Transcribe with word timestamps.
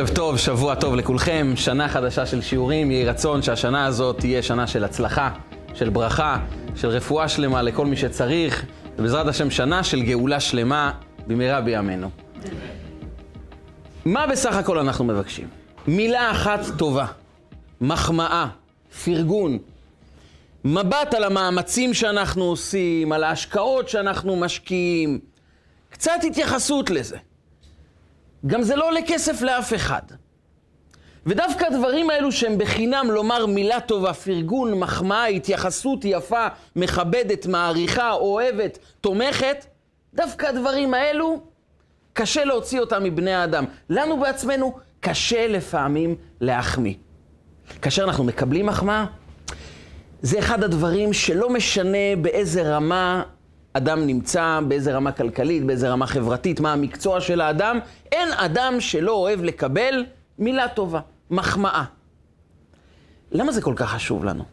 ערב 0.00 0.08
טוב, 0.08 0.38
שבוע 0.38 0.74
טוב 0.74 0.94
לכולכם, 0.94 1.52
שנה 1.56 1.88
חדשה 1.88 2.26
של 2.26 2.40
שיעורים, 2.42 2.90
יהי 2.90 3.04
רצון 3.04 3.42
שהשנה 3.42 3.86
הזאת 3.86 4.18
תהיה 4.18 4.42
שנה 4.42 4.66
של 4.66 4.84
הצלחה, 4.84 5.30
של 5.74 5.88
ברכה, 5.88 6.38
של 6.76 6.88
רפואה 6.88 7.28
שלמה 7.28 7.62
לכל 7.62 7.86
מי 7.86 7.96
שצריך, 7.96 8.64
ובעזרת 8.98 9.26
השם 9.26 9.50
שנה 9.50 9.84
של 9.84 10.02
גאולה 10.02 10.40
שלמה 10.40 10.92
במהרה 11.26 11.60
בימינו. 11.60 12.10
מה 14.04 14.26
בסך 14.26 14.54
הכל 14.54 14.78
אנחנו 14.78 15.04
מבקשים? 15.04 15.48
מילה 15.86 16.30
אחת 16.30 16.60
טובה, 16.78 17.06
מחמאה, 17.80 18.46
פרגון, 19.04 19.58
מבט 20.64 21.14
על 21.14 21.24
המאמצים 21.24 21.94
שאנחנו 21.94 22.44
עושים, 22.44 23.12
על 23.12 23.24
ההשקעות 23.24 23.88
שאנחנו 23.88 24.36
משקיעים, 24.36 25.18
קצת 25.90 26.20
התייחסות 26.26 26.90
לזה. 26.90 27.16
גם 28.46 28.62
זה 28.62 28.76
לא 28.76 28.86
עולה 28.88 29.00
כסף 29.06 29.42
לאף 29.42 29.74
אחד. 29.74 30.02
ודווקא 31.26 31.64
הדברים 31.64 32.10
האלו 32.10 32.32
שהם 32.32 32.58
בחינם 32.58 33.10
לומר 33.10 33.46
מילה 33.46 33.80
טובה, 33.80 34.12
פרגון, 34.12 34.78
מחמאה, 34.78 35.26
התייחסות 35.26 36.00
יפה, 36.04 36.46
מכבדת, 36.76 37.46
מעריכה, 37.46 38.12
אוהבת, 38.12 38.78
תומכת, 39.00 39.66
דווקא 40.14 40.46
הדברים 40.46 40.94
האלו, 40.94 41.40
קשה 42.12 42.44
להוציא 42.44 42.80
אותם 42.80 43.04
מבני 43.04 43.32
האדם. 43.32 43.64
לנו 43.90 44.20
בעצמנו 44.20 44.78
קשה 45.00 45.46
לפעמים 45.46 46.14
להחמיא. 46.40 46.94
כאשר 47.82 48.04
אנחנו 48.04 48.24
מקבלים 48.24 48.66
מחמאה, 48.66 49.04
זה 50.22 50.38
אחד 50.38 50.64
הדברים 50.64 51.12
שלא 51.12 51.50
משנה 51.50 52.16
באיזה 52.20 52.76
רמה 52.76 53.22
אדם 53.72 54.06
נמצא, 54.06 54.60
באיזה 54.68 54.92
רמה 54.96 55.12
כלכלית, 55.12 55.64
באיזה 55.64 55.90
רמה 55.90 56.06
חברתית, 56.06 56.60
מה 56.60 56.72
המקצוע 56.72 57.20
של 57.20 57.40
האדם, 57.40 57.78
אין 58.12 58.32
אדם 58.32 58.80
שלא 58.80 59.12
אוהב 59.12 59.42
לקבל 59.44 60.04
מילה 60.38 60.68
טובה, 60.68 61.00
מחמאה. 61.30 61.84
למה 63.32 63.52
זה 63.52 63.62
כל 63.62 63.74
כך 63.76 63.90
חשוב 63.90 64.24
לנו? 64.24 64.44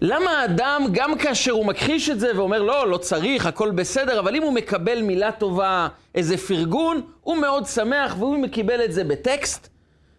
למה 0.00 0.30
האדם, 0.30 0.82
גם 0.92 1.18
כאשר 1.18 1.52
הוא 1.52 1.66
מכחיש 1.66 2.10
את 2.10 2.20
זה 2.20 2.30
ואומר, 2.36 2.62
לא, 2.62 2.88
לא 2.88 2.96
צריך, 2.96 3.46
הכל 3.46 3.70
בסדר, 3.70 4.20
אבל 4.20 4.36
אם 4.36 4.42
הוא 4.42 4.52
מקבל 4.52 5.02
מילה 5.02 5.32
טובה, 5.32 5.88
איזה 6.14 6.36
פרגון, 6.36 7.00
הוא 7.20 7.36
מאוד 7.36 7.66
שמח, 7.66 8.14
והוא 8.18 8.38
מקבל 8.38 8.84
את 8.84 8.92
זה 8.92 9.04
בטקסט, 9.04 9.68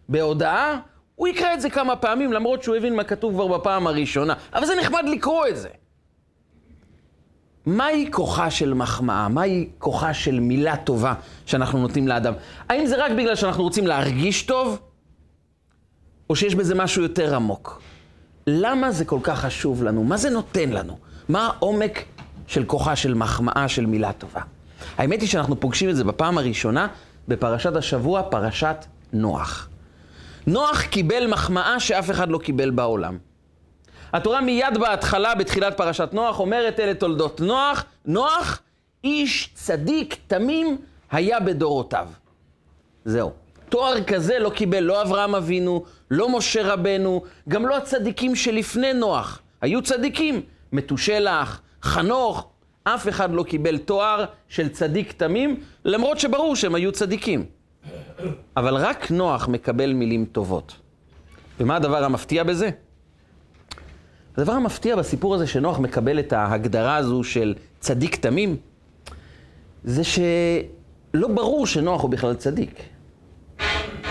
בהודעה, 0.08 0.78
הוא 1.14 1.28
יקרא 1.28 1.54
את 1.54 1.60
זה 1.60 1.70
כמה 1.70 1.96
פעמים, 1.96 2.32
למרות 2.32 2.62
שהוא 2.62 2.76
הבין 2.76 2.96
מה 2.96 3.04
כתוב 3.04 3.34
כבר 3.34 3.46
בפעם 3.46 3.86
הראשונה. 3.86 4.34
אבל 4.54 4.66
זה 4.66 4.74
נחמד 4.80 5.04
לקרוא 5.08 5.46
את 5.46 5.56
זה. 5.56 5.68
מהי 7.66 8.08
כוחה 8.10 8.50
של 8.50 8.74
מחמאה? 8.74 9.28
מהי 9.28 9.68
כוחה 9.78 10.14
של 10.14 10.40
מילה 10.40 10.76
טובה 10.76 11.14
שאנחנו 11.46 11.78
נותנים 11.78 12.08
לאדם? 12.08 12.32
האם 12.68 12.86
זה 12.86 13.04
רק 13.04 13.12
בגלל 13.12 13.34
שאנחנו 13.34 13.62
רוצים 13.62 13.86
להרגיש 13.86 14.42
טוב? 14.42 14.78
או 16.30 16.36
שיש 16.36 16.54
בזה 16.54 16.74
משהו 16.74 17.02
יותר 17.02 17.36
עמוק? 17.36 17.82
למה 18.46 18.92
זה 18.92 19.04
כל 19.04 19.18
כך 19.22 19.40
חשוב 19.40 19.82
לנו? 19.82 20.04
מה 20.04 20.16
זה 20.16 20.30
נותן 20.30 20.70
לנו? 20.70 20.98
מה 21.28 21.46
העומק 21.46 22.04
של 22.46 22.64
כוחה 22.64 22.96
של 22.96 23.14
מחמאה 23.14 23.68
של 23.68 23.86
מילה 23.86 24.12
טובה? 24.12 24.40
האמת 24.98 25.20
היא 25.20 25.28
שאנחנו 25.28 25.60
פוגשים 25.60 25.90
את 25.90 25.96
זה 25.96 26.04
בפעם 26.04 26.38
הראשונה 26.38 26.86
בפרשת 27.28 27.76
השבוע, 27.76 28.22
פרשת 28.22 28.76
נוח. 29.12 29.68
נוח 30.46 30.82
קיבל 30.82 31.26
מחמאה 31.26 31.80
שאף 31.80 32.10
אחד 32.10 32.28
לא 32.28 32.38
קיבל 32.38 32.70
בעולם. 32.70 33.18
התורה 34.14 34.40
מיד 34.40 34.78
בהתחלה, 34.80 35.34
בתחילת 35.34 35.76
פרשת 35.76 36.08
נוח, 36.12 36.40
אומרת 36.40 36.80
אלה 36.80 36.94
תולדות 36.94 37.40
נוח, 37.40 37.84
נוח, 38.04 38.62
איש 39.04 39.50
צדיק, 39.54 40.16
תמים, 40.26 40.76
היה 41.10 41.40
בדורותיו. 41.40 42.08
זהו. 43.04 43.32
תואר 43.68 44.04
כזה 44.04 44.38
לא 44.38 44.50
קיבל 44.50 44.80
לא 44.80 45.02
אברהם 45.02 45.34
אבינו, 45.34 45.84
לא 46.10 46.38
משה 46.38 46.72
רבנו, 46.72 47.22
גם 47.48 47.66
לא 47.66 47.76
הצדיקים 47.76 48.36
שלפני 48.36 48.92
נוח. 48.92 49.40
היו 49.60 49.82
צדיקים, 49.82 50.42
מתושלח, 50.72 51.60
חנוך, 51.82 52.48
אף 52.84 53.08
אחד 53.08 53.32
לא 53.32 53.42
קיבל 53.42 53.78
תואר 53.78 54.24
של 54.48 54.68
צדיק 54.68 55.12
תמים, 55.12 55.60
למרות 55.84 56.18
שברור 56.18 56.56
שהם 56.56 56.74
היו 56.74 56.92
צדיקים. 56.92 57.44
אבל 58.56 58.76
רק 58.76 59.10
נוח 59.10 59.48
מקבל 59.48 59.92
מילים 59.92 60.24
טובות. 60.32 60.76
ומה 61.60 61.76
הדבר 61.76 62.04
המפתיע 62.04 62.44
בזה? 62.44 62.70
הדבר 64.36 64.52
המפתיע 64.52 64.96
בסיפור 64.96 65.34
הזה 65.34 65.46
שנוח 65.46 65.78
מקבל 65.78 66.18
את 66.18 66.32
ההגדרה 66.32 66.96
הזו 66.96 67.24
של 67.24 67.54
צדיק 67.80 68.16
תמים, 68.16 68.56
זה 69.84 70.02
שלא 70.04 71.28
ברור 71.28 71.66
שנוח 71.66 72.02
הוא 72.02 72.10
בכלל 72.10 72.34
צדיק. 72.34 72.82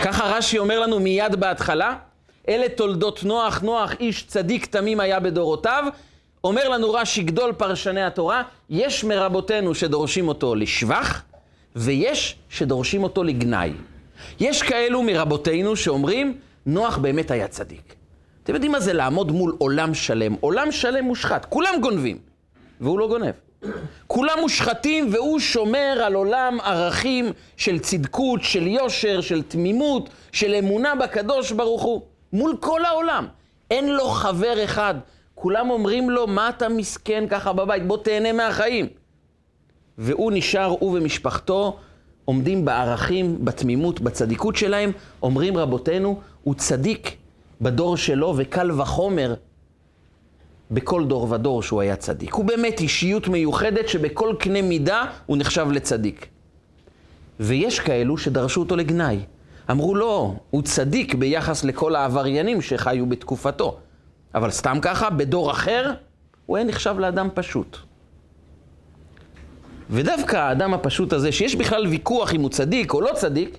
ככה 0.04 0.38
רש"י 0.38 0.58
אומר 0.58 0.80
לנו 0.80 1.00
מיד 1.00 1.36
בהתחלה, 1.36 1.96
אלה 2.50 2.70
תולדות 2.70 3.24
נוח, 3.24 3.62
נוח 3.62 3.92
איש 4.00 4.28
צדיק 4.28 4.66
תמים 4.66 5.00
היה 5.00 5.20
בדורותיו. 5.20 5.84
אומר 6.44 6.70
לנו 6.70 6.94
רש"י 6.94 7.24
גדול 7.24 7.54
פרשני 7.54 8.04
התורה, 8.04 8.44
יש 8.70 9.04
מרבותינו 9.04 9.76
שדורשים 9.76 10.28
אותו 10.28 10.56
לשבח, 10.56 11.22
ויש 11.76 12.36
שדורשים 12.50 13.04
אותו 13.04 13.24
לגנאי. 13.24 13.74
יש 14.40 14.62
כאלו 14.62 15.04
מרבותינו 15.04 15.76
שאומרים, 15.76 16.38
נוח 16.66 16.98
באמת 16.98 17.32
היה 17.32 17.48
צדיק. 17.48 17.96
אתם 18.44 18.54
יודעים 18.54 18.72
מה 18.72 18.80
זה 18.80 18.94
לעמוד 18.94 19.32
מול 19.32 19.56
עולם 19.58 19.94
שלם? 19.94 20.36
עולם 20.40 20.72
שלם 20.72 21.06
מושחת, 21.06 21.46
כולם 21.46 21.74
גונבים, 21.82 22.18
והוא 22.82 23.00
לא 23.00 23.08
גונב. 23.08 23.34
כולם 24.08 24.40
מושחתים 24.42 25.10
והוא 25.12 25.40
שומר 25.40 26.02
על 26.06 26.14
עולם 26.14 26.58
ערכים 26.64 27.32
של 27.58 27.80
צדקות, 27.80 28.44
של 28.44 28.68
יושר, 28.68 29.22
של 29.22 29.42
תמימות, 29.42 30.10
של 30.32 30.54
אמונה 30.54 30.96
בקדוש 30.96 31.52
ברוך 31.52 31.82
הוא. 31.82 32.02
מול 32.34 32.58
כל 32.60 32.86
העולם. 32.86 33.28
אין 33.72 33.90
לו 33.90 34.08
חבר 34.10 34.64
אחד. 34.64 34.96
כולם 35.36 35.70
אומרים 35.70 36.10
לו, 36.10 36.28
מה 36.28 36.50
אתה 36.50 36.70
מסכן 36.70 37.24
ככה 37.30 37.54
בבית? 37.54 37.88
בוא 37.88 37.98
תהנה 37.98 38.32
מהחיים. 38.34 38.88
והוא 39.98 40.32
נשאר, 40.32 40.76
הוא 40.80 40.98
ומשפחתו, 40.98 41.78
עומדים 42.26 42.66
בערכים, 42.66 43.46
בתמימות, 43.46 44.02
בצדיקות 44.02 44.56
שלהם. 44.56 44.92
אומרים 45.24 45.58
רבותינו, 45.58 46.20
הוא 46.44 46.56
צדיק 46.56 47.16
בדור 47.64 47.98
שלו, 47.98 48.34
וקל 48.38 48.72
וחומר 48.72 49.34
בכל 50.72 51.06
דור 51.06 51.32
ודור 51.32 51.64
שהוא 51.64 51.82
היה 51.82 51.96
צדיק. 51.96 52.34
הוא 52.34 52.46
באמת 52.46 52.80
אישיות 52.80 53.28
מיוחדת 53.28 53.88
שבכל 53.88 54.36
קנה 54.40 54.62
מידה 54.62 55.06
הוא 55.26 55.38
נחשב 55.38 55.68
לצדיק. 55.72 56.28
ויש 57.40 57.80
כאלו 57.80 58.18
שדרשו 58.18 58.60
אותו 58.60 58.76
לגנאי. 58.76 59.20
אמרו 59.72 59.96
לא, 59.96 60.34
הוא 60.50 60.62
צדיק 60.62 61.16
ביחס 61.16 61.64
לכל 61.64 61.96
העבריינים 61.96 62.62
שחיו 62.62 63.06
בתקופתו. 63.06 63.78
אבל 64.36 64.52
סתם 64.52 64.78
ככה, 64.82 65.10
בדור 65.10 65.52
אחר, 65.52 65.92
הוא 66.46 66.58
היה 66.58 66.66
נחשב 66.66 66.96
לאדם 67.00 67.30
פשוט. 67.34 67.78
ודווקא 69.90 70.38
האדם 70.38 70.74
הפשוט 70.74 71.14
הזה, 71.14 71.32
שיש 71.32 71.56
בכלל 71.56 71.88
ויכוח 71.88 72.34
אם 72.34 72.42
הוא 72.42 72.50
צדיק 72.50 72.94
או 72.94 73.02
לא 73.02 73.12
צדיק, 73.16 73.58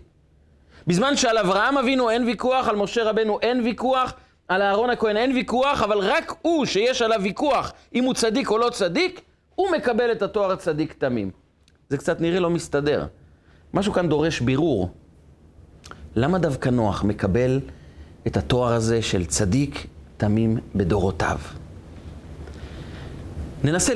בזמן 0.87 1.17
שעל 1.17 1.39
אברהם 1.39 1.79
אבינו 1.79 2.11
אין 2.11 2.25
ויכוח, 2.25 2.69
על 2.69 2.77
משה 2.77 3.05
רבנו 3.05 3.39
אין 3.43 3.61
ויכוח, 3.61 4.13
על 4.49 4.63
אהרון 4.63 4.91
הכהן 4.91 5.17
אין 5.17 5.33
ויכוח, 5.33 5.83
אבל 5.83 5.99
רק 5.99 6.33
הוא, 6.43 6.67
שיש 6.67 7.03
עליו 7.03 7.21
ויכוח 7.23 7.73
אם 7.95 8.05
הוא 8.05 8.15
צדיק 8.15 8.51
או 8.51 8.59
לא 8.59 8.71
צדיק, 8.71 9.21
הוא 9.55 9.71
מקבל 9.71 10.13
את 10.13 10.23
התואר 10.23 10.57
צדיק 10.57 10.93
תמים. 10.93 11.31
זה 11.89 11.99
קצת 11.99 12.21
נראה 12.21 12.41
לא 12.41 12.51
מסתדר. 12.51 13.07
משהו 13.75 13.93
כאן 13.93 14.09
דורש 14.09 14.41
בירור. 14.41 14.91
למה 16.17 16.39
דווקא 16.39 16.69
נוח 16.69 17.05
מקבל 17.05 17.61
את 18.27 18.37
התואר 18.37 18.73
הזה 18.73 19.03
של 19.03 19.25
צדיק 19.27 19.87
תמים 20.17 20.59
בדורותיו? 20.75 21.39
ננסה 23.65 23.93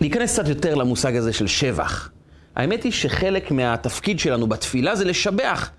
להיכנס 0.00 0.32
קצת 0.32 0.48
יותר 0.48 0.74
למושג 0.74 1.16
הזה 1.16 1.32
של 1.32 1.46
שבח. 1.46 2.10
האמת 2.56 2.82
היא 2.82 2.92
שחלק 2.92 3.50
מהתפקיד 3.50 4.18
שלנו 4.18 4.46
בתפילה 4.46 4.96
זה 4.96 5.04
לשבח 5.04 5.70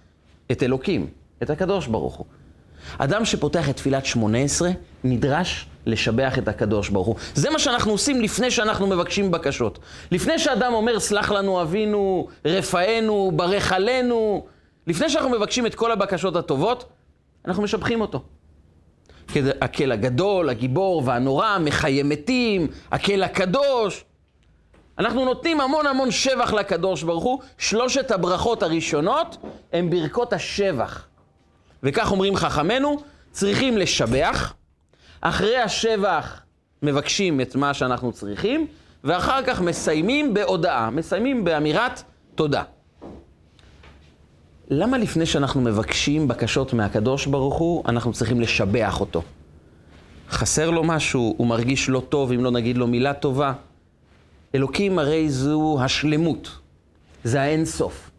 את 0.51 0.63
אלוקים, 0.63 1.07
את 1.43 1.49
הקדוש 1.49 1.87
ברוך 1.87 2.15
הוא. 2.15 2.25
אדם 2.97 3.25
שפותח 3.25 3.69
את 3.69 3.75
תפילת 3.75 4.05
שמונה 4.05 4.37
עשרה, 4.37 4.69
נדרש 5.03 5.67
לשבח 5.85 6.37
את 6.37 6.47
הקדוש 6.47 6.89
ברוך 6.89 7.07
הוא. 7.07 7.15
זה 7.35 7.49
מה 7.49 7.59
שאנחנו 7.59 7.91
עושים 7.91 8.21
לפני 8.21 8.51
שאנחנו 8.51 8.87
מבקשים 8.87 9.31
בקשות. 9.31 9.79
לפני 10.11 10.39
שאדם 10.39 10.73
אומר, 10.73 10.99
סלח 10.99 11.31
לנו 11.31 11.61
אבינו, 11.61 12.27
רפאנו, 12.45 13.31
ברך 13.35 13.71
עלינו, 13.71 14.45
לפני 14.87 15.09
שאנחנו 15.09 15.29
מבקשים 15.29 15.65
את 15.65 15.75
כל 15.75 15.91
הבקשות 15.91 16.35
הטובות, 16.35 16.85
אנחנו 17.45 17.63
משבחים 17.63 18.01
אותו. 18.01 18.23
הקל 19.61 19.91
הגדול, 19.91 20.49
הגיבור 20.49 21.01
והנורא, 21.05 21.57
מחיי 21.59 22.03
מתים, 22.03 22.67
הקל 22.91 23.23
הקדוש. 23.23 24.05
אנחנו 24.99 25.25
נותנים 25.25 25.61
המון 25.61 25.87
המון 25.87 26.11
שבח 26.11 26.53
לקדוש 26.53 27.03
ברוך 27.03 27.23
הוא. 27.23 27.39
שלושת 27.57 28.11
הברכות 28.11 28.63
הראשונות 28.63 29.37
הן 29.73 29.89
ברכות 29.89 30.33
השבח. 30.33 31.05
וכך 31.83 32.11
אומרים 32.11 32.35
חכמינו, 32.35 32.97
צריכים 33.31 33.77
לשבח, 33.77 34.53
אחרי 35.21 35.57
השבח 35.57 36.41
מבקשים 36.81 37.41
את 37.41 37.55
מה 37.55 37.73
שאנחנו 37.73 38.11
צריכים, 38.11 38.67
ואחר 39.03 39.43
כך 39.43 39.61
מסיימים 39.61 40.33
בהודעה, 40.33 40.89
מסיימים 40.89 41.43
באמירת 41.43 42.03
תודה. 42.35 42.63
למה 44.69 44.97
לפני 44.97 45.25
שאנחנו 45.25 45.61
מבקשים 45.61 46.27
בקשות 46.27 46.73
מהקדוש 46.73 47.25
ברוך 47.25 47.55
הוא, 47.55 47.83
אנחנו 47.87 48.13
צריכים 48.13 48.41
לשבח 48.41 48.99
אותו? 48.99 49.21
חסר 50.29 50.69
לו 50.69 50.83
משהו, 50.83 51.35
הוא 51.37 51.47
מרגיש 51.47 51.89
לא 51.89 52.01
טוב 52.09 52.31
אם 52.31 52.43
לא 52.43 52.51
נגיד 52.51 52.77
לו 52.77 52.87
מילה 52.87 53.13
טובה. 53.13 53.53
אלוקים 54.55 54.99
הרי 54.99 55.29
זו 55.29 55.77
השלמות, 55.81 56.49
זה 57.23 57.41
האין 57.41 57.65
סוף. 57.65 58.11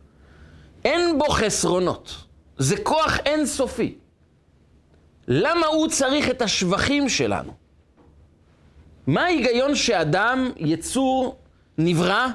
אין 0.85 1.19
בו 1.19 1.29
חסרונות, 1.29 2.15
זה 2.59 2.77
כוח 2.83 3.19
אינסופי. 3.27 3.95
למה 5.29 5.67
הוא 5.67 5.89
צריך 5.89 6.31
את 6.31 6.43
השבחים 6.43 7.09
שלנו? 7.09 7.53
מה 9.07 9.23
ההיגיון 9.23 9.75
שאדם, 9.75 10.51
יצור, 10.57 11.37
נברא, 11.79 12.27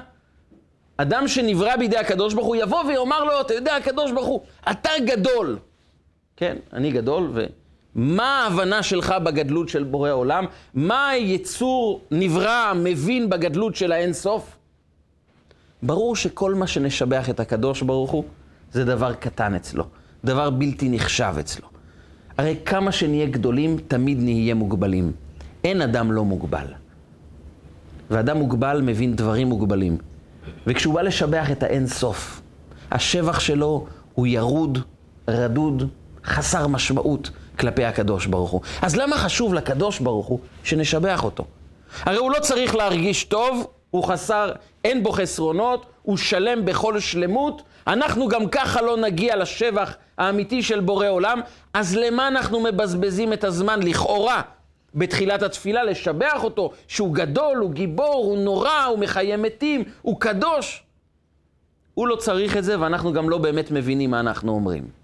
אדם 0.96 1.28
שנברא 1.28 1.76
בידי 1.76 1.96
הקדוש 1.96 2.34
ברוך 2.34 2.46
הוא, 2.46 2.56
יבוא 2.56 2.84
ויאמר 2.84 3.24
לו, 3.24 3.40
אתה 3.40 3.54
יודע, 3.54 3.76
הקדוש 3.76 4.12
ברוך 4.12 4.26
הוא, 4.26 4.40
אתה 4.70 4.90
גדול. 5.06 5.58
כן, 6.36 6.56
אני 6.72 6.90
גדול, 6.90 7.30
ומה 7.96 8.42
ההבנה 8.44 8.82
שלך 8.82 9.14
בגדלות 9.24 9.68
של 9.68 9.84
בורא 9.84 10.10
עולם? 10.10 10.44
מה 10.74 11.08
היצור 11.08 12.00
נברא, 12.10 12.72
מבין 12.76 13.30
בגדלות 13.30 13.74
של 13.76 13.92
האין 13.92 14.12
סוף? 14.12 14.56
ברור 15.82 16.16
שכל 16.16 16.54
מה 16.54 16.66
שנשבח 16.66 17.30
את 17.30 17.40
הקדוש 17.40 17.82
ברוך 17.82 18.10
הוא, 18.10 18.24
זה 18.72 18.84
דבר 18.84 19.14
קטן 19.14 19.54
אצלו, 19.54 19.84
דבר 20.24 20.50
בלתי 20.50 20.88
נחשב 20.88 21.34
אצלו. 21.40 21.68
הרי 22.38 22.56
כמה 22.64 22.92
שנהיה 22.92 23.26
גדולים, 23.26 23.76
תמיד 23.88 24.18
נהיה 24.20 24.54
מוגבלים. 24.54 25.12
אין 25.64 25.82
אדם 25.82 26.12
לא 26.12 26.24
מוגבל. 26.24 26.66
ואדם 28.10 28.36
מוגבל 28.36 28.80
מבין 28.82 29.16
דברים 29.16 29.48
מוגבלים. 29.48 29.96
וכשהוא 30.66 30.94
בא 30.94 31.02
לשבח 31.02 31.50
את 31.50 31.62
האין 31.62 31.86
סוף, 31.86 32.40
השבח 32.90 33.40
שלו 33.40 33.86
הוא 34.14 34.26
ירוד, 34.26 34.78
רדוד, 35.28 35.88
חסר 36.24 36.66
משמעות 36.66 37.30
כלפי 37.60 37.84
הקדוש 37.84 38.26
ברוך 38.26 38.50
הוא. 38.50 38.60
אז 38.82 38.96
למה 38.96 39.18
חשוב 39.18 39.54
לקדוש 39.54 39.98
ברוך 39.98 40.26
הוא 40.26 40.38
שנשבח 40.64 41.24
אותו? 41.24 41.44
הרי 42.02 42.16
הוא 42.16 42.30
לא 42.30 42.38
צריך 42.40 42.74
להרגיש 42.74 43.24
טוב, 43.24 43.66
הוא 43.90 44.04
חסר, 44.04 44.52
אין 44.84 45.02
בו 45.02 45.12
חסרונות, 45.12 45.86
הוא 46.02 46.16
שלם 46.16 46.64
בכל 46.64 47.00
שלמות. 47.00 47.62
אנחנו 47.86 48.28
גם 48.28 48.48
ככה 48.48 48.82
לא 48.82 48.96
נגיע 48.96 49.36
לשבח 49.36 49.96
האמיתי 50.18 50.62
של 50.62 50.80
בורא 50.80 51.08
עולם, 51.08 51.40
אז 51.74 51.96
למה 51.96 52.28
אנחנו 52.28 52.60
מבזבזים 52.60 53.32
את 53.32 53.44
הזמן 53.44 53.82
לכאורה 53.82 54.42
בתחילת 54.94 55.42
התפילה 55.42 55.84
לשבח 55.84 56.44
אותו 56.44 56.70
שהוא 56.88 57.14
גדול, 57.14 57.58
הוא 57.58 57.70
גיבור, 57.70 58.14
הוא 58.14 58.38
נורא, 58.38 58.84
הוא 58.84 58.98
מחיה 58.98 59.36
מתים, 59.36 59.84
הוא 60.02 60.20
קדוש? 60.20 60.82
הוא 61.94 62.08
לא 62.08 62.16
צריך 62.16 62.56
את 62.56 62.64
זה 62.64 62.80
ואנחנו 62.80 63.12
גם 63.12 63.30
לא 63.30 63.38
באמת 63.38 63.70
מבינים 63.70 64.10
מה 64.10 64.20
אנחנו 64.20 64.52
אומרים. 64.52 64.99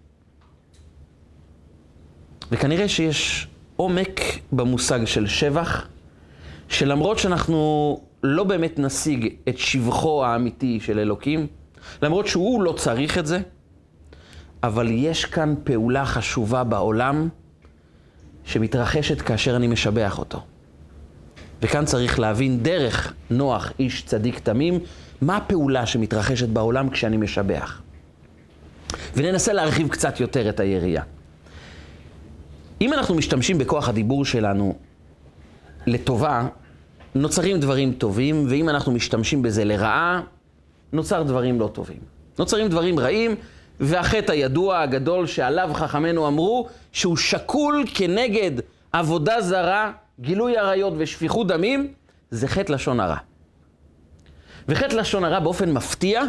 וכנראה 2.50 2.88
שיש 2.88 3.48
עומק 3.76 4.20
במושג 4.52 5.04
של 5.04 5.26
שבח, 5.26 5.86
שלמרות 6.68 7.18
שאנחנו 7.18 8.00
לא 8.22 8.44
באמת 8.44 8.78
נשיג 8.78 9.34
את 9.48 9.58
שבחו 9.58 10.24
האמיתי 10.24 10.80
של 10.80 10.98
אלוקים, 10.98 11.46
למרות 12.02 12.26
שהוא 12.26 12.62
לא 12.62 12.72
צריך 12.72 13.18
את 13.18 13.26
זה, 13.26 13.40
אבל 14.62 14.88
יש 14.90 15.24
כאן 15.24 15.54
פעולה 15.64 16.04
חשובה 16.04 16.64
בעולם 16.64 17.28
שמתרחשת 18.44 19.20
כאשר 19.20 19.56
אני 19.56 19.66
משבח 19.66 20.18
אותו. 20.18 20.42
וכאן 21.62 21.84
צריך 21.84 22.18
להבין 22.18 22.62
דרך 22.62 23.12
נוח, 23.30 23.72
איש 23.78 24.02
צדיק 24.02 24.38
תמים, 24.38 24.78
מה 25.20 25.36
הפעולה 25.36 25.86
שמתרחשת 25.86 26.48
בעולם 26.48 26.90
כשאני 26.90 27.16
משבח. 27.16 27.80
וננסה 29.14 29.52
להרחיב 29.52 29.88
קצת 29.88 30.20
יותר 30.20 30.48
את 30.48 30.60
היריעה. 30.60 31.02
אם 32.80 32.92
אנחנו 32.92 33.14
משתמשים 33.14 33.58
בכוח 33.58 33.88
הדיבור 33.88 34.24
שלנו 34.24 34.74
לטובה, 35.86 36.48
נוצרים 37.14 37.60
דברים 37.60 37.92
טובים, 37.92 38.46
ואם 38.48 38.68
אנחנו 38.68 38.92
משתמשים 38.92 39.42
בזה 39.42 39.64
לרעה, 39.64 40.20
נוצר 40.92 41.22
דברים 41.22 41.60
לא 41.60 41.70
טובים. 41.72 41.98
נוצרים 42.38 42.68
דברים 42.68 43.00
רעים, 43.00 43.34
והחטא 43.80 44.32
הידוע 44.32 44.80
הגדול 44.80 45.26
שעליו 45.26 45.70
חכמינו 45.74 46.28
אמרו, 46.28 46.68
שהוא 46.92 47.16
שקול 47.16 47.84
כנגד 47.94 48.52
עבודה 48.92 49.40
זרה, 49.40 49.92
גילוי 50.20 50.56
עריות 50.56 50.94
ושפיכות 50.96 51.46
דמים, 51.46 51.92
זה 52.30 52.48
חטא 52.48 52.72
לשון 52.72 53.00
הרע. 53.00 53.16
וחטא 54.68 54.94
לשון 54.94 55.24
הרע 55.24 55.40
באופן 55.40 55.72
מפתיע, 55.72 56.22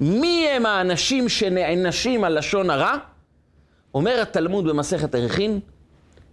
מי 0.00 0.48
הם 0.48 0.66
האנשים 0.66 1.28
שנענשים 1.28 2.24
על 2.24 2.38
לשון 2.38 2.70
הרע? 2.70 2.96
אומר 3.94 4.20
התלמוד 4.22 4.64
במסכת 4.64 5.14
ערכין, 5.14 5.60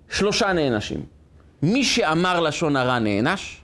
שלושה 0.10 0.54
נענשים. 0.54 1.06
מי 1.64 1.84
שאמר 1.84 2.40
לשון 2.40 2.76
הרע 2.76 3.00
נענש, 3.00 3.62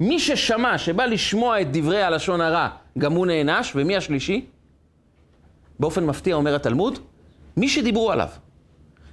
מי 0.00 0.18
ששמע, 0.20 0.78
שבא 0.78 1.04
לשמוע 1.04 1.60
את 1.60 1.72
דברי 1.72 2.02
הלשון 2.02 2.40
הרע, 2.40 2.68
גם 2.98 3.12
הוא 3.12 3.26
נענש, 3.26 3.72
ומי 3.74 3.96
השלישי? 3.96 4.46
באופן 5.80 6.06
מפתיע 6.06 6.34
אומר 6.34 6.54
התלמוד, 6.54 6.98
מי 7.56 7.68
שדיברו 7.68 8.10
עליו. 8.12 8.28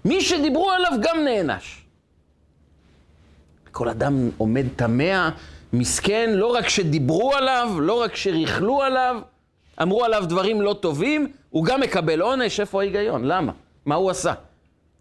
מי 0.05 0.21
שדיברו 0.21 0.71
עליו 0.71 0.91
גם 1.01 1.17
נענש. 1.23 1.85
כל 3.71 3.89
אדם 3.89 4.29
עומד 4.37 4.65
תמה, 4.75 5.29
מסכן, 5.73 6.29
לא 6.33 6.53
רק 6.53 6.69
שדיברו 6.69 7.33
עליו, 7.33 7.69
לא 7.81 8.01
רק 8.01 8.15
שריכלו 8.15 8.81
עליו, 8.81 9.21
אמרו 9.81 10.05
עליו 10.05 10.25
דברים 10.29 10.61
לא 10.61 10.75
טובים, 10.79 11.31
הוא 11.49 11.65
גם 11.65 11.81
מקבל 11.81 12.21
עונש, 12.21 12.59
איפה 12.59 12.81
ההיגיון? 12.81 13.25
למה? 13.25 13.51
מה 13.87 13.95
הוא 13.95 14.09
עשה? 14.09 14.33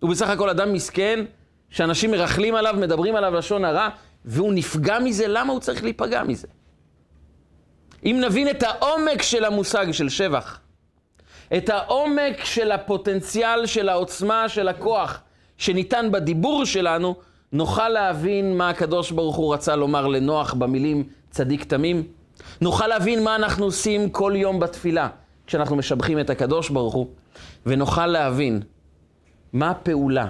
הוא 0.01 0.11
בסך 0.11 0.29
הכל 0.29 0.51
אדם 0.51 0.73
מסכן, 0.73 1.25
שאנשים 1.71 2.11
מרכלים 2.11 2.55
עליו, 2.55 2.75
מדברים 2.79 3.17
עליו 3.17 3.35
לשון 3.35 3.65
הרע, 3.65 3.89
והוא 4.25 4.53
נפגע 4.53 4.99
מזה, 4.99 5.25
למה 5.29 5.53
הוא 5.53 5.61
צריך 5.61 5.85
להיפגע 5.85 6.23
מזה? 6.23 6.49
אם 8.05 8.21
נבין 8.25 8.51
את 8.51 8.63
העומק 8.63 9.23
של 9.23 9.45
המושג 9.45 9.93
של 9.93 10.09
שבח, 10.09 10.61
את 11.57 11.69
העומק 11.69 12.45
של 12.45 12.73
הפוטנציאל, 12.73 13.67
של 13.67 13.89
העוצמה, 13.89 14.49
של 14.49 14.69
הכוח 14.69 15.21
שניתן 15.59 16.13
בדיבור 16.13 16.65
שלנו, 16.65 17.15
נוכל 17.53 17.89
להבין 17.89 18.57
מה 18.57 18.71
הקדוש 18.71 19.11
ברוך 19.11 19.37
הוא 19.37 19.55
רצה 19.55 19.77
לומר 19.77 20.07
לנוח 20.07 20.55
במילים 20.55 21.05
צדיק 21.31 21.65
תמים. 21.65 22.03
נוכל 22.61 22.87
להבין 22.87 23.25
מה 23.25 23.37
אנחנו 23.37 23.65
עושים 23.65 24.11
כל 24.11 24.33
יום 24.37 24.61
בתפילה, 24.61 25.09
כשאנחנו 25.47 25.77
משבחים 25.77 26.21
את 26.21 26.31
הקדוש 26.31 26.71
ברוך 26.71 26.95
הוא, 26.95 27.07
ונוכל 27.67 28.07
להבין 28.07 28.63
מה 29.57 29.71
הפעולה 29.71 30.27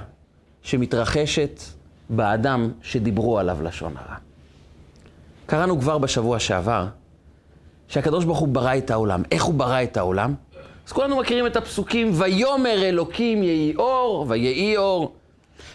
שמתרחשת 0.63 1.61
באדם 2.11 2.71
שדיברו 2.83 3.39
עליו 3.39 3.63
לשון 3.63 3.97
הרע. 3.97 4.17
קראנו 5.47 5.81
כבר 5.81 5.99
בשבוע 5.99 6.39
שעבר 6.39 6.87
שהקדוש 7.89 8.25
ברוך 8.25 8.39
הוא 8.39 8.49
ברא 8.49 8.77
את 8.77 8.91
העולם. 8.91 9.23
איך 9.33 9.45
הוא 9.45 9.55
ברא 9.55 9.83
את 9.83 9.97
העולם? 9.97 10.35
אז 10.87 10.93
כולנו 10.93 11.17
מכירים 11.17 11.47
את 11.47 11.57
הפסוקים, 11.57 12.11
ויאמר 12.15 12.83
אלוקים 12.83 13.43
יהי 13.43 13.77
אור, 13.77 14.27
ויהי 14.29 14.77
אור. 14.77 15.15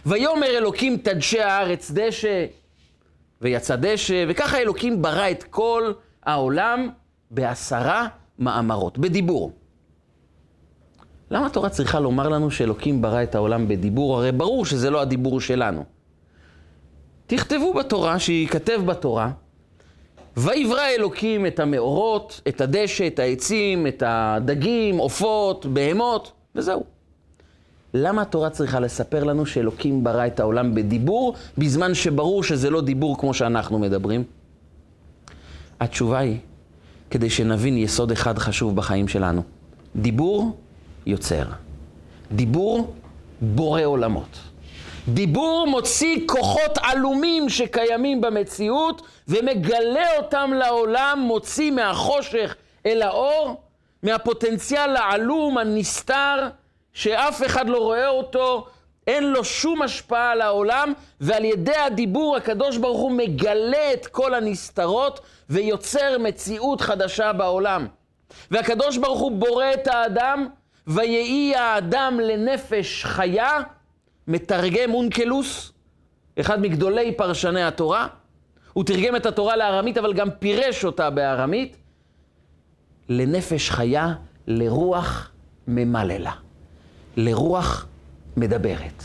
ויאמר 0.05 0.50
אלוקים 0.58 0.98
תדשא 0.98 1.41
הארץ 1.41 1.91
דשא, 1.91 2.46
ויצא 3.41 3.75
דשא, 3.75 4.25
וככה 4.27 4.58
אלוקים 4.58 5.01
ברא 5.01 5.31
את 5.31 5.43
כל 5.43 5.91
העולם 6.24 6.89
בעשרה 7.31 8.08
מאמרות, 8.39 8.98
בדיבור. 8.98 9.51
למה 11.32 11.46
התורה 11.46 11.70
צריכה 11.70 12.00
לומר 12.00 12.30
לנו 12.30 12.52
שאלוקים 12.52 13.02
ברא 13.02 13.24
את 13.24 13.36
העולם 13.36 13.68
בדיבור? 13.68 14.18
הרי 14.18 14.32
ברור 14.32 14.66
שזה 14.66 14.90
לא 14.90 15.02
הדיבור 15.02 15.42
שלנו. 15.42 15.84
תכתבו 17.28 17.74
בתורה, 17.74 18.20
שייכתב 18.20 18.82
בתורה, 18.86 19.32
ויברא 20.38 20.88
אלוקים 20.98 21.46
את 21.46 21.60
המאורות, 21.60 22.42
את 22.48 22.62
הדשא, 22.62 23.08
את 23.08 23.20
העצים, 23.20 23.88
את 23.88 24.04
הדגים, 24.06 24.98
עופות, 24.98 25.66
בהמות, 25.66 26.32
וזהו. 26.56 26.84
למה 27.94 28.22
התורה 28.22 28.50
צריכה 28.50 28.80
לספר 28.80 29.24
לנו 29.24 29.46
שאלוקים 29.46 30.04
ברא 30.04 30.28
את 30.28 30.40
העולם 30.40 30.76
בדיבור, 30.76 31.36
בזמן 31.58 31.94
שברור 31.94 32.44
שזה 32.44 32.70
לא 32.70 32.82
דיבור 32.82 33.18
כמו 33.18 33.34
שאנחנו 33.34 33.80
מדברים? 33.80 34.24
התשובה 35.80 36.20
היא, 36.20 36.38
כדי 37.10 37.30
שנבין 37.30 37.78
יסוד 37.78 38.12
אחד 38.12 38.38
חשוב 38.38 38.76
בחיים 38.76 39.08
שלנו. 39.08 39.42
דיבור 39.96 40.58
יוצר. 41.05 41.43
דיבור 42.31 42.93
בורא 43.41 43.84
עולמות. 43.84 44.39
דיבור 45.08 45.67
מוציא 45.67 46.27
כוחות 46.27 46.77
עלומים 46.81 47.50
שקיימים 47.50 48.22
במציאות 48.22 49.01
ומגלה 49.27 50.17
אותם 50.17 50.51
לעולם, 50.53 51.24
מוציא 51.27 51.72
מהחושך 51.72 52.55
אל 52.86 53.01
האור, 53.01 53.62
מהפוטנציאל 54.03 54.96
העלום, 54.96 55.58
הנסתר, 55.58 56.48
שאף 56.93 57.46
אחד 57.46 57.70
לא 57.70 57.77
רואה 57.77 58.08
אותו, 58.08 58.67
אין 59.08 59.24
לו 59.24 59.43
שום 59.43 59.81
השפעה 59.81 60.31
על 60.31 60.41
העולם, 60.41 60.93
ועל 61.22 61.46
ידי 61.46 61.75
הדיבור 61.75 62.36
הקדוש 62.38 62.77
ברוך 62.77 63.00
הוא 63.00 63.12
מגלה 63.12 63.93
את 63.93 64.08
כל 64.08 64.34
הנסתרות 64.34 65.20
ויוצר 65.50 66.17
מציאות 66.20 66.81
חדשה 66.81 67.34
בעולם. 67.34 67.88
והקדוש 68.51 68.98
ברוך 68.98 69.20
הוא 69.20 69.31
בורא 69.31 69.65
את 69.74 69.88
האדם 69.88 70.48
ויהי 70.94 71.56
האדם 71.56 72.20
לנפש 72.20 73.06
חיה, 73.06 73.50
מתרגם 74.28 74.94
אונקלוס, 74.94 75.72
אחד 76.40 76.62
מגדולי 76.62 77.12
פרשני 77.18 77.64
התורה. 77.64 78.08
הוא 78.74 78.84
תרגם 78.84 79.16
את 79.16 79.26
התורה 79.26 79.58
לארמית, 79.58 79.98
אבל 79.98 80.14
גם 80.14 80.28
פירש 80.40 80.86
אותה 80.86 81.10
בארמית. 81.10 81.78
לנפש 83.10 83.70
חיה, 83.70 84.14
לרוח 84.48 85.32
ממללה. 85.68 86.32
לרוח 87.18 87.86
מדברת. 88.38 89.04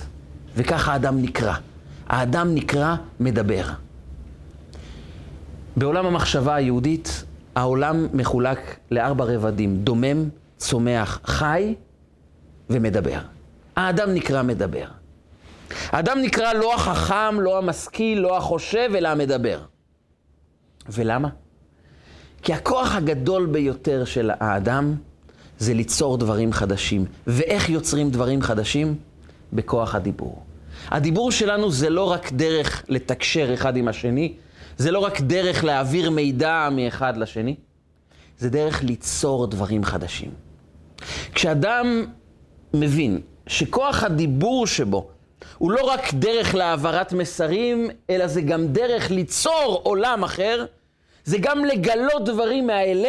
וככה 0.55 0.93
האדם 0.93 1.23
נקרא. 1.23 1.55
האדם 2.07 2.55
נקרא 2.55 2.97
מדבר. 3.21 3.65
בעולם 5.77 6.07
המחשבה 6.07 6.55
היהודית, 6.55 7.25
העולם 7.55 8.07
מחולק 8.13 8.77
לארבע 8.91 9.25
רבדים, 9.25 9.77
דומם, 9.77 10.29
צומח, 10.57 11.21
חי 11.25 11.75
ומדבר. 12.71 13.21
האדם 13.77 14.15
נקרא 14.15 14.43
מדבר. 14.43 14.87
האדם 15.87 16.19
נקרא 16.23 16.53
לא 16.53 16.75
החכם, 16.75 17.41
לא 17.41 17.59
המשכיל, 17.59 18.19
לא 18.19 18.37
החושב, 18.37 18.91
אלא 18.95 19.09
המדבר. 19.09 19.61
ולמה? 20.89 21.29
כי 22.43 22.53
הכוח 22.53 22.95
הגדול 22.95 23.47
ביותר 23.47 24.05
של 24.05 24.31
האדם 24.41 24.95
זה 25.59 25.75
ליצור 25.75 26.19
דברים 26.19 26.53
חדשים. 26.53 27.05
ואיך 27.27 27.69
יוצרים 27.69 28.11
דברים 28.11 28.43
חדשים? 28.43 28.95
בכוח 29.53 29.95
הדיבור. 29.95 30.43
הדיבור 30.89 31.33
שלנו 31.33 31.71
זה 31.71 31.91
לא 31.91 32.11
רק 32.11 32.33
דרך 32.33 32.85
לתקשר 32.89 33.55
אחד 33.55 33.77
עם 33.77 33.89
השני, 33.89 34.35
זה 34.79 34.91
לא 34.91 34.99
רק 34.99 35.21
דרך 35.21 35.65
להעביר 35.65 36.11
מידע 36.11 36.69
מאחד 36.73 37.17
לשני, 37.17 37.57
זה 38.39 38.51
דרך 38.51 38.83
ליצור 38.83 39.47
דברים 39.47 39.85
חדשים. 39.85 40.31
כשאדם 41.35 42.05
מבין 42.75 43.21
שכוח 43.47 44.05
הדיבור 44.05 44.67
שבו 44.67 45.09
הוא 45.59 45.71
לא 45.71 45.85
רק 45.85 46.15
דרך 46.15 46.55
להעברת 46.55 47.13
מסרים, 47.13 47.91
אלא 48.11 48.27
זה 48.27 48.41
גם 48.41 48.67
דרך 48.67 49.11
ליצור 49.11 49.81
עולם 49.83 50.25
אחר, 50.25 50.65
זה 51.25 51.39
גם 51.41 51.65
לגלות 51.65 52.25
דברים 52.25 52.71
אל, 52.71 53.07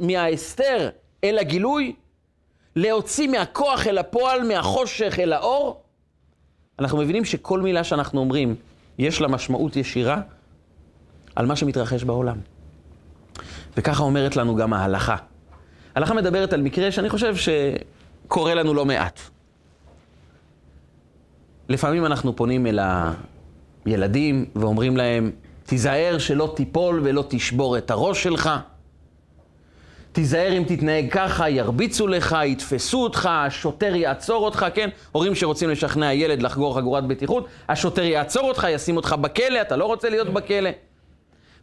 מההסתר 0.00 0.88
אל 1.24 1.38
הגילוי, 1.38 1.94
להוציא 2.76 3.28
מהכוח 3.28 3.86
אל 3.86 3.98
הפועל, 3.98 4.48
מהחושך 4.48 5.18
אל 5.18 5.32
האור. 5.32 5.80
אנחנו 6.78 6.98
מבינים 6.98 7.24
שכל 7.24 7.60
מילה 7.60 7.84
שאנחנו 7.84 8.20
אומרים, 8.20 8.56
יש 8.98 9.20
לה 9.20 9.28
משמעות 9.28 9.76
ישירה 9.76 10.20
על 11.36 11.46
מה 11.46 11.56
שמתרחש 11.56 12.04
בעולם. 12.04 12.36
וככה 13.76 14.02
אומרת 14.02 14.36
לנו 14.36 14.56
גם 14.56 14.72
ההלכה. 14.72 15.16
ההלכה 15.94 16.14
מדברת 16.14 16.52
על 16.52 16.62
מקרה 16.62 16.92
שאני 16.92 17.08
חושב 17.10 17.34
שקורה 17.36 18.54
לנו 18.54 18.74
לא 18.74 18.84
מעט. 18.84 19.20
לפעמים 21.68 22.06
אנחנו 22.06 22.36
פונים 22.36 22.66
אל 22.66 22.78
הילדים 23.84 24.44
ואומרים 24.56 24.96
להם, 24.96 25.30
תיזהר 25.66 26.18
שלא 26.18 26.52
תיפול 26.56 27.00
ולא 27.04 27.24
תשבור 27.28 27.78
את 27.78 27.90
הראש 27.90 28.22
שלך. 28.22 28.50
תיזהר 30.12 30.52
אם 30.58 30.64
תתנהג 30.66 31.10
ככה, 31.10 31.48
ירביצו 31.48 32.06
לך, 32.06 32.36
יתפסו 32.44 33.02
אותך, 33.02 33.28
השוטר 33.32 33.94
יעצור 33.94 34.44
אותך, 34.44 34.66
כן? 34.74 34.88
הורים 35.12 35.34
שרוצים 35.34 35.70
לשכנע 35.70 36.12
ילד 36.12 36.42
לחגור 36.42 36.76
חגורת 36.76 37.06
בטיחות, 37.06 37.46
השוטר 37.68 38.02
יעצור 38.02 38.48
אותך, 38.48 38.66
ישים 38.70 38.96
אותך 38.96 39.12
בכלא, 39.20 39.60
אתה 39.60 39.76
לא 39.76 39.84
רוצה 39.84 40.10
להיות 40.10 40.28
בכלא. 40.28 40.70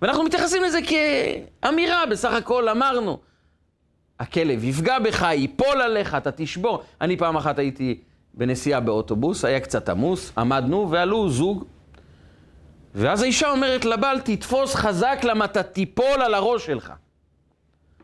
ואנחנו 0.02 0.24
מתייחסים 0.24 0.64
לזה 0.64 0.80
כאמירה, 1.62 2.06
בסך 2.06 2.34
הכל 2.34 2.70
אמרנו. 2.70 3.31
הכלב 4.22 4.64
יפגע 4.64 5.00
בך, 5.00 5.22
ייפול 5.22 5.82
עליך, 5.82 6.16
אתה 6.16 6.32
תשבור. 6.32 6.84
אני 7.02 7.18
פעם 7.18 7.36
אחת 7.36 7.60
הייתי 7.60 8.00
בנסיעה 8.34 8.80
באוטובוס, 8.80 9.46
היה 9.46 9.60
קצת 9.60 9.90
עמוס, 9.90 10.32
עמדנו 10.38 10.92
ועלו 10.92 11.30
זוג. 11.30 11.66
ואז 12.96 13.22
האישה 13.22 13.52
אומרת 13.52 13.86
לבעל, 13.86 14.20
תתפוס 14.20 14.76
חזק 14.76 15.20
למה 15.24 15.46
אתה 15.46 15.64
תיפול 15.64 16.22
על 16.22 16.34
הראש 16.34 16.66
שלך. 16.66 16.94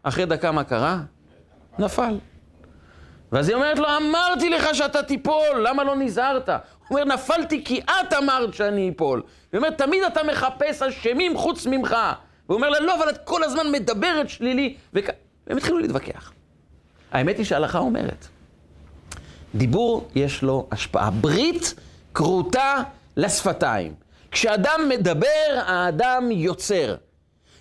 אחרי 0.04 0.26
דקה 0.26 0.52
מה 0.52 0.64
קרה? 0.64 1.00
נפל. 1.80 2.18
ואז 3.32 3.50
היא 3.50 3.56
אומרת 3.56 3.80
לו, 3.80 3.88
אמרתי 3.98 4.50
לך 4.50 4.76
שאתה 4.76 5.04
תיפול, 5.04 5.62
למה 5.64 5.84
לא 5.84 5.96
נזהרת? 5.96 6.50
הוא 6.50 6.58
אומר, 7.00 7.14
נפלתי 7.14 7.64
כי 7.64 7.82
את 7.82 8.14
אמרת 8.18 8.54
שאני 8.54 8.92
אפול. 8.96 9.22
היא 9.52 9.58
אומרת, 9.58 9.78
תמיד 9.78 10.04
אתה 10.04 10.24
מחפש 10.24 10.82
אשמים 10.82 11.38
חוץ 11.38 11.66
ממך. 11.66 11.96
והוא 12.48 12.56
אומר 12.56 12.70
לה, 12.70 12.80
לא, 12.80 12.96
אבל 12.96 13.10
את 13.10 13.18
כל 13.24 13.44
הזמן 13.44 13.72
מדברת 13.72 14.30
שלילי. 14.30 14.76
וכ... 14.94 15.10
והם 15.48 15.58
התחילו 15.58 15.80
להתווכח. 15.80 16.32
האמת 17.12 17.38
היא 17.38 17.46
שההלכה 17.46 17.80
אומרת, 17.80 18.28
דיבור 19.56 20.08
יש 20.16 20.42
לו 20.42 20.68
השפעה. 20.72 21.10
ברית 21.10 21.76
כרותה 22.14 22.76
לשפתיים. 23.18 23.94
כשאדם 24.32 24.82
מדבר, 24.90 25.28
האדם 25.66 26.32
יוצר. 26.32 26.96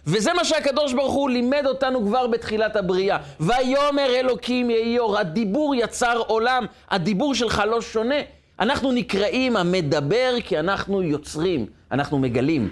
וזה 0.06 0.32
מה 0.32 0.44
שהקדוש 0.44 0.92
ברוך 0.92 1.12
הוא 1.12 1.30
לימד 1.30 1.62
אותנו 1.66 2.06
כבר 2.06 2.26
בתחילת 2.26 2.76
הבריאה. 2.76 3.18
ויאמר 3.40 4.14
אלוקים 4.14 4.70
יהי 4.70 4.98
אור. 4.98 5.18
הדיבור 5.18 5.74
יצר 5.74 6.22
עולם, 6.26 6.66
הדיבור 6.90 7.34
שלך 7.34 7.62
לא 7.70 7.80
שונה. 7.80 8.14
אנחנו 8.60 8.92
נקראים 8.92 9.56
המדבר 9.56 10.34
כי 10.44 10.58
אנחנו 10.58 11.02
יוצרים, 11.02 11.66
אנחנו 11.92 12.18
מגלים. 12.18 12.68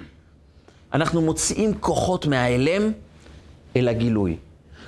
אנחנו 0.92 1.20
מוציאים 1.22 1.74
כוחות 1.80 2.26
מהאלם 2.26 2.92
אל 3.76 3.88
הגילוי. 3.88 4.36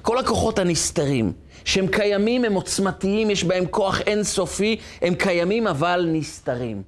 כל 0.03 0.19
הכוחות 0.19 0.59
הנסתרים, 0.59 1.33
שהם 1.65 1.87
קיימים, 1.87 2.45
הם 2.45 2.53
עוצמתיים, 2.53 3.31
יש 3.31 3.45
בהם 3.45 3.65
כוח 3.71 4.01
אינסופי, 4.01 4.77
הם 5.03 5.15
קיימים 5.15 5.67
אבל 5.67 6.09
נסתרים. 6.13 6.83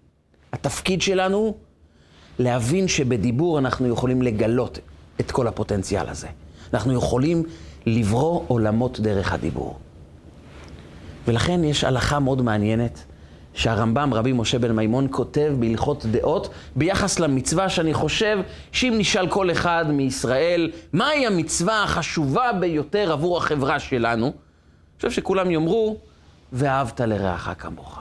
התפקיד 0.52 1.02
שלנו 1.02 1.54
להבין 2.38 2.88
שבדיבור 2.88 3.58
אנחנו 3.58 3.88
יכולים 3.88 4.22
לגלות 4.22 4.78
את 5.20 5.30
כל 5.30 5.46
הפוטנציאל 5.46 6.08
הזה. 6.08 6.28
אנחנו 6.74 6.92
יכולים 6.92 7.42
לברוא 7.86 8.44
עולמות 8.48 9.00
דרך 9.00 9.32
הדיבור. 9.32 9.78
ולכן 11.28 11.64
יש 11.64 11.84
הלכה 11.84 12.18
מאוד 12.18 12.42
מעניינת, 12.42 13.04
שהרמב"ם, 13.58 14.14
רבי 14.14 14.32
משה 14.32 14.58
בן 14.58 14.72
מימון, 14.72 15.06
כותב 15.10 15.54
בהלכות 15.58 16.06
דעות 16.06 16.48
ביחס 16.76 17.20
למצווה 17.20 17.68
שאני 17.68 17.94
חושב 17.94 18.38
שאם 18.72 18.94
נשאל 18.98 19.28
כל 19.28 19.50
אחד 19.50 19.84
מישראל, 19.88 20.70
מהי 20.92 21.26
המצווה 21.26 21.82
החשובה 21.82 22.52
ביותר 22.60 23.12
עבור 23.12 23.38
החברה 23.38 23.78
שלנו, 23.78 24.26
אני 24.26 24.32
חושב 24.96 25.10
שכולם 25.10 25.50
יאמרו, 25.50 25.96
ואהבת 26.52 27.00
לרעך 27.00 27.50
כמוך. 27.58 27.98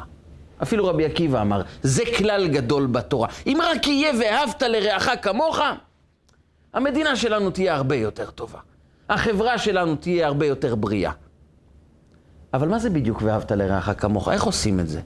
אפילו 0.63 0.85
רבי 0.85 1.05
עקיבא 1.05 1.41
אמר, 1.41 1.61
זה 1.83 2.03
כלל 2.17 2.47
גדול 2.47 2.85
בתורה. 2.85 3.27
אם 3.47 3.57
רק 3.63 3.87
יהיה 3.87 4.11
ואהבת 4.19 4.63
לרעך 4.63 5.09
כמוך, 5.21 5.59
המדינה 6.73 7.15
שלנו 7.15 7.51
תהיה 7.51 7.75
הרבה 7.75 7.95
יותר 7.95 8.31
טובה. 8.31 8.59
החברה 9.09 9.57
שלנו 9.57 9.95
תהיה 9.95 10.27
הרבה 10.27 10.45
יותר 10.45 10.75
בריאה. 10.75 11.11
אבל 12.53 12.67
מה 12.67 12.79
זה 12.79 12.89
בדיוק 12.89 13.21
ואהבת 13.21 13.51
לרעך 13.51 13.89
כמוך? 13.97 14.29
איך 14.29 14.43
עושים 14.43 14.79
את 14.79 14.87
זה? 14.87 15.01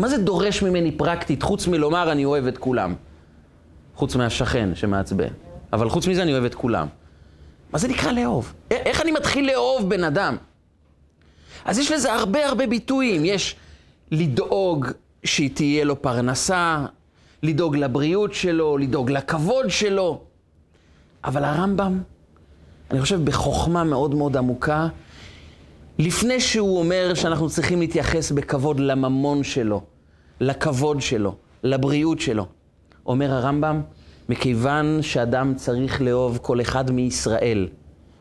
מה 0.00 0.08
זה 0.08 0.18
דורש 0.18 0.62
ממני 0.62 0.92
פרקטית, 0.92 1.42
חוץ 1.42 1.66
מלומר 1.66 2.12
אני 2.12 2.24
אוהב 2.24 2.46
את 2.46 2.58
כולם? 2.58 2.94
חוץ 3.94 4.16
מהשכן 4.16 4.74
שמעצבן. 4.74 5.28
אבל 5.72 5.88
חוץ 5.88 6.06
מזה 6.06 6.22
אני 6.22 6.32
אוהב 6.32 6.44
את 6.44 6.54
כולם. 6.54 6.86
מה 7.72 7.78
זה 7.78 7.88
נקרא 7.88 8.12
לאהוב? 8.12 8.52
איך 8.70 9.00
אני 9.00 9.12
מתחיל 9.12 9.46
לאהוב 9.46 9.90
בן 9.90 10.04
אדם? 10.04 10.36
אז 11.64 11.78
יש 11.78 11.92
לזה 11.92 12.12
הרבה 12.12 12.46
הרבה 12.46 12.66
ביטויים. 12.66 13.24
יש 13.24 13.56
לדאוג 14.10 14.86
שתהיה 15.24 15.84
לו 15.84 16.02
פרנסה, 16.02 16.86
לדאוג 17.42 17.76
לבריאות 17.76 18.34
שלו, 18.34 18.78
לדאוג 18.78 19.10
לכבוד 19.10 19.70
שלו. 19.70 20.20
אבל 21.24 21.44
הרמב"ם, 21.44 22.02
אני 22.90 23.00
חושב 23.00 23.24
בחוכמה 23.24 23.84
מאוד 23.84 24.14
מאוד 24.14 24.36
עמוקה, 24.36 24.88
לפני 26.00 26.40
שהוא 26.40 26.78
אומר 26.78 27.14
שאנחנו 27.14 27.48
צריכים 27.48 27.80
להתייחס 27.80 28.30
בכבוד 28.32 28.80
לממון 28.80 29.44
שלו, 29.44 29.82
לכבוד 30.40 31.00
שלו, 31.00 31.34
לבריאות 31.62 32.20
שלו, 32.20 32.46
אומר 33.06 33.32
הרמב"ם, 33.32 33.82
מכיוון 34.28 34.98
שאדם 35.02 35.54
צריך 35.54 36.02
לאהוב 36.02 36.38
כל 36.42 36.60
אחד 36.60 36.90
מישראל 36.90 37.68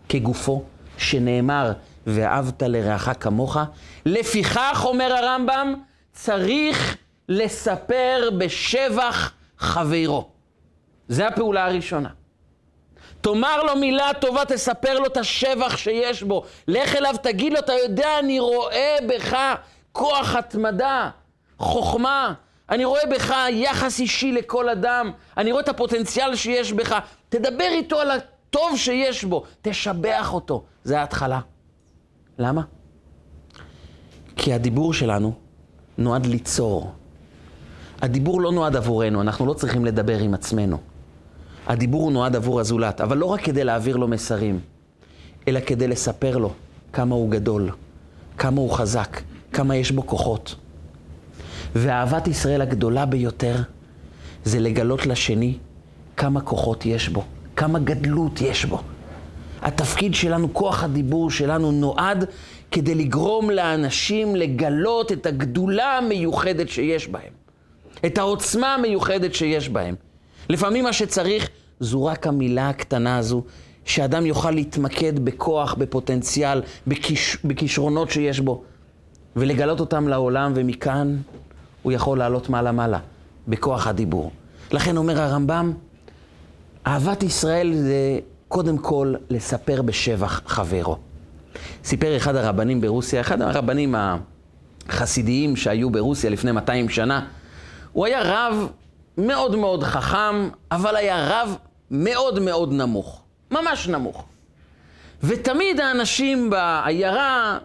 כגופו, 0.09 0.63
שנאמר, 0.97 1.71
ואהבת 2.07 2.63
לרעך 2.63 3.09
כמוך, 3.19 3.57
לפיכך, 4.05 4.81
אומר 4.85 5.13
הרמב"ם, 5.13 5.73
צריך 6.13 6.97
לספר 7.29 8.29
בשבח 8.37 9.31
חברו. 9.57 10.29
זה 11.07 11.27
הפעולה 11.27 11.65
הראשונה. 11.65 12.09
תאמר 13.21 13.63
לו 13.63 13.75
מילה 13.75 14.11
טובה, 14.19 14.45
תספר 14.45 14.99
לו 14.99 15.05
את 15.05 15.17
השבח 15.17 15.77
שיש 15.77 16.23
בו. 16.23 16.43
לך 16.67 16.95
אליו, 16.95 17.15
תגיד 17.21 17.53
לו, 17.53 17.59
אתה 17.59 17.73
יודע, 17.73 18.19
אני 18.19 18.39
רואה 18.39 18.97
בך 19.09 19.37
כוח 19.91 20.35
התמדה, 20.35 21.09
חוכמה. 21.57 22.33
אני 22.69 22.85
רואה 22.85 23.05
בך 23.11 23.33
יחס 23.51 23.99
אישי 23.99 24.31
לכל 24.31 24.69
אדם. 24.69 25.11
אני 25.37 25.51
רואה 25.51 25.63
את 25.63 25.69
הפוטנציאל 25.69 26.35
שיש 26.35 26.73
בך. 26.73 26.95
תדבר 27.29 27.67
איתו 27.71 27.99
על 27.99 28.11
הטוב 28.11 28.77
שיש 28.77 29.23
בו. 29.23 29.43
תשבח 29.61 30.33
אותו. 30.33 30.63
זה 30.83 30.99
ההתחלה. 30.99 31.39
למה? 32.39 32.61
כי 34.35 34.53
הדיבור 34.53 34.93
שלנו 34.93 35.33
נועד 35.97 36.25
ליצור. 36.25 36.91
הדיבור 38.01 38.41
לא 38.41 38.51
נועד 38.51 38.75
עבורנו, 38.75 39.21
אנחנו 39.21 39.45
לא 39.45 39.53
צריכים 39.53 39.85
לדבר 39.85 40.19
עם 40.19 40.33
עצמנו. 40.33 40.77
הדיבור 41.69 42.01
הוא 42.01 42.11
נועד 42.11 42.35
עבור 42.35 42.59
הזולת, 42.59 43.01
אבל 43.01 43.17
לא 43.17 43.25
רק 43.25 43.41
כדי 43.41 43.63
להעביר 43.63 43.97
לו 43.97 44.07
מסרים, 44.07 44.59
אלא 45.47 45.59
כדי 45.65 45.87
לספר 45.87 46.37
לו 46.37 46.53
כמה 46.93 47.15
הוא 47.15 47.29
גדול, 47.29 47.69
כמה 48.37 48.61
הוא 48.61 48.71
חזק, 48.71 49.21
כמה 49.53 49.75
יש 49.75 49.91
בו 49.91 50.07
כוחות. 50.07 50.55
ואהבת 51.75 52.27
ישראל 52.27 52.61
הגדולה 52.61 53.05
ביותר 53.05 53.55
זה 54.43 54.59
לגלות 54.59 55.05
לשני 55.05 55.57
כמה 56.17 56.41
כוחות 56.41 56.85
יש 56.85 57.09
בו, 57.09 57.23
כמה 57.55 57.79
גדלות 57.79 58.41
יש 58.41 58.65
בו. 58.65 58.81
התפקיד 59.61 60.15
שלנו, 60.15 60.53
כוח 60.53 60.83
הדיבור 60.83 61.31
שלנו, 61.31 61.71
נועד 61.71 62.25
כדי 62.71 62.95
לגרום 62.95 63.49
לאנשים 63.49 64.35
לגלות 64.35 65.11
את 65.11 65.25
הגדולה 65.25 65.97
המיוחדת 65.97 66.69
שיש 66.69 67.07
בהם, 67.07 67.33
את 68.05 68.17
העוצמה 68.17 68.73
המיוחדת 68.73 69.33
שיש 69.33 69.69
בהם. 69.69 69.95
לפעמים 70.49 70.83
מה 70.83 70.93
שצריך 70.93 71.49
זו 71.79 72.05
רק 72.05 72.27
המילה 72.27 72.69
הקטנה 72.69 73.17
הזו, 73.17 73.43
שאדם 73.85 74.25
יוכל 74.25 74.51
להתמקד 74.51 75.19
בכוח, 75.19 75.73
בפוטנציאל, 75.73 76.61
בכיש, 76.87 77.37
בכישרונות 77.43 78.11
שיש 78.11 78.39
בו, 78.39 78.63
ולגלות 79.35 79.79
אותם 79.79 80.07
לעולם, 80.07 80.51
ומכאן 80.55 81.17
הוא 81.81 81.91
יכול 81.91 82.17
לעלות 82.17 82.49
מעלה-מעלה, 82.49 82.99
בכוח 83.47 83.87
הדיבור. 83.87 84.31
לכן 84.71 84.97
אומר 84.97 85.21
הרמב"ם, 85.21 85.73
אהבת 86.87 87.23
ישראל 87.23 87.73
זה 87.73 88.19
קודם 88.47 88.77
כל 88.77 89.13
לספר 89.29 89.81
בשבח 89.81 90.41
חברו. 90.45 90.97
סיפר 91.83 92.17
אחד 92.17 92.35
הרבנים 92.35 92.81
ברוסיה, 92.81 93.21
אחד 93.21 93.41
הרבנים 93.41 93.95
החסידיים 94.89 95.55
שהיו 95.55 95.89
ברוסיה 95.89 96.29
לפני 96.29 96.51
200 96.51 96.89
שנה, 96.89 97.25
הוא 97.91 98.05
היה 98.05 98.19
רב 98.23 98.69
מאוד 99.19 99.55
מאוד 99.55 99.83
חכם, 99.83 100.49
אבל 100.71 100.95
היה 100.95 101.27
רב 101.29 101.57
מאוד 101.91 102.39
מאוד 102.39 102.73
נמוך. 102.73 103.21
ממש 103.51 103.87
נמוך. 103.87 104.25
ותמיד 105.23 105.79
האנשים 105.79 106.49
בעיירה 106.49 107.57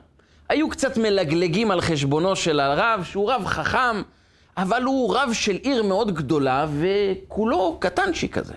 היו 0.48 0.68
קצת 0.68 0.96
מלגלגים 0.96 1.70
על 1.70 1.80
חשבונו 1.80 2.36
של 2.36 2.60
הרב, 2.60 3.04
שהוא 3.04 3.32
רב 3.32 3.46
חכם, 3.46 4.02
אבל 4.56 4.82
הוא 4.82 5.16
רב 5.16 5.30
של 5.32 5.56
עיר 5.56 5.82
מאוד 5.82 6.14
גדולה, 6.14 6.66
וכולו 6.80 7.76
קטנצ'י 7.80 8.28
כזה, 8.28 8.54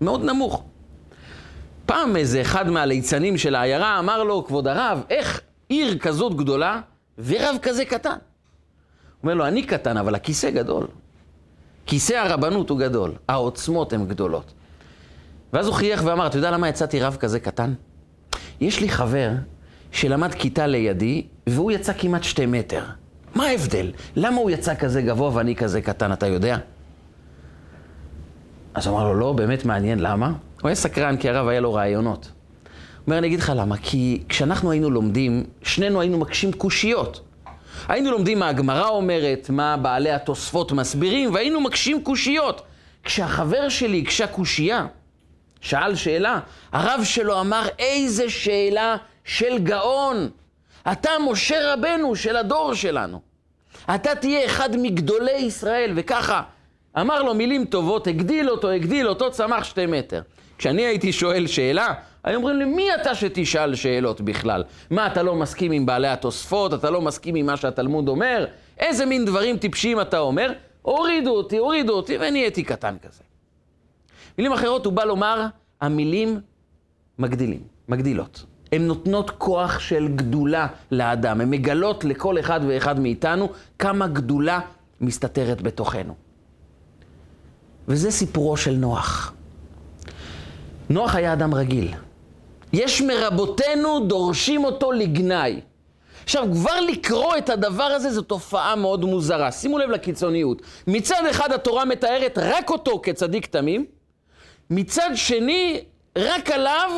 מאוד 0.00 0.24
נמוך. 0.24 0.62
פעם 1.86 2.16
איזה 2.16 2.40
אחד 2.40 2.70
מהליצנים 2.70 3.38
של 3.38 3.54
העיירה 3.54 3.98
אמר 3.98 4.24
לו, 4.24 4.46
כבוד 4.46 4.68
הרב, 4.68 5.02
איך 5.10 5.40
עיר 5.68 5.98
כזאת 5.98 6.34
גדולה 6.34 6.80
ורב 7.18 7.56
כזה 7.62 7.84
קטן? 7.84 8.16
אומר 9.22 9.34
לו, 9.34 9.46
אני 9.46 9.62
קטן, 9.62 9.96
אבל 9.96 10.14
הכיסא 10.14 10.50
גדול. 10.50 10.86
כיסא 11.90 12.14
הרבנות 12.14 12.70
הוא 12.70 12.78
גדול, 12.78 13.12
העוצמות 13.28 13.92
הן 13.92 14.06
גדולות. 14.06 14.52
ואז 15.52 15.66
הוא 15.66 15.74
חייך 15.74 16.02
ואמר, 16.04 16.26
אתה 16.26 16.38
יודע 16.38 16.50
למה 16.50 16.68
יצאתי 16.68 17.00
רב 17.00 17.16
כזה 17.20 17.40
קטן? 17.40 17.74
יש 18.60 18.80
לי 18.80 18.88
חבר 18.88 19.30
שלמד 19.92 20.34
כיתה 20.34 20.66
לידי, 20.66 21.26
והוא 21.46 21.72
יצא 21.72 21.92
כמעט 21.92 22.22
שתי 22.22 22.46
מטר. 22.46 22.84
מה 23.34 23.46
ההבדל? 23.46 23.92
למה 24.16 24.36
הוא 24.36 24.50
יצא 24.50 24.74
כזה 24.74 25.02
גבוה 25.02 25.30
ואני 25.34 25.56
כזה 25.56 25.80
קטן, 25.80 26.12
אתה 26.12 26.26
יודע? 26.26 26.56
אז 28.74 28.86
הוא 28.86 28.96
אמר 28.96 29.04
לו, 29.04 29.14
לא, 29.14 29.32
באמת 29.32 29.64
מעניין, 29.64 29.98
למה? 29.98 30.26
הוא 30.60 30.68
היה 30.68 30.74
סקרן, 30.74 31.16
כי 31.16 31.28
הרב 31.28 31.48
היה 31.48 31.60
לו 31.60 31.74
רעיונות. 31.74 32.24
הוא 32.24 33.06
אומר, 33.06 33.18
אני 33.18 33.26
אגיד 33.26 33.40
לך 33.40 33.52
למה, 33.56 33.76
כי 33.76 34.22
כשאנחנו 34.28 34.70
היינו 34.70 34.90
לומדים, 34.90 35.44
שנינו 35.62 36.00
היינו 36.00 36.18
מקשים 36.18 36.52
קושיות. 36.52 37.20
היינו 37.88 38.10
לומדים 38.10 38.38
מה 38.38 38.48
הגמרא 38.48 38.88
אומרת, 38.88 39.50
מה 39.50 39.76
בעלי 39.76 40.10
התוספות 40.10 40.72
מסבירים, 40.72 41.34
והיינו 41.34 41.60
מקשים 41.60 42.04
קושיות. 42.04 42.62
כשהחבר 43.04 43.68
שלי 43.68 44.02
הקשה 44.06 44.26
קושייה, 44.26 44.86
שאל 45.60 45.94
שאלה, 45.94 46.40
הרב 46.72 47.00
שלו 47.04 47.40
אמר, 47.40 47.62
איזה 47.78 48.30
שאלה 48.30 48.96
של 49.24 49.58
גאון. 49.58 50.30
אתה 50.92 51.10
משה 51.30 51.72
רבנו 51.74 52.16
של 52.16 52.36
הדור 52.36 52.74
שלנו. 52.74 53.20
אתה 53.94 54.14
תהיה 54.14 54.44
אחד 54.44 54.76
מגדולי 54.76 55.36
ישראל, 55.36 55.92
וככה 55.96 56.42
אמר 57.00 57.22
לו 57.22 57.34
מילים 57.34 57.64
טובות, 57.64 58.06
הגדיל 58.06 58.50
אותו, 58.50 58.70
הגדיל 58.70 59.08
אותו, 59.08 59.30
צמח 59.30 59.64
שתי 59.64 59.86
מטר. 59.86 60.22
כשאני 60.58 60.82
הייתי 60.82 61.12
שואל 61.12 61.46
שאלה, 61.46 61.94
היו 62.24 62.36
אומרים 62.36 62.58
לי, 62.58 62.64
מי 62.64 62.94
אתה 62.94 63.14
שתשאל 63.14 63.74
שאלות 63.74 64.20
בכלל? 64.20 64.64
מה, 64.90 65.06
אתה 65.06 65.22
לא 65.22 65.34
מסכים 65.34 65.72
עם 65.72 65.86
בעלי 65.86 66.08
התוספות? 66.08 66.74
אתה 66.74 66.90
לא 66.90 67.00
מסכים 67.00 67.34
עם 67.34 67.46
מה 67.46 67.56
שהתלמוד 67.56 68.08
אומר? 68.08 68.46
איזה 68.78 69.06
מין 69.06 69.24
דברים 69.24 69.56
טיפשיים 69.56 70.00
אתה 70.00 70.18
אומר? 70.18 70.52
הורידו 70.82 71.30
אותי, 71.30 71.56
הורידו 71.56 71.92
אותי, 71.92 72.16
ונהייתי 72.20 72.62
קטן 72.62 72.96
כזה. 73.02 73.22
מילים 74.38 74.52
אחרות, 74.52 74.84
הוא 74.84 74.92
בא 74.92 75.04
לומר, 75.04 75.46
המילים 75.80 76.40
מגדילים, 77.18 77.60
מגדילות. 77.88 78.44
הן 78.72 78.82
נותנות 78.82 79.30
כוח 79.30 79.78
של 79.78 80.08
גדולה 80.08 80.66
לאדם, 80.90 81.40
הן 81.40 81.50
מגלות 81.50 82.04
לכל 82.04 82.40
אחד 82.40 82.60
ואחד 82.68 83.00
מאיתנו 83.00 83.48
כמה 83.78 84.06
גדולה 84.06 84.60
מסתתרת 85.00 85.62
בתוכנו. 85.62 86.14
וזה 87.88 88.10
סיפורו 88.10 88.56
של 88.56 88.72
נוח. 88.74 89.32
נוח 90.90 91.14
היה 91.14 91.32
אדם 91.32 91.54
רגיל. 91.54 91.94
יש 92.72 93.02
מרבותינו 93.02 94.00
דורשים 94.00 94.64
אותו 94.64 94.92
לגנאי. 94.92 95.60
עכשיו, 96.24 96.46
כבר 96.52 96.80
לקרוא 96.80 97.36
את 97.36 97.50
הדבר 97.50 97.82
הזה 97.84 98.10
זו 98.10 98.22
תופעה 98.22 98.76
מאוד 98.76 99.04
מוזרה. 99.04 99.52
שימו 99.52 99.78
לב 99.78 99.90
לקיצוניות. 99.90 100.62
מצד 100.86 101.22
אחד 101.30 101.52
התורה 101.52 101.84
מתארת 101.84 102.38
רק 102.38 102.70
אותו 102.70 103.00
כצדיק 103.02 103.46
תמים, 103.46 103.86
מצד 104.70 105.10
שני, 105.14 105.80
רק 106.18 106.50
עליו 106.50 106.90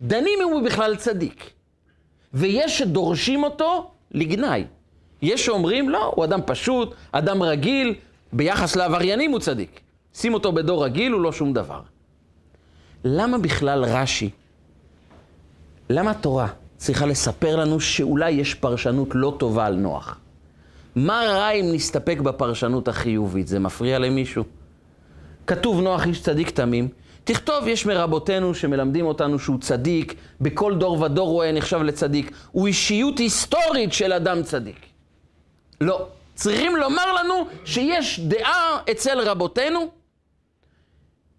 דנים 0.00 0.38
אם 0.42 0.52
הוא 0.52 0.62
בכלל 0.62 0.96
צדיק. 0.96 1.50
ויש 2.34 2.78
שדורשים 2.78 3.42
אותו 3.44 3.90
לגנאי. 4.10 4.64
יש 5.22 5.46
שאומרים, 5.46 5.88
לא, 5.88 6.12
הוא 6.16 6.24
אדם 6.24 6.40
פשוט, 6.46 6.94
אדם 7.12 7.42
רגיל, 7.42 7.94
ביחס 8.32 8.76
לעבריינים 8.76 9.30
הוא 9.30 9.40
צדיק. 9.40 9.80
שים 10.14 10.34
אותו 10.34 10.52
בדור 10.52 10.84
רגיל, 10.84 11.12
הוא 11.12 11.20
לא 11.20 11.32
שום 11.32 11.52
דבר. 11.52 11.80
למה 13.04 13.38
בכלל 13.38 13.84
רש"י, 13.84 14.30
למה 15.90 16.10
התורה 16.10 16.48
צריכה 16.76 17.06
לספר 17.06 17.56
לנו 17.56 17.80
שאולי 17.80 18.30
יש 18.30 18.54
פרשנות 18.54 19.08
לא 19.14 19.36
טובה 19.38 19.66
על 19.66 19.74
נוח? 19.74 20.18
מה 20.96 21.22
רע 21.26 21.50
אם 21.50 21.64
נסתפק 21.72 22.18
בפרשנות 22.18 22.88
החיובית? 22.88 23.48
זה 23.48 23.58
מפריע 23.58 23.98
למישהו? 23.98 24.44
כתוב 25.46 25.80
נוח 25.80 26.06
איש 26.06 26.22
צדיק 26.22 26.50
תמים, 26.50 26.88
תכתוב, 27.24 27.68
יש 27.68 27.86
מרבותינו 27.86 28.54
שמלמדים 28.54 29.06
אותנו 29.06 29.38
שהוא 29.38 29.60
צדיק, 29.60 30.14
בכל 30.40 30.74
דור 30.74 31.00
ודור 31.00 31.28
הוא 31.28 31.42
היה 31.42 31.52
נחשב 31.52 31.82
לצדיק. 31.82 32.32
הוא 32.52 32.66
אישיות 32.66 33.18
היסטורית 33.18 33.92
של 33.92 34.12
אדם 34.12 34.42
צדיק. 34.42 34.86
לא. 35.80 36.06
צריכים 36.34 36.76
לומר 36.76 37.12
לנו 37.12 37.34
שיש 37.64 38.20
דעה 38.20 38.78
אצל 38.90 39.20
רבותינו. 39.20 40.01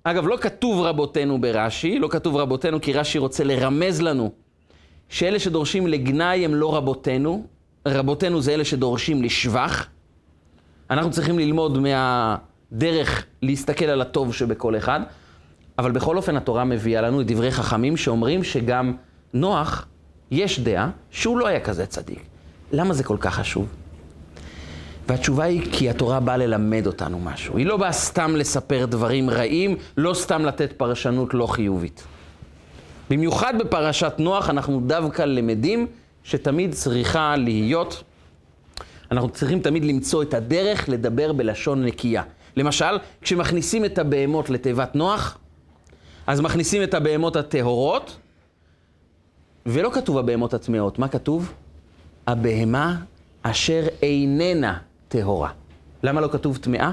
אגב, 0.06 0.28
לא 0.28 0.38
כתוב 0.42 0.82
רבותינו 0.82 1.42
ברש"י, 1.42 2.00
לא 2.00 2.08
כתוב 2.08 2.36
רבותינו 2.36 2.82
כי 2.82 2.94
רש"י 2.94 3.18
רוצה 3.18 3.44
לרמז 3.44 4.02
לנו 4.02 4.32
שאלה 5.10 5.40
שדורשים 5.40 5.88
לגנאי 5.88 6.46
הם 6.46 6.56
לא 6.56 6.76
רבותינו, 6.76 7.46
רבותינו 7.88 8.42
זה 8.42 8.54
אלה 8.54 8.66
שדורשים 8.66 9.24
לשבח. 9.24 9.88
אנחנו 10.90 11.12
צריכים 11.12 11.40
ללמוד 11.40 11.78
מהדרך 11.80 13.26
להסתכל 13.42 13.86
על 13.86 14.02
הטוב 14.02 14.34
שבכל 14.34 14.78
אחד. 14.78 15.00
אבל 15.78 15.92
בכל 15.92 16.18
אופן 16.18 16.38
התורה 16.38 16.64
מביאה 16.64 17.02
לנו 17.02 17.22
את 17.22 17.28
דברי 17.28 17.52
חכמים 17.52 17.98
שאומרים 17.98 18.44
שגם 18.44 18.94
נוח, 19.34 19.88
יש 20.32 20.60
דעה 20.60 20.90
שהוא 21.12 21.38
לא 21.38 21.48
היה 21.48 21.60
כזה 21.60 21.86
צדיק. 21.86 22.24
למה 22.72 22.94
זה 22.94 23.04
כל 23.04 23.18
כך 23.20 23.36
חשוב? 23.36 23.68
והתשובה 25.08 25.44
היא 25.44 25.62
כי 25.72 25.90
התורה 25.90 26.20
באה 26.20 26.38
ללמד 26.38 26.88
אותנו 26.88 27.20
משהו. 27.20 27.58
היא 27.58 27.66
לא 27.66 27.78
באה 27.78 27.92
סתם 27.92 28.36
לספר 28.36 28.86
דברים 28.86 29.30
רעים, 29.30 29.76
לא 29.98 30.14
סתם 30.14 30.46
לתת 30.46 30.74
פרשנות 30.74 31.34
לא 31.34 31.48
חיובית. 31.48 32.04
במיוחד 33.10 33.54
בפרשת 33.60 34.14
נוח 34.18 34.50
אנחנו 34.50 34.82
דווקא 34.88 35.22
למדים 35.22 35.88
שתמיד 36.24 36.74
צריכה 36.74 37.36
להיות, 37.36 38.04
אנחנו 39.12 39.30
צריכים 39.30 39.60
תמיד 39.60 39.86
למצוא 39.86 40.24
את 40.24 40.34
הדרך 40.34 40.90
לדבר 40.90 41.34
בלשון 41.34 41.86
נקייה. 41.86 42.24
למשל, 42.58 42.98
כשמכניסים 43.22 43.86
את 43.86 43.98
הבהמות 43.98 44.50
לתיבת 44.50 44.96
נוח, 44.96 45.38
אז 46.28 46.42
מכניסים 46.42 46.84
את 46.84 46.94
הבהמות 46.94 47.36
הטהורות, 47.36 48.18
ולא 49.66 49.90
כתוב 49.94 50.18
הבהמות 50.18 50.54
הטמאות, 50.54 51.00
מה 51.00 51.08
כתוב? 51.08 51.54
הבהמה 52.28 52.96
אשר 53.44 53.88
איננה 54.02 54.78
טהורה. 55.14 55.50
למה 56.04 56.22
לא 56.22 56.28
כתוב 56.28 56.58
טמאה? 56.58 56.92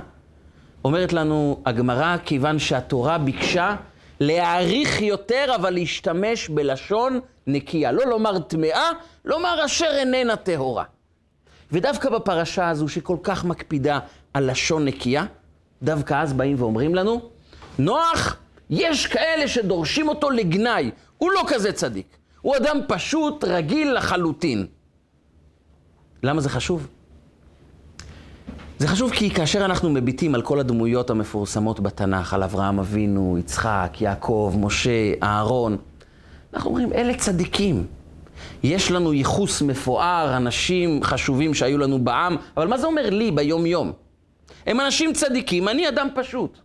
אומרת 0.84 1.12
לנו 1.12 1.62
הגמרא, 1.66 2.16
כיוון 2.24 2.58
שהתורה 2.58 3.18
ביקשה 3.18 3.76
להעריך 4.20 5.00
יותר, 5.00 5.52
אבל 5.54 5.70
להשתמש 5.70 6.48
בלשון 6.48 7.20
נקייה. 7.46 7.92
לא 7.92 8.06
לומר 8.06 8.38
טמאה, 8.38 8.90
לומר 9.24 9.64
אשר 9.64 9.90
איננה 9.98 10.36
טהורה. 10.36 10.84
ודווקא 11.72 12.10
בפרשה 12.10 12.68
הזו, 12.68 12.88
שכל 12.88 13.16
כך 13.22 13.44
מקפידה 13.44 13.98
על 14.34 14.50
לשון 14.50 14.84
נקייה, 14.84 15.24
דווקא 15.82 16.22
אז 16.22 16.32
באים 16.32 16.56
ואומרים 16.58 16.94
לנו, 16.94 17.20
נוח, 17.78 18.36
יש 18.70 19.06
כאלה 19.06 19.48
שדורשים 19.48 20.08
אותו 20.08 20.30
לגנאי, 20.30 20.90
הוא 21.18 21.30
לא 21.30 21.42
כזה 21.48 21.72
צדיק. 21.72 22.16
הוא 22.40 22.56
אדם 22.56 22.80
פשוט, 22.88 23.44
רגיל 23.44 23.92
לחלוטין. 23.92 24.66
למה 26.22 26.40
זה 26.40 26.48
חשוב? 26.48 26.88
זה 28.80 28.88
חשוב 28.88 29.10
כי 29.10 29.30
כאשר 29.30 29.64
אנחנו 29.64 29.90
מביטים 29.90 30.34
על 30.34 30.42
כל 30.42 30.60
הדמויות 30.60 31.10
המפורסמות 31.10 31.80
בתנ"ך, 31.80 32.34
על 32.34 32.42
אברהם 32.42 32.78
אבינו, 32.78 33.36
יצחק, 33.38 33.96
יעקב, 34.00 34.54
משה, 34.58 35.12
אהרון, 35.22 35.76
אנחנו 36.54 36.70
אומרים, 36.70 36.92
אלה 36.92 37.14
צדיקים. 37.14 37.86
יש 38.62 38.90
לנו 38.90 39.12
ייחוס 39.12 39.62
מפואר, 39.62 40.36
אנשים 40.36 41.02
חשובים 41.02 41.54
שהיו 41.54 41.78
לנו 41.78 42.04
בעם, 42.04 42.36
אבל 42.56 42.66
מה 42.66 42.78
זה 42.78 42.86
אומר 42.86 43.10
לי 43.10 43.30
ביום-יום? 43.30 43.92
הם 44.66 44.80
אנשים 44.80 45.12
צדיקים, 45.12 45.68
אני 45.68 45.88
אדם 45.88 46.08
פשוט. 46.14 46.58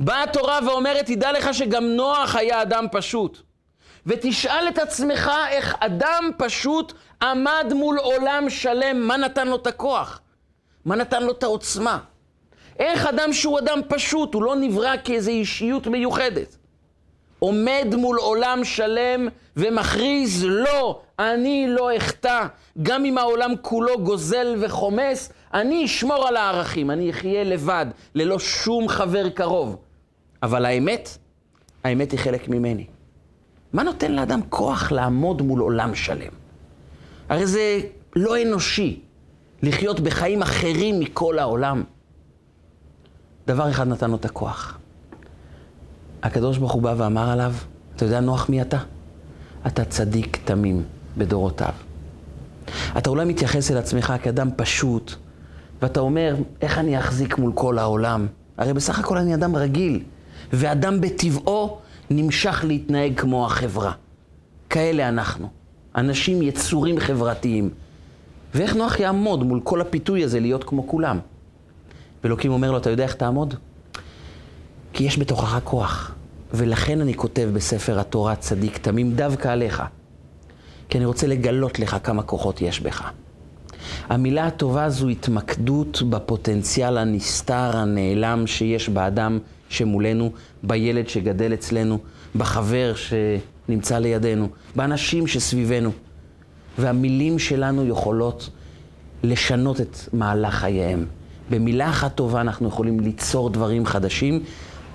באה 0.00 0.22
התורה 0.22 0.58
ואומרת, 0.66 1.06
תדע 1.06 1.32
לך 1.32 1.54
שגם 1.54 1.84
נוח 1.84 2.36
היה 2.36 2.62
אדם 2.62 2.86
פשוט. 2.92 3.38
ותשאל 4.06 4.68
את 4.68 4.78
עצמך 4.78 5.30
איך 5.50 5.76
אדם 5.80 6.30
פשוט 6.38 6.92
עמד 7.22 7.72
מול 7.74 7.98
עולם 7.98 8.50
שלם, 8.50 9.00
מה 9.00 9.16
נתן 9.16 9.48
לו 9.48 9.56
את 9.56 9.66
הכוח? 9.66 10.20
מה 10.84 10.96
נתן 10.96 11.22
לו 11.22 11.32
את 11.32 11.42
העוצמה? 11.42 11.98
איך 12.78 13.06
אדם 13.06 13.32
שהוא 13.32 13.58
אדם 13.58 13.80
פשוט, 13.88 14.34
הוא 14.34 14.42
לא 14.42 14.56
נברא 14.56 14.94
כאיזו 15.04 15.30
אישיות 15.30 15.86
מיוחדת, 15.86 16.56
עומד 17.38 17.86
מול 17.96 18.18
עולם 18.18 18.64
שלם 18.64 19.28
ומכריז, 19.56 20.44
לא, 20.44 21.00
אני 21.18 21.66
לא 21.68 21.96
אחטא. 21.96 22.46
גם 22.82 23.04
אם 23.04 23.18
העולם 23.18 23.50
כולו 23.62 24.04
גוזל 24.04 24.56
וחומס, 24.60 25.32
אני 25.54 25.84
אשמור 25.84 26.28
על 26.28 26.36
הערכים, 26.36 26.90
אני 26.90 27.10
אחיה 27.10 27.44
לבד, 27.44 27.86
ללא 28.14 28.38
שום 28.38 28.88
חבר 28.88 29.28
קרוב. 29.28 29.76
אבל 30.42 30.64
האמת, 30.64 31.08
האמת 31.84 32.12
היא 32.12 32.20
חלק 32.20 32.48
ממני. 32.48 32.86
מה 33.72 33.82
נותן 33.82 34.12
לאדם 34.12 34.40
כוח 34.48 34.92
לעמוד 34.92 35.42
מול 35.42 35.60
עולם 35.60 35.94
שלם? 35.94 36.32
הרי 37.28 37.46
זה 37.46 37.80
לא 38.16 38.42
אנושי 38.42 39.00
לחיות 39.62 40.00
בחיים 40.00 40.42
אחרים 40.42 41.00
מכל 41.00 41.38
העולם. 41.38 41.82
דבר 43.46 43.70
אחד 43.70 43.88
נתן 43.88 44.10
לו 44.10 44.16
את 44.16 44.24
הכוח. 44.24 44.78
הקדוש 46.22 46.58
ברוך 46.58 46.72
הוא 46.72 46.82
בא 46.82 46.94
ואמר 46.96 47.30
עליו, 47.30 47.54
אתה 47.96 48.04
יודע 48.04 48.20
נוח 48.20 48.48
מי 48.48 48.62
אתה? 48.62 48.78
אתה 49.66 49.84
צדיק 49.84 50.38
תמים 50.44 50.82
בדורותיו. 51.16 51.72
אתה 52.98 53.10
אולי 53.10 53.24
מתייחס 53.24 53.70
אל 53.70 53.76
עצמך 53.76 54.14
כאדם 54.22 54.50
פשוט, 54.56 55.14
ואתה 55.82 56.00
אומר, 56.00 56.36
איך 56.60 56.78
אני 56.78 56.98
אחזיק 56.98 57.38
מול 57.38 57.52
כל 57.54 57.78
העולם? 57.78 58.26
הרי 58.58 58.72
בסך 58.72 58.98
הכל 58.98 59.18
אני 59.18 59.34
אדם 59.34 59.56
רגיל, 59.56 60.02
ואדם 60.52 61.00
בטבעו 61.00 61.78
נמשך 62.10 62.64
להתנהג 62.68 63.20
כמו 63.20 63.46
החברה. 63.46 63.92
כאלה 64.70 65.08
אנחנו. 65.08 65.48
אנשים 65.96 66.42
יצורים 66.42 67.00
חברתיים. 67.00 67.70
ואיך 68.54 68.76
נוח 68.76 69.00
יעמוד 69.00 69.42
מול 69.42 69.60
כל 69.64 69.80
הפיתוי 69.80 70.24
הזה 70.24 70.40
להיות 70.40 70.64
כמו 70.64 70.88
כולם? 70.88 71.18
ואלוקים 72.24 72.52
אומר 72.52 72.72
לו, 72.72 72.78
אתה 72.78 72.90
יודע 72.90 73.04
איך 73.04 73.14
תעמוד? 73.14 73.54
כי 74.92 75.04
יש 75.04 75.18
בתוכך 75.18 75.58
כוח. 75.64 76.14
ולכן 76.54 77.00
אני 77.00 77.14
כותב 77.14 77.50
בספר 77.52 78.00
התורה 78.00 78.36
צדיק 78.36 78.78
תמים 78.78 79.12
דווקא 79.14 79.48
עליך. 79.48 79.82
כי 80.88 80.98
אני 80.98 81.04
רוצה 81.04 81.26
לגלות 81.26 81.78
לך 81.78 81.96
כמה 82.02 82.22
כוחות 82.22 82.60
יש 82.60 82.80
בך. 82.80 83.10
המילה 84.08 84.46
הטובה 84.46 84.88
זו 84.90 85.08
התמקדות 85.08 86.02
בפוטנציאל 86.02 86.98
הנסתר, 86.98 87.76
הנעלם 87.76 88.46
שיש 88.46 88.88
באדם 88.88 89.38
שמולנו, 89.68 90.32
בילד 90.62 91.08
שגדל 91.08 91.54
אצלנו, 91.54 91.98
בחבר 92.36 92.92
שנמצא 92.94 93.98
לידינו, 93.98 94.48
באנשים 94.76 95.26
שסביבנו. 95.26 95.90
והמילים 96.78 97.38
שלנו 97.38 97.86
יכולות 97.86 98.50
לשנות 99.22 99.80
את 99.80 99.96
מהלך 100.12 100.54
חייהם. 100.54 101.06
במילה 101.50 101.88
אחת 101.90 102.14
טובה 102.14 102.40
אנחנו 102.40 102.68
יכולים 102.68 103.00
ליצור 103.00 103.50
דברים 103.50 103.86
חדשים, 103.86 104.42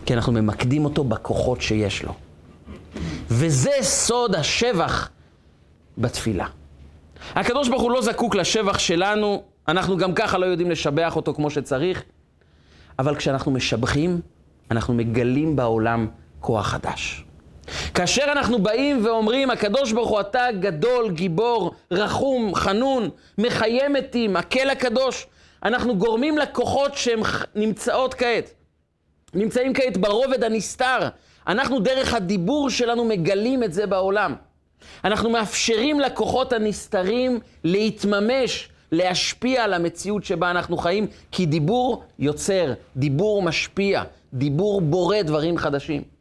כי 0.05 0.13
אנחנו 0.13 0.33
ממקדים 0.33 0.85
אותו 0.85 1.03
בכוחות 1.03 1.61
שיש 1.61 2.03
לו. 2.03 2.13
וזה 3.29 3.71
סוד 3.81 4.35
השבח 4.35 5.09
בתפילה. 5.97 6.45
הקדוש 7.35 7.69
ברוך 7.69 7.81
הוא 7.81 7.91
לא 7.91 8.01
זקוק 8.01 8.35
לשבח 8.35 8.79
שלנו, 8.79 9.43
אנחנו 9.67 9.97
גם 9.97 10.13
ככה 10.13 10.37
לא 10.37 10.45
יודעים 10.45 10.71
לשבח 10.71 11.15
אותו 11.15 11.33
כמו 11.33 11.49
שצריך, 11.49 12.03
אבל 12.99 13.15
כשאנחנו 13.15 13.51
משבחים, 13.51 14.21
אנחנו 14.71 14.93
מגלים 14.93 15.55
בעולם 15.55 16.07
כוח 16.39 16.67
חדש. 16.67 17.26
כאשר 17.93 18.23
אנחנו 18.31 18.59
באים 18.59 19.05
ואומרים, 19.05 19.49
הקדוש 19.49 19.91
ברוך 19.91 20.09
הוא 20.09 20.19
אתה 20.19 20.45
גדול, 20.59 21.11
גיבור, 21.11 21.71
רחום, 21.91 22.55
חנון, 22.55 23.09
מחיה 23.37 23.89
מתים, 23.89 24.33
מקל 24.33 24.69
הקדוש, 24.69 25.27
אנחנו 25.63 25.97
גורמים 25.97 26.37
לכוחות 26.37 26.95
שהן 26.95 27.19
נמצאות 27.55 28.13
כעת, 28.13 28.53
נמצאים 29.33 29.73
כעת 29.73 29.97
ברובד 29.97 30.43
הנסתר. 30.43 30.99
אנחנו 31.47 31.79
דרך 31.79 32.13
הדיבור 32.13 32.69
שלנו 32.69 33.05
מגלים 33.05 33.63
את 33.63 33.73
זה 33.73 33.87
בעולם. 33.87 34.35
אנחנו 35.03 35.29
מאפשרים 35.29 35.99
לכוחות 35.99 36.53
הנסתרים 36.53 37.39
להתממש, 37.63 38.69
להשפיע 38.91 39.63
על 39.63 39.73
המציאות 39.73 40.23
שבה 40.23 40.51
אנחנו 40.51 40.77
חיים, 40.77 41.07
כי 41.31 41.45
דיבור 41.45 42.03
יוצר, 42.19 42.73
דיבור 42.95 43.41
משפיע, 43.41 44.03
דיבור 44.33 44.81
בורא 44.81 45.21
דברים 45.21 45.57
חדשים. 45.57 46.16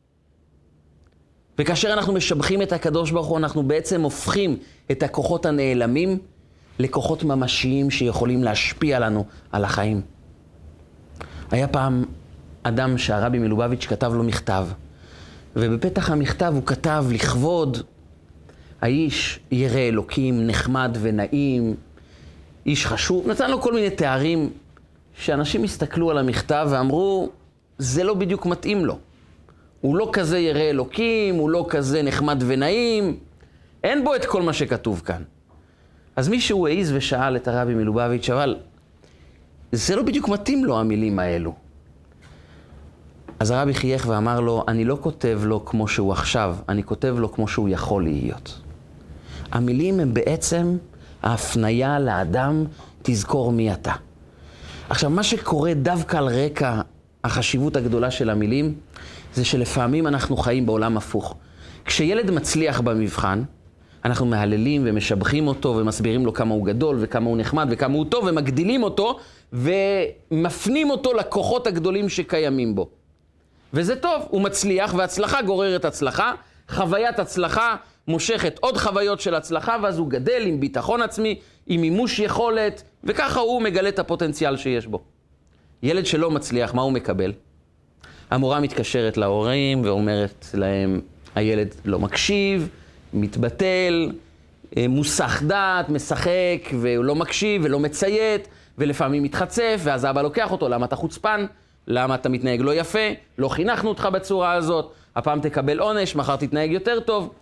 וכאשר 1.58 1.92
אנחנו 1.92 2.12
משבחים 2.12 2.62
את 2.62 2.72
הקדוש 2.72 3.10
ברוך 3.10 3.26
הוא, 3.26 3.38
אנחנו 3.38 3.62
בעצם 3.62 4.02
הופכים 4.02 4.56
את 4.90 5.02
הכוחות 5.02 5.46
הנעלמים 5.46 6.18
לכוחות 6.78 7.24
ממשיים 7.24 7.90
שיכולים 7.90 8.44
להשפיע 8.44 8.98
לנו 8.98 9.24
על 9.52 9.64
החיים. 9.64 10.00
היה 11.50 11.68
פעם 11.68 12.04
אדם 12.62 12.98
שהרבי 12.98 13.38
מלובביץ' 13.38 13.86
כתב 13.86 14.12
לו 14.14 14.24
מכתב, 14.24 14.66
ובפתח 15.56 16.10
המכתב 16.10 16.52
הוא 16.54 16.66
כתב 16.66 17.04
לכבוד 17.10 17.78
האיש 18.80 19.40
ירא 19.50 19.78
אלוקים, 19.78 20.46
נחמד 20.46 20.98
ונעים, 21.00 21.74
איש 22.66 22.86
חשוב, 22.86 23.28
נתן 23.28 23.50
לו 23.50 23.60
כל 23.60 23.74
מיני 23.74 23.90
תארים 23.90 24.50
שאנשים 25.14 25.64
הסתכלו 25.64 26.10
על 26.10 26.18
המכתב 26.18 26.68
ואמרו, 26.70 27.30
זה 27.78 28.04
לא 28.04 28.14
בדיוק 28.14 28.46
מתאים 28.46 28.86
לו. 28.86 28.98
הוא 29.80 29.96
לא 29.96 30.08
כזה 30.12 30.38
ירא 30.38 30.60
אלוקים, 30.60 31.34
הוא 31.34 31.50
לא 31.50 31.66
כזה 31.68 32.02
נחמד 32.02 32.42
ונעים, 32.46 33.16
אין 33.84 34.04
בו 34.04 34.14
את 34.14 34.24
כל 34.24 34.42
מה 34.42 34.52
שכתוב 34.52 35.02
כאן. 35.04 35.22
אז 36.16 36.28
מישהו 36.28 36.66
העז 36.66 36.92
ושאל 36.94 37.36
את 37.36 37.48
הרבי 37.48 37.74
מלובביץ', 37.74 38.30
אבל 38.30 38.56
זה 39.72 39.96
לא 39.96 40.02
בדיוק 40.02 40.28
מתאים 40.28 40.64
לו, 40.64 40.78
המילים 40.78 41.18
האלו. 41.18 41.54
אז 43.38 43.50
הרבי 43.50 43.74
חייך 43.74 44.06
ואמר 44.08 44.40
לו, 44.40 44.64
אני 44.68 44.84
לא 44.84 44.98
כותב 45.00 45.40
לו 45.44 45.64
כמו 45.64 45.88
שהוא 45.88 46.12
עכשיו, 46.12 46.56
אני 46.68 46.82
כותב 46.82 47.14
לו 47.18 47.32
כמו 47.32 47.48
שהוא 47.48 47.68
יכול 47.68 48.02
להיות. 48.02 48.60
המילים 49.52 50.00
הם 50.00 50.14
בעצם 50.14 50.76
ההפניה 51.22 51.98
לאדם, 51.98 52.64
תזכור 53.02 53.52
מי 53.52 53.72
אתה. 53.72 53.92
עכשיו, 54.88 55.10
מה 55.10 55.22
שקורה 55.22 55.74
דווקא 55.74 56.16
על 56.16 56.28
רקע 56.28 56.80
החשיבות 57.24 57.76
הגדולה 57.76 58.10
של 58.10 58.30
המילים, 58.30 58.74
זה 59.36 59.44
שלפעמים 59.44 60.06
אנחנו 60.06 60.36
חיים 60.36 60.66
בעולם 60.66 60.96
הפוך. 60.96 61.36
כשילד 61.84 62.30
מצליח 62.30 62.80
במבחן, 62.80 63.42
אנחנו 64.04 64.26
מהללים 64.26 64.82
ומשבחים 64.84 65.48
אותו 65.48 65.68
ומסבירים 65.68 66.26
לו 66.26 66.32
כמה 66.32 66.54
הוא 66.54 66.66
גדול 66.66 66.96
וכמה 67.00 67.26
הוא 67.26 67.36
נחמד 67.36 67.68
וכמה 67.70 67.94
הוא 67.94 68.04
טוב 68.04 68.24
ומגדילים 68.28 68.82
אותו 68.82 69.18
ומפנים 69.52 70.90
אותו 70.90 71.12
לכוחות 71.12 71.66
הגדולים 71.66 72.08
שקיימים 72.08 72.74
בו. 72.74 72.88
וזה 73.72 73.96
טוב, 73.96 74.22
הוא 74.30 74.42
מצליח 74.42 74.94
והצלחה 74.94 75.42
גוררת 75.42 75.84
הצלחה, 75.84 76.32
חוויית 76.68 77.18
הצלחה 77.18 77.76
מושכת 78.08 78.58
עוד 78.60 78.76
חוויות 78.76 79.20
של 79.20 79.34
הצלחה 79.34 79.76
ואז 79.82 79.98
הוא 79.98 80.08
גדל 80.08 80.42
עם 80.46 80.60
ביטחון 80.60 81.02
עצמי, 81.02 81.38
עם 81.66 81.80
מימוש 81.80 82.18
יכולת 82.18 82.82
וככה 83.04 83.40
הוא 83.40 83.62
מגלה 83.62 83.88
את 83.88 83.98
הפוטנציאל 83.98 84.56
שיש 84.56 84.86
בו. 84.86 85.02
ילד 85.82 86.06
שלא 86.06 86.30
מצליח, 86.30 86.74
מה 86.74 86.82
הוא 86.82 86.92
מקבל? 86.92 87.32
המורה 88.30 88.60
מתקשרת 88.60 89.16
להורים 89.16 89.84
ואומרת 89.84 90.46
להם, 90.54 91.00
הילד 91.34 91.74
לא 91.84 91.98
מקשיב, 91.98 92.68
מתבטל, 93.14 94.12
אה, 94.76 94.88
מוסח 94.88 95.42
דעת, 95.42 95.88
משחק, 95.88 96.68
והוא 96.80 97.04
לא 97.04 97.14
מקשיב 97.14 97.62
ולא 97.64 97.80
מציית, 97.80 98.48
ולפעמים 98.78 99.22
מתחצף, 99.22 99.80
ואז 99.84 100.04
אבא 100.04 100.22
לוקח 100.22 100.52
אותו, 100.52 100.68
למה 100.68 100.86
אתה 100.86 100.96
חוצפן? 100.96 101.46
למה 101.86 102.14
אתה 102.14 102.28
מתנהג 102.28 102.60
לא 102.60 102.74
יפה? 102.74 103.08
לא 103.38 103.48
חינכנו 103.48 103.88
אותך 103.88 104.08
בצורה 104.12 104.52
הזאת, 104.52 104.92
הפעם 105.16 105.40
תקבל 105.40 105.78
עונש, 105.78 106.16
מחר 106.16 106.36
תתנהג 106.36 106.70
יותר 106.70 107.00
טוב. 107.00 107.32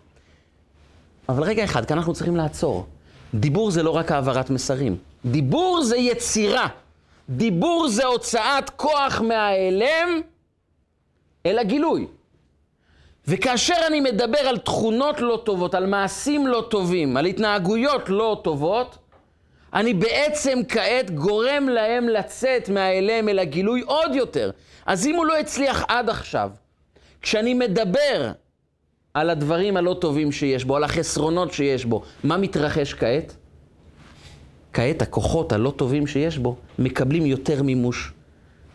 אבל 1.28 1.42
רגע 1.42 1.64
אחד, 1.64 1.84
כאן 1.84 1.98
אנחנו 1.98 2.12
צריכים 2.12 2.36
לעצור. 2.36 2.86
דיבור 3.34 3.70
זה 3.70 3.82
לא 3.82 3.90
רק 3.90 4.12
העברת 4.12 4.50
מסרים. 4.50 4.96
דיבור 5.24 5.82
זה 5.82 5.96
יצירה. 5.96 6.66
דיבור 7.28 7.88
זה 7.88 8.04
הוצאת 8.04 8.70
כוח 8.70 9.20
מההיעלם 9.20 10.20
אל 11.46 11.58
הגילוי. 11.58 12.06
וכאשר 13.28 13.74
אני 13.86 14.00
מדבר 14.00 14.38
על 14.38 14.58
תכונות 14.58 15.20
לא 15.20 15.42
טובות, 15.44 15.74
על 15.74 15.86
מעשים 15.86 16.46
לא 16.46 16.66
טובים, 16.70 17.16
על 17.16 17.24
התנהגויות 17.26 18.08
לא 18.08 18.40
טובות, 18.44 18.98
אני 19.74 19.94
בעצם 19.94 20.58
כעת 20.68 21.10
גורם 21.10 21.68
להם 21.68 22.08
לצאת 22.08 22.68
מההיעלם 22.68 23.28
אל 23.28 23.38
הגילוי 23.38 23.80
עוד 23.80 24.14
יותר. 24.14 24.50
אז 24.86 25.06
אם 25.06 25.16
הוא 25.16 25.26
לא 25.26 25.38
הצליח 25.38 25.84
עד 25.88 26.10
עכשיו, 26.10 26.50
כשאני 27.22 27.54
מדבר 27.54 28.32
על 29.14 29.30
הדברים 29.30 29.76
הלא 29.76 29.96
טובים 30.00 30.32
שיש 30.32 30.64
בו, 30.64 30.76
על 30.76 30.84
החסרונות 30.84 31.52
שיש 31.52 31.84
בו, 31.84 32.02
מה 32.24 32.36
מתרחש 32.36 32.94
כעת? 32.94 33.36
כעת 34.72 35.02
הכוחות 35.02 35.52
הלא 35.52 35.72
טובים 35.76 36.06
שיש 36.06 36.38
בו 36.38 36.56
מקבלים 36.78 37.26
יותר 37.26 37.62
מימוש, 37.62 38.12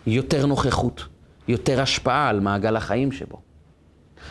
יותר 0.07 0.45
נוכחות, 0.45 1.05
יותר 1.49 1.81
השפעה 1.81 2.29
על 2.29 2.39
מעגל 2.39 2.75
החיים 2.75 3.11
שבו. 3.11 3.41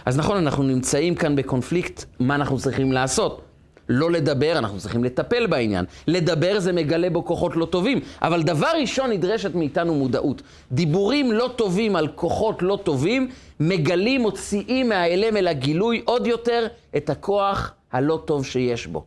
אז 0.07 0.19
נכון, 0.19 0.37
אנחנו 0.37 0.63
נמצאים 0.63 1.15
כאן 1.15 1.37
בקונפליקט, 1.37 2.05
מה 2.21 2.35
אנחנו 2.35 2.59
צריכים 2.59 2.93
לעשות? 2.93 3.43
לא 3.89 4.11
לדבר, 4.11 4.59
אנחנו 4.59 4.79
צריכים 4.79 5.05
לטפל 5.05 5.47
בעניין. 5.47 5.85
לדבר 6.07 6.61
זה 6.61 6.73
מגלה 6.73 7.11
בו 7.11 7.25
כוחות 7.25 7.57
לא 7.57 7.65
טובים, 7.65 8.01
אבל 8.23 8.43
דבר 8.43 8.71
ראשון 8.81 9.11
נדרשת 9.11 9.55
מאיתנו 9.55 9.95
מודעות. 9.95 10.43
דיבורים 10.73 11.33
לא 11.33 11.51
טובים 11.57 11.97
על 11.97 12.09
כוחות 12.09 12.63
לא 12.63 12.79
טובים, 12.83 13.29
מגלים, 13.61 14.21
מוציאים 14.21 14.89
מהאלם 14.89 15.37
אל 15.37 15.49
הגילוי 15.49 16.03
עוד 16.05 16.27
יותר 16.27 16.67
את 16.97 17.11
הכוח 17.11 17.73
הלא 17.93 18.23
טוב 18.25 18.47
שיש 18.47 18.87
בו. 18.87 19.05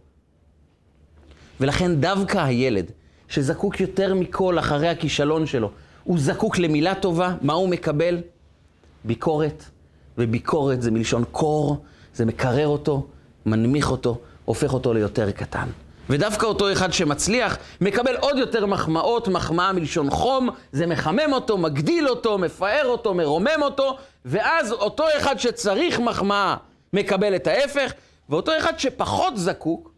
ולכן 1.59 1.95
דווקא 1.95 2.37
הילד, 2.37 2.91
שזקוק 3.27 3.79
יותר 3.79 4.13
מכל 4.13 4.59
אחרי 4.59 4.87
הכישלון 4.87 5.45
שלו, 5.45 5.71
הוא 6.03 6.19
זקוק 6.19 6.57
למילה 6.59 6.95
טובה, 6.95 7.35
מה 7.41 7.53
הוא 7.53 7.69
מקבל? 7.69 8.17
ביקורת. 9.03 9.63
וביקורת 10.17 10.81
זה 10.81 10.91
מלשון 10.91 11.23
קור, 11.31 11.77
זה 12.13 12.25
מקרר 12.25 12.67
אותו, 12.67 13.07
מנמיך 13.45 13.91
אותו, 13.91 14.17
הופך 14.45 14.73
אותו 14.73 14.93
ליותר 14.93 15.31
קטן. 15.31 15.67
ודווקא 16.09 16.45
אותו 16.45 16.71
אחד 16.71 16.93
שמצליח, 16.93 17.57
מקבל 17.81 18.15
עוד 18.15 18.37
יותר 18.37 18.65
מחמאות, 18.65 19.27
מחמאה 19.27 19.73
מלשון 19.73 20.09
חום, 20.09 20.49
זה 20.71 20.87
מחמם 20.87 21.33
אותו, 21.33 21.57
מגדיל 21.57 22.09
אותו, 22.09 22.37
מפאר 22.37 22.85
אותו, 22.85 23.13
מרומם 23.13 23.61
אותו, 23.61 23.97
ואז 24.25 24.71
אותו 24.71 25.03
אחד 25.17 25.39
שצריך 25.39 25.99
מחמאה 25.99 26.55
מקבל 26.93 27.35
את 27.35 27.47
ההפך, 27.47 27.93
ואותו 28.29 28.51
אחד 28.57 28.79
שפחות 28.79 29.37
זקוק, 29.37 29.90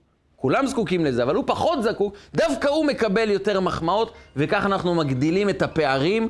כולם 0.44 0.68
זקוקים 0.68 1.06
לזה, 1.06 1.24
אבל 1.24 1.36
הוא 1.36 1.44
פחות 1.48 1.84
זקוק, 1.84 2.14
דווקא 2.36 2.68
הוא 2.68 2.86
מקבל 2.86 3.30
יותר 3.30 3.60
מחמאות, 3.60 4.12
וכך 4.36 4.66
אנחנו 4.66 4.96
מגדילים 4.96 5.50
את 5.50 5.62
הפערים, 5.62 6.30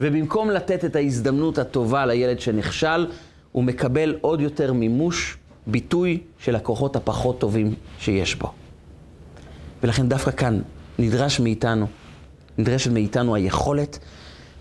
ובמקום 0.00 0.50
לתת 0.50 0.84
את 0.84 0.96
ההזדמנות 0.96 1.58
הטובה 1.58 2.06
לילד 2.06 2.40
שנכשל, 2.40 3.06
הוא 3.52 3.64
מקבל 3.64 4.16
עוד 4.20 4.40
יותר 4.40 4.72
מימוש, 4.72 5.36
ביטוי 5.66 6.20
של 6.38 6.56
הכוחות 6.56 6.96
הפחות 6.96 7.38
טובים 7.38 7.74
שיש 7.98 8.34
בו. 8.34 8.52
ולכן 9.82 10.08
דווקא 10.08 10.30
כאן 10.30 10.60
נדרש 10.98 11.40
מאיתנו, 11.40 11.86
נדרשת 12.58 12.90
מאיתנו 12.90 13.34
היכולת 13.34 13.98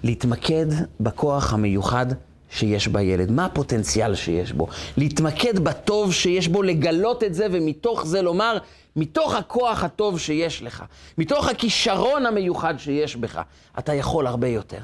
להתמקד 0.04 0.66
בכוח 1.00 1.54
המיוחד 1.54 2.06
שיש 2.50 2.88
בילד. 2.88 3.32
מה 3.32 3.46
הפוטנציאל 3.46 4.16
שיש 4.16 4.52
בו? 4.52 4.68
להתמקד 4.98 5.60
בטוב 5.60 6.14
שיש 6.14 6.48
בו, 6.48 6.64
לגלות 6.64 7.24
את 7.24 7.34
זה, 7.34 7.48
ומתוך 7.52 8.06
זה 8.06 8.22
לומר, 8.22 8.58
מתוך 8.96 9.36
הכוח 9.36 9.84
הטוב 9.84 10.20
שיש 10.20 10.62
לך, 10.62 10.84
מתוך 11.18 11.48
הכישרון 11.48 12.26
המיוחד 12.26 12.74
שיש 12.78 13.16
בך, 13.16 13.42
אתה 13.80 13.94
יכול 13.94 14.28
הרבה 14.28 14.48
יותר. 14.48 14.80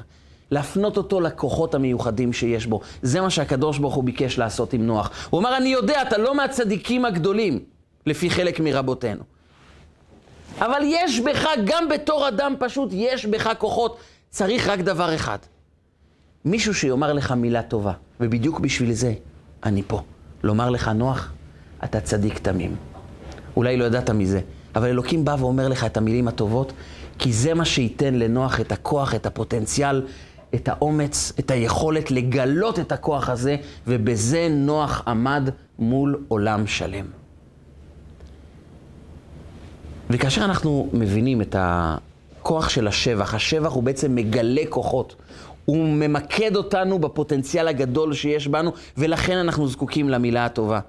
להפנות 0.50 0.96
אותו 0.96 1.20
לכוחות 1.20 1.74
המיוחדים 1.74 2.32
שיש 2.32 2.66
בו. 2.66 2.80
זה 3.02 3.20
מה 3.20 3.30
שהקדוש 3.30 3.78
ברוך 3.78 3.94
הוא 3.94 4.04
ביקש 4.04 4.38
לעשות 4.38 4.72
עם 4.72 4.86
נוח. 4.86 5.10
הוא 5.30 5.40
אמר, 5.40 5.56
אני 5.56 5.68
יודע, 5.68 6.02
אתה 6.02 6.18
לא 6.18 6.34
מהצדיקים 6.34 7.04
הגדולים, 7.04 7.60
לפי 8.06 8.30
חלק 8.30 8.60
מרבותינו. 8.60 9.22
אבל 10.58 10.80
יש 10.84 11.20
בך, 11.20 11.46
גם 11.64 11.88
בתור 11.88 12.28
אדם 12.28 12.54
פשוט, 12.58 12.88
יש 12.92 13.26
בך 13.26 13.50
כוחות. 13.58 13.98
צריך 14.30 14.68
רק 14.68 14.78
דבר 14.78 15.14
אחד. 15.14 15.38
מישהו 16.44 16.74
שיאמר 16.74 17.12
לך 17.12 17.32
מילה 17.32 17.62
טובה, 17.62 17.92
ובדיוק 18.20 18.60
בשביל 18.60 18.92
זה 18.92 19.14
אני 19.64 19.82
פה. 19.86 20.02
לומר 20.42 20.70
לך, 20.70 20.88
נוח, 20.88 21.32
אתה 21.84 22.00
צדיק 22.00 22.38
תמים. 22.38 22.89
אולי 23.60 23.76
לא 23.76 23.84
ידעת 23.84 24.10
מזה, 24.10 24.40
אבל 24.74 24.88
אלוקים 24.88 25.24
בא 25.24 25.36
ואומר 25.38 25.68
לך 25.68 25.84
את 25.84 25.96
המילים 25.96 26.28
הטובות, 26.28 26.72
כי 27.18 27.32
זה 27.32 27.54
מה 27.54 27.64
שייתן 27.64 28.14
לנוח 28.14 28.60
את 28.60 28.72
הכוח, 28.72 29.14
את 29.14 29.26
הפוטנציאל, 29.26 30.02
את 30.54 30.68
האומץ, 30.68 31.32
את 31.38 31.50
היכולת 31.50 32.10
לגלות 32.10 32.78
את 32.78 32.92
הכוח 32.92 33.28
הזה, 33.28 33.56
ובזה 33.86 34.48
נוח 34.50 35.02
עמד 35.06 35.50
מול 35.78 36.24
עולם 36.28 36.66
שלם. 36.66 37.06
וכאשר 40.10 40.44
אנחנו 40.44 40.88
מבינים 40.92 41.42
את 41.42 41.56
הכוח 41.58 42.68
של 42.68 42.88
השבח, 42.88 43.34
השבח 43.34 43.72
הוא 43.72 43.82
בעצם 43.82 44.14
מגלה 44.14 44.62
כוחות. 44.68 45.16
הוא 45.64 45.86
ממקד 45.88 46.56
אותנו 46.56 46.98
בפוטנציאל 46.98 47.68
הגדול 47.68 48.14
שיש 48.14 48.48
בנו, 48.48 48.72
ולכן 48.98 49.36
אנחנו 49.36 49.68
זקוקים 49.68 50.08
למילה 50.08 50.44
הטובה. 50.44 50.80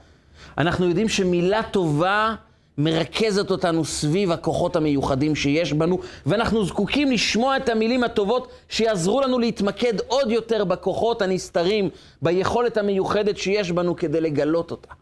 אנחנו 0.57 0.87
יודעים 0.87 1.09
שמילה 1.09 1.63
טובה 1.63 2.35
מרכזת 2.77 3.51
אותנו 3.51 3.85
סביב 3.85 4.31
הכוחות 4.31 4.75
המיוחדים 4.75 5.35
שיש 5.35 5.73
בנו, 5.73 5.99
ואנחנו 6.25 6.65
זקוקים 6.65 7.11
לשמוע 7.11 7.57
את 7.57 7.69
המילים 7.69 8.03
הטובות 8.03 8.47
שיעזרו 8.69 9.21
לנו 9.21 9.39
להתמקד 9.39 9.93
עוד 10.07 10.31
יותר 10.31 10.63
בכוחות 10.63 11.21
הנסתרים, 11.21 11.89
ביכולת 12.21 12.77
המיוחדת 12.77 13.37
שיש 13.37 13.71
בנו 13.71 13.95
כדי 13.95 14.21
לגלות 14.21 14.71
אותה. 14.71 14.93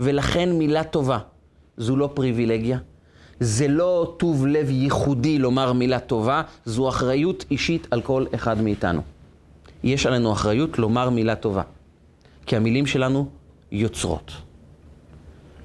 ולכן 0.00 0.52
מילה 0.52 0.84
טובה 0.84 1.18
זו 1.76 1.96
לא 1.96 2.10
פריבילגיה, 2.14 2.78
זה 3.40 3.68
לא 3.68 4.14
טוב 4.16 4.46
לב 4.46 4.70
ייחודי 4.70 5.38
לומר 5.38 5.72
מילה 5.72 6.00
טובה, 6.00 6.42
זו 6.64 6.88
אחריות 6.88 7.44
אישית 7.50 7.86
על 7.90 8.02
כל 8.02 8.24
אחד 8.34 8.62
מאיתנו. 8.62 9.02
יש 9.84 10.06
עלינו 10.06 10.32
אחריות 10.32 10.78
לומר 10.78 11.10
מילה 11.10 11.34
טובה, 11.34 11.62
כי 12.46 12.56
המילים 12.56 12.86
שלנו 12.86 13.28
יוצרות. 13.72 14.45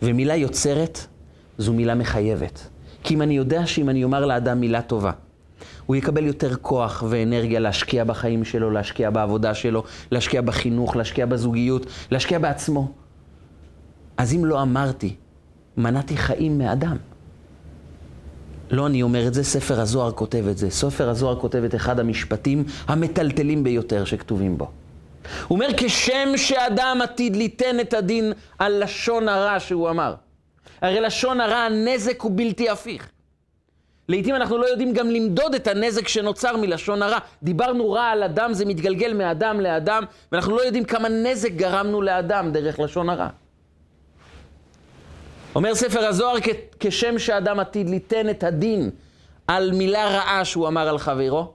ומילה 0.02 0.36
יוצרת 0.36 1.08
זו 1.58 1.74
מילה 1.74 1.96
מחייבת. 1.96 2.68
כי 3.04 3.14
אם 3.14 3.22
אני 3.22 3.34
יודע 3.34 3.68
שאם 3.68 3.90
אני 3.90 4.04
אומר 4.04 4.26
לאדם 4.26 4.60
מילה 4.60 4.82
טובה, 4.82 5.12
הוא 5.86 5.96
יקבל 5.96 6.26
יותר 6.26 6.56
כוח 6.56 7.04
ואנרגיה 7.10 7.60
להשקיע 7.60 8.04
בחיים 8.04 8.44
שלו, 8.44 8.72
להשקיע 8.72 9.10
בעבודה 9.10 9.54
שלו, 9.54 9.84
להשקיע 10.12 10.42
בחינוך, 10.42 10.96
להשקיע 10.96 11.26
בזוגיות, 11.26 11.86
להשקיע 12.12 12.40
בעצמו. 12.40 12.92
אז 14.18 14.34
אם 14.34 14.46
לא 14.46 14.62
אמרתי, 14.62 15.16
מנעתי 15.78 16.18
חיים 16.18 16.58
מאדם. 16.58 16.98
לא 18.72 18.88
אני 18.88 19.04
אומר 19.04 19.28
את 19.28 19.34
זה, 19.34 19.44
ספר 19.44 19.80
הזוהר 19.80 20.12
כותב 20.12 20.46
את 20.52 20.58
זה. 20.58 20.70
ספר 20.70 21.10
הזוהר 21.10 21.40
כותב 21.40 21.64
את 21.64 21.76
אחד 21.76 22.00
המשפטים 22.00 22.64
המטלטלים 22.88 23.64
ביותר 23.64 24.06
שכתובים 24.06 24.58
בו. 24.58 24.72
הוא 25.48 25.56
אומר, 25.56 25.68
כשם 25.78 26.30
שאדם 26.38 27.00
עתיד 27.04 27.36
ליתן 27.36 27.80
את 27.80 27.94
הדין 27.94 28.34
על 28.60 28.84
לשון 28.84 29.30
הרע 29.30 29.60
שהוא 29.60 29.90
אמר. 29.90 30.16
הרי 30.82 31.02
לשון 31.02 31.42
הרע, 31.42 31.58
הנזק 31.58 32.22
הוא 32.22 32.32
בלתי 32.36 32.70
הפיך. 32.70 33.10
לעתים 34.10 34.36
אנחנו 34.36 34.58
לא 34.58 34.66
יודעים 34.66 34.94
גם 34.94 35.10
למדוד 35.10 35.56
את 35.56 35.68
הנזק 35.68 36.08
שנוצר 36.08 36.58
מלשון 36.58 37.02
הרע. 37.02 37.18
דיברנו 37.44 37.92
רע 37.92 38.04
על 38.04 38.24
אדם, 38.24 38.54
זה 38.54 38.66
מתגלגל 38.66 39.14
מאדם 39.14 39.62
לאדם, 39.62 40.04
ואנחנו 40.32 40.56
לא 40.56 40.62
יודעים 40.62 40.84
כמה 40.84 41.10
נזק 41.10 41.52
גרמנו 41.52 42.02
לאדם 42.02 42.52
דרך 42.52 42.80
לשון 42.80 43.10
הרע. 43.10 43.28
אומר 45.56 45.76
ספר 45.76 46.06
הזוהר, 46.06 46.36
כשם 46.80 47.20
שאדם 47.20 47.60
עתיד 47.60 47.90
ליתן 47.90 48.30
את 48.30 48.44
הדין 48.44 48.90
על 49.48 49.72
מילה 49.72 50.08
רעה 50.08 50.46
שהוא 50.46 50.68
אמר 50.68 50.88
על 50.88 50.98
חברו, 50.98 51.54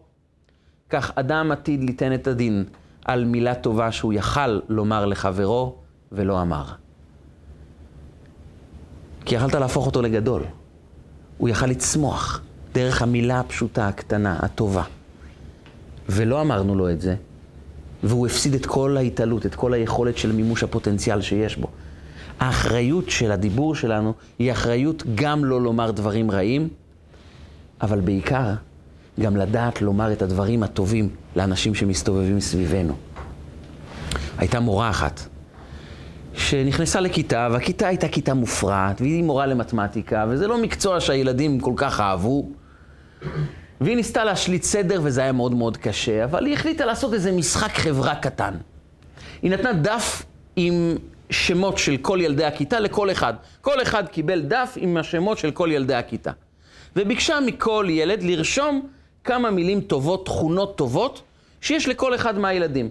כך 0.90 1.12
אדם 1.14 1.52
עתיד 1.52 1.84
ליתן 1.84 2.14
את 2.14 2.26
הדין 2.26 2.64
על 3.06 3.24
מילה 3.24 3.54
טובה 3.54 3.92
שהוא 3.92 4.12
יכל 4.12 4.60
לומר 4.68 5.06
לחברו 5.06 5.74
ולא 6.12 6.42
אמר. 6.42 6.64
כי 9.24 9.34
יכלת 9.34 9.54
להפוך 9.54 9.86
אותו 9.86 10.02
לגדול. 10.02 10.42
הוא 11.38 11.48
יכל 11.48 11.66
לצמוח 11.66 12.40
דרך 12.74 13.02
המילה 13.02 13.40
הפשוטה, 13.40 13.88
הקטנה, 13.88 14.38
הטובה. 14.42 14.82
ולא 16.08 16.40
אמרנו 16.40 16.74
לו 16.74 16.90
את 16.90 17.00
זה, 17.00 17.14
והוא 18.02 18.26
הפסיד 18.26 18.54
את 18.54 18.66
כל 18.66 18.96
ההתעלות, 18.96 19.46
את 19.46 19.54
כל 19.54 19.72
היכולת 19.72 20.18
של 20.18 20.32
מימוש 20.32 20.62
הפוטנציאל 20.62 21.20
שיש 21.20 21.56
בו. 21.56 21.68
האחריות 22.40 23.10
של 23.10 23.32
הדיבור 23.32 23.74
שלנו 23.74 24.12
היא 24.38 24.52
אחריות 24.52 25.02
גם 25.14 25.44
לא 25.44 25.62
לומר 25.62 25.90
דברים 25.90 26.30
רעים, 26.30 26.68
אבל 27.80 28.00
בעיקר 28.00 28.54
גם 29.20 29.36
לדעת 29.36 29.82
לומר 29.82 30.12
את 30.12 30.22
הדברים 30.22 30.62
הטובים 30.62 31.08
לאנשים 31.36 31.74
שמסתובבים 31.74 32.40
סביבנו. 32.40 32.96
הייתה 34.38 34.60
מורה 34.60 34.90
אחת, 34.90 35.20
שנכנסה 36.34 37.00
לכיתה, 37.00 37.48
והכיתה 37.52 37.88
הייתה 37.88 38.08
כיתה 38.08 38.34
מופרעת, 38.34 39.00
והיא 39.00 39.24
מורה 39.24 39.46
למתמטיקה, 39.46 40.26
וזה 40.28 40.46
לא 40.46 40.62
מקצוע 40.62 41.00
שהילדים 41.00 41.60
כל 41.60 41.72
כך 41.76 42.00
אהבו. 42.00 42.48
והיא 43.80 43.96
ניסתה 43.96 44.24
להשליט 44.24 44.62
סדר, 44.62 45.00
וזה 45.02 45.20
היה 45.20 45.32
מאוד 45.32 45.54
מאוד 45.54 45.76
קשה, 45.76 46.24
אבל 46.24 46.46
היא 46.46 46.54
החליטה 46.54 46.84
לעשות 46.84 47.14
איזה 47.14 47.32
משחק 47.32 47.72
חברה 47.78 48.14
קטן. 48.14 48.54
היא 49.42 49.50
נתנה 49.50 49.72
דף 49.72 50.22
עם 50.56 50.96
שמות 51.30 51.78
של 51.78 51.96
כל 51.96 52.18
ילדי 52.22 52.44
הכיתה 52.44 52.80
לכל 52.80 53.10
אחד. 53.10 53.34
כל 53.60 53.82
אחד 53.82 54.08
קיבל 54.08 54.40
דף 54.40 54.74
עם 54.76 54.96
השמות 54.96 55.38
של 55.38 55.50
כל 55.50 55.68
ילדי 55.72 55.94
הכיתה. 55.94 56.30
וביקשה 56.96 57.38
מכל 57.46 57.86
ילד 57.90 58.22
לרשום 58.22 58.88
כמה 59.26 59.50
מילים 59.50 59.80
טובות, 59.80 60.26
תכונות 60.26 60.76
טובות, 60.76 61.22
שיש 61.60 61.88
לכל 61.88 62.14
אחד 62.14 62.38
מהילדים. 62.38 62.88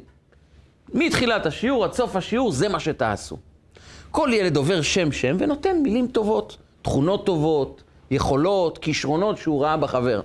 מתחילת 0.94 1.46
השיעור 1.46 1.84
עד 1.84 1.94
סוף 1.94 2.16
השיעור, 2.16 2.52
זה 2.52 2.70
מה 2.70 2.80
שתעשו. 2.80 3.38
כל 4.12 4.30
ילד 4.34 4.58
עובר 4.58 4.82
שם-שם 4.82 5.36
ונותן 5.40 5.78
מילים 5.84 6.08
טובות, 6.08 6.58
תכונות 6.82 7.26
טובות, 7.26 7.84
יכולות, 8.12 8.78
כישרונות 8.78 9.38
שהוא 9.38 9.64
ראה 9.64 9.78
בחבר. 9.78 10.22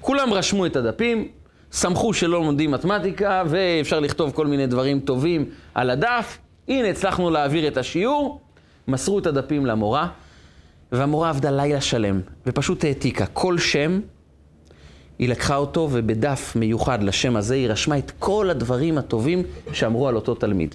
כולם 0.00 0.32
רשמו 0.32 0.66
את 0.66 0.76
הדפים, 0.76 1.28
שמחו 1.72 2.14
שלא 2.14 2.38
לומדים 2.44 2.70
מתמטיקה, 2.70 3.42
ואפשר 3.46 4.00
לכתוב 4.00 4.32
כל 4.32 4.46
מיני 4.46 4.66
דברים 4.66 5.00
טובים 5.00 5.44
על 5.74 5.90
הדף. 5.90 6.38
הנה, 6.68 6.88
הצלחנו 6.88 7.30
להעביר 7.30 7.68
את 7.68 7.76
השיעור, 7.76 8.40
מסרו 8.88 9.18
את 9.18 9.26
הדפים 9.26 9.66
למורה, 9.66 10.08
והמורה 10.92 11.28
עבדה 11.28 11.50
לילה 11.50 11.80
שלם, 11.80 12.20
ופשוט 12.46 12.84
העתיקה 12.84 13.26
כל 13.26 13.58
שם. 13.58 14.00
היא 15.18 15.28
לקחה 15.28 15.56
אותו, 15.56 15.88
ובדף 15.92 16.52
מיוחד 16.56 17.02
לשם 17.02 17.36
הזה, 17.36 17.54
היא 17.54 17.68
רשמה 17.68 17.98
את 17.98 18.12
כל 18.18 18.50
הדברים 18.50 18.98
הטובים 18.98 19.42
שאמרו 19.72 20.08
על 20.08 20.16
אותו 20.16 20.34
תלמיד. 20.34 20.74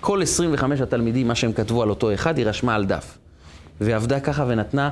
כל 0.00 0.22
25 0.22 0.80
התלמידים, 0.80 1.28
מה 1.28 1.34
שהם 1.34 1.52
כתבו 1.52 1.82
על 1.82 1.90
אותו 1.90 2.14
אחד, 2.14 2.38
היא 2.38 2.46
רשמה 2.46 2.74
על 2.74 2.86
דף. 2.86 3.18
ועבדה 3.80 4.20
ככה 4.20 4.44
ונתנה 4.48 4.90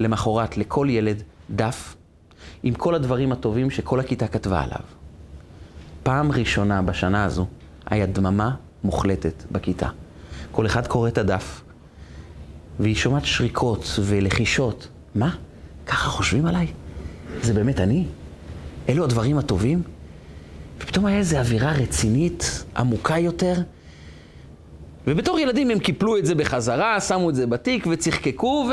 למחרת 0.00 0.56
לכל 0.56 0.86
ילד 0.90 1.22
דף 1.50 1.96
עם 2.62 2.74
כל 2.74 2.94
הדברים 2.94 3.32
הטובים 3.32 3.70
שכל 3.70 4.00
הכיתה 4.00 4.28
כתבה 4.28 4.62
עליו. 4.62 4.80
פעם 6.02 6.32
ראשונה 6.32 6.82
בשנה 6.82 7.24
הזו 7.24 7.46
היה 7.86 8.06
דממה 8.06 8.54
מוחלטת 8.84 9.44
בכיתה. 9.52 9.88
כל 10.52 10.66
אחד 10.66 10.86
קורא 10.86 11.08
את 11.08 11.18
הדף, 11.18 11.62
והיא 12.80 12.94
שומעת 12.94 13.24
שריקות 13.24 13.98
ולחישות. 14.00 14.88
מה? 15.14 15.34
ככה 15.86 16.08
חושבים 16.08 16.46
עליי? 16.46 16.66
זה 17.42 17.54
באמת 17.54 17.80
אני? 17.80 18.04
אלו 18.88 19.04
הדברים 19.04 19.38
הטובים? 19.38 19.82
ופתאום 20.78 21.06
היה 21.06 21.18
איזו 21.18 21.36
אווירה 21.36 21.72
רצינית, 21.72 22.64
עמוקה 22.76 23.18
יותר. 23.18 23.54
ובתור 25.06 25.38
ילדים 25.38 25.70
הם 25.70 25.78
קיפלו 25.78 26.16
את 26.16 26.26
זה 26.26 26.34
בחזרה, 26.34 27.00
שמו 27.00 27.30
את 27.30 27.34
זה 27.34 27.46
בתיק 27.46 27.86
וצחקקו 27.90 28.70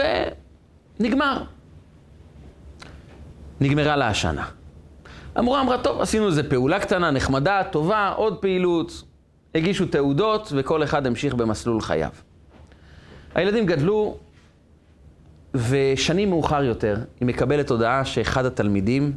ונגמר. 1.00 1.44
נגמרה 3.62 3.96
לה 3.96 4.08
השנה. 4.08 4.46
המורה 5.36 5.62
אמרה, 5.62 5.78
טוב, 5.78 6.02
עשינו 6.02 6.28
איזו 6.28 6.42
פעולה 6.50 6.80
קטנה, 6.80 7.12
נחמדה, 7.12 7.62
טובה, 7.72 8.14
עוד 8.16 8.38
פעילות. 8.38 9.04
הגישו 9.56 9.86
תעודות 9.86 10.52
וכל 10.56 10.84
אחד 10.84 11.08
המשיך 11.08 11.34
במסלול 11.34 11.82
חייו. 11.82 12.10
הילדים 13.36 13.66
גדלו, 13.66 14.18
ושנים 15.56 16.30
מאוחר 16.30 16.64
יותר 16.64 16.98
היא 17.20 17.28
מקבלת 17.28 17.70
הודעה 17.70 18.06
שאחד 18.06 18.46
התלמידים 18.46 19.14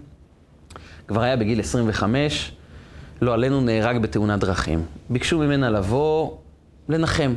כבר 1.08 1.22
היה 1.22 1.36
בגיל 1.36 1.60
25, 1.60 2.52
לא 3.22 3.34
עלינו, 3.34 3.60
נהרג 3.60 3.98
בתאונת 3.98 4.40
דרכים. 4.40 4.84
ביקשו 5.10 5.38
ממנה 5.38 5.70
לבוא 5.70 6.36
לנחם. 6.88 7.34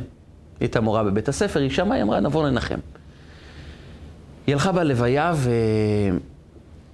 הייתה 0.60 0.80
מורה 0.80 1.04
בבית 1.04 1.28
הספר, 1.28 1.60
היא 1.60 1.70
שמעה, 1.70 1.96
היא 1.96 2.02
אמרה, 2.02 2.20
נבוא 2.20 2.48
לנחם. 2.48 2.78
היא 4.46 4.54
הלכה 4.54 4.72
בלוויה, 4.72 5.32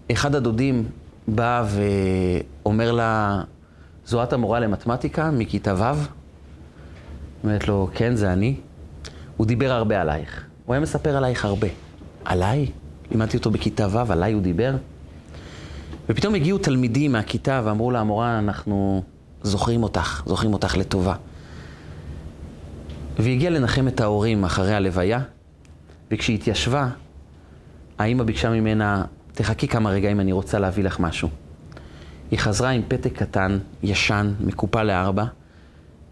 ואחד 0.08 0.34
הדודים 0.34 0.88
בא 1.28 1.64
ואומר 1.66 2.92
לה, 2.92 3.42
זו 4.06 4.22
את 4.22 4.32
המורה 4.32 4.60
למתמטיקה 4.60 5.30
מכיתה 5.30 5.74
ו'? 5.74 6.04
אומרת 7.44 7.68
לו, 7.68 7.88
כן, 7.94 8.16
זה 8.16 8.32
אני. 8.32 8.56
הוא 9.36 9.46
דיבר 9.46 9.72
הרבה 9.72 10.00
עלייך. 10.00 10.44
הוא 10.66 10.74
היה 10.74 10.80
מספר 10.80 11.16
עלייך 11.16 11.44
הרבה. 11.44 11.68
עליי? 12.26 12.66
לימדתי 13.10 13.36
אותו 13.36 13.50
בכיתה 13.50 13.86
ו', 13.90 14.12
עליי 14.12 14.32
הוא 14.32 14.42
דיבר? 14.42 14.74
ופתאום 16.08 16.34
הגיעו 16.34 16.58
תלמידים 16.58 17.12
מהכיתה 17.12 17.62
ואמרו 17.64 17.90
לה, 17.90 18.00
המורה, 18.00 18.38
אנחנו 18.38 19.02
זוכרים 19.42 19.82
אותך, 19.82 20.22
זוכרים 20.26 20.52
אותך 20.52 20.76
לטובה. 20.76 21.14
והיא 23.18 23.34
הגיעה 23.34 23.52
לנחם 23.52 23.88
את 23.88 24.00
ההורים 24.00 24.44
אחרי 24.44 24.74
הלוויה, 24.74 25.20
וכשהיא 26.10 26.36
התיישבה, 26.36 26.88
האימא 27.98 28.24
ביקשה 28.24 28.50
ממנה, 28.50 29.04
תחכי 29.32 29.68
כמה 29.68 29.90
רגעים, 29.90 30.20
אני 30.20 30.32
רוצה 30.32 30.58
להביא 30.58 30.84
לך 30.84 31.00
משהו. 31.00 31.28
היא 32.30 32.38
חזרה 32.38 32.70
עם 32.70 32.82
פתק 32.88 33.12
קטן, 33.12 33.58
ישן, 33.82 34.34
מקופל 34.40 34.82
לארבע, 34.82 35.24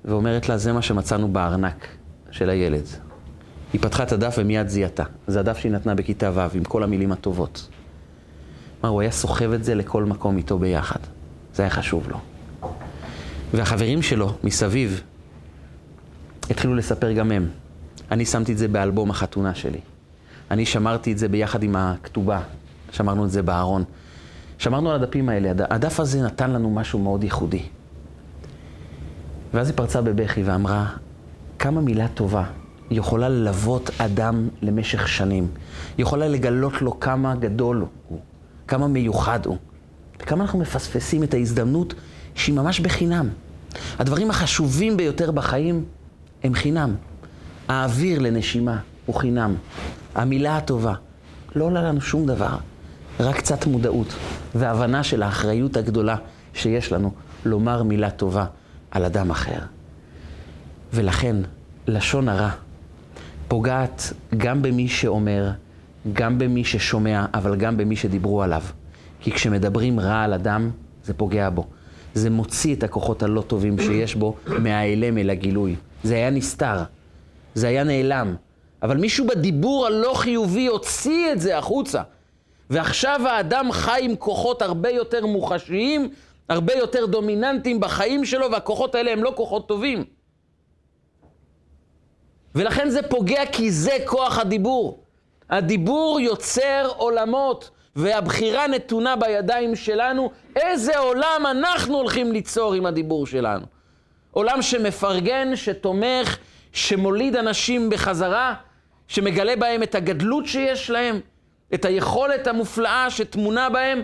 ואומרת 0.04 0.48
לה, 0.48 0.58
זה 0.58 0.72
מה 0.72 0.82
שמצאנו 0.82 1.32
בארנק 1.32 1.86
של 2.30 2.50
הילד. 2.50 2.86
היא 3.74 3.80
פתחה 3.80 4.02
את 4.02 4.12
הדף 4.12 4.34
ומיד 4.38 4.68
זיהתה. 4.68 5.04
זה 5.26 5.40
הדף 5.40 5.58
שהיא 5.58 5.72
נתנה 5.72 5.94
בכיתה 5.94 6.30
ו', 6.34 6.56
עם 6.56 6.64
כל 6.64 6.82
המילים 6.82 7.12
הטובות. 7.12 7.68
כלומר, 8.80 8.92
הוא 8.94 9.00
היה 9.00 9.10
סוחב 9.10 9.52
את 9.52 9.64
זה 9.64 9.74
לכל 9.74 10.04
מקום 10.04 10.36
איתו 10.36 10.58
ביחד. 10.58 11.00
זה 11.54 11.62
היה 11.62 11.70
חשוב 11.70 12.08
לו. 12.08 12.18
והחברים 13.54 14.02
שלו 14.02 14.32
מסביב 14.44 15.02
התחילו 16.50 16.74
לספר 16.74 17.12
גם 17.12 17.32
הם. 17.32 17.48
אני 18.10 18.24
שמתי 18.24 18.52
את 18.52 18.58
זה 18.58 18.68
באלבום 18.68 19.10
החתונה 19.10 19.54
שלי. 19.54 19.80
אני 20.50 20.66
שמרתי 20.66 21.12
את 21.12 21.18
זה 21.18 21.28
ביחד 21.28 21.62
עם 21.62 21.76
הכתובה. 21.76 22.40
שמרנו 22.92 23.24
את 23.24 23.30
זה 23.30 23.42
בארון. 23.42 23.84
שמרנו 24.58 24.90
על 24.90 25.02
הדפים 25.02 25.28
האלה. 25.28 25.52
הדף 25.70 26.00
הזה 26.00 26.22
נתן 26.22 26.50
לנו 26.50 26.70
משהו 26.70 26.98
מאוד 26.98 27.24
ייחודי. 27.24 27.62
ואז 29.54 29.68
היא 29.68 29.76
פרצה 29.76 30.02
בבכי 30.02 30.42
ואמרה, 30.42 30.86
כמה 31.58 31.80
מילה 31.80 32.08
טובה 32.08 32.44
יכולה 32.90 33.28
ללוות 33.28 33.90
אדם 33.98 34.48
למשך 34.62 35.08
שנים. 35.08 35.48
יכולה 35.98 36.28
לגלות 36.28 36.82
לו 36.82 37.00
כמה 37.00 37.34
גדול 37.34 37.84
הוא, 38.08 38.18
כמה 38.68 38.88
מיוחד 38.88 39.46
הוא, 39.46 39.56
וכמה 40.22 40.44
אנחנו 40.44 40.58
מפספסים 40.58 41.22
את 41.22 41.34
ההזדמנות 41.34 41.94
שהיא 42.34 42.54
ממש 42.54 42.80
בחינם. 42.80 43.28
הדברים 43.98 44.30
החשובים 44.30 44.96
ביותר 44.96 45.30
בחיים 45.30 45.84
הם 46.44 46.54
חינם. 46.54 46.94
האוויר 47.68 48.18
לנשימה 48.18 48.78
הוא 49.06 49.16
חינם. 49.16 49.54
המילה 50.14 50.56
הטובה 50.56 50.94
לא 51.54 51.64
עולה 51.64 51.82
לנו 51.82 52.00
שום 52.00 52.26
דבר, 52.26 52.56
רק 53.20 53.36
קצת 53.36 53.66
מודעות 53.66 54.14
והבנה 54.54 55.02
של 55.02 55.22
האחריות 55.22 55.76
הגדולה 55.76 56.16
שיש 56.54 56.92
לנו 56.92 57.12
לומר 57.44 57.82
מילה 57.82 58.10
טובה 58.10 58.44
על 58.90 59.04
אדם 59.04 59.30
אחר. 59.30 59.58
ולכן, 60.92 61.36
לשון 61.86 62.28
הרע 62.28 62.50
פוגעת 63.48 64.12
גם 64.36 64.62
במי 64.62 64.88
שאומר, 64.88 65.50
גם 66.12 66.38
במי 66.38 66.64
ששומע, 66.64 67.24
אבל 67.34 67.56
גם 67.56 67.76
במי 67.76 67.96
שדיברו 67.96 68.42
עליו. 68.42 68.62
כי 69.20 69.32
כשמדברים 69.32 70.00
רע 70.00 70.22
על 70.22 70.32
אדם, 70.34 70.70
זה 71.04 71.14
פוגע 71.14 71.50
בו. 71.50 71.66
זה 72.14 72.30
מוציא 72.30 72.74
את 72.74 72.82
הכוחות 72.82 73.22
הלא 73.22 73.40
טובים 73.40 73.78
שיש 73.78 74.14
בו 74.14 74.36
מהאלם 74.46 75.18
אל 75.18 75.30
הגילוי. 75.30 75.76
זה 76.04 76.14
היה 76.14 76.30
נסתר, 76.30 76.82
זה 77.54 77.68
היה 77.68 77.84
נעלם. 77.84 78.34
אבל 78.82 78.96
מישהו 78.96 79.26
בדיבור 79.26 79.86
הלא 79.86 80.14
חיובי 80.14 80.66
הוציא 80.66 81.32
את 81.32 81.40
זה 81.40 81.58
החוצה. 81.58 82.02
ועכשיו 82.70 83.20
האדם 83.28 83.72
חי 83.72 84.00
עם 84.02 84.16
כוחות 84.16 84.62
הרבה 84.62 84.90
יותר 84.90 85.26
מוחשיים, 85.26 86.08
הרבה 86.48 86.74
יותר 86.74 87.06
דומיננטיים 87.06 87.80
בחיים 87.80 88.24
שלו, 88.24 88.50
והכוחות 88.52 88.94
האלה 88.94 89.12
הם 89.12 89.24
לא 89.24 89.32
כוחות 89.36 89.68
טובים. 89.68 90.04
ולכן 92.54 92.88
זה 92.88 93.02
פוגע 93.02 93.46
כי 93.52 93.70
זה 93.70 93.96
כוח 94.04 94.38
הדיבור. 94.38 95.04
הדיבור 95.50 96.20
יוצר 96.20 96.90
עולמות, 96.96 97.70
והבחירה 97.96 98.66
נתונה 98.66 99.16
בידיים 99.16 99.76
שלנו, 99.76 100.30
איזה 100.56 100.98
עולם 100.98 101.44
אנחנו 101.50 101.96
הולכים 101.96 102.32
ליצור 102.32 102.74
עם 102.74 102.86
הדיבור 102.86 103.26
שלנו. 103.26 103.66
עולם 104.30 104.62
שמפרגן, 104.62 105.56
שתומך, 105.56 106.38
שמוליד 106.72 107.36
אנשים 107.36 107.90
בחזרה, 107.90 108.54
שמגלה 109.08 109.56
בהם 109.56 109.82
את 109.82 109.94
הגדלות 109.94 110.46
שיש 110.46 110.90
להם, 110.90 111.20
את 111.74 111.84
היכולת 111.84 112.46
המופלאה 112.46 113.10
שטמונה 113.10 113.70
בהם, 113.70 114.02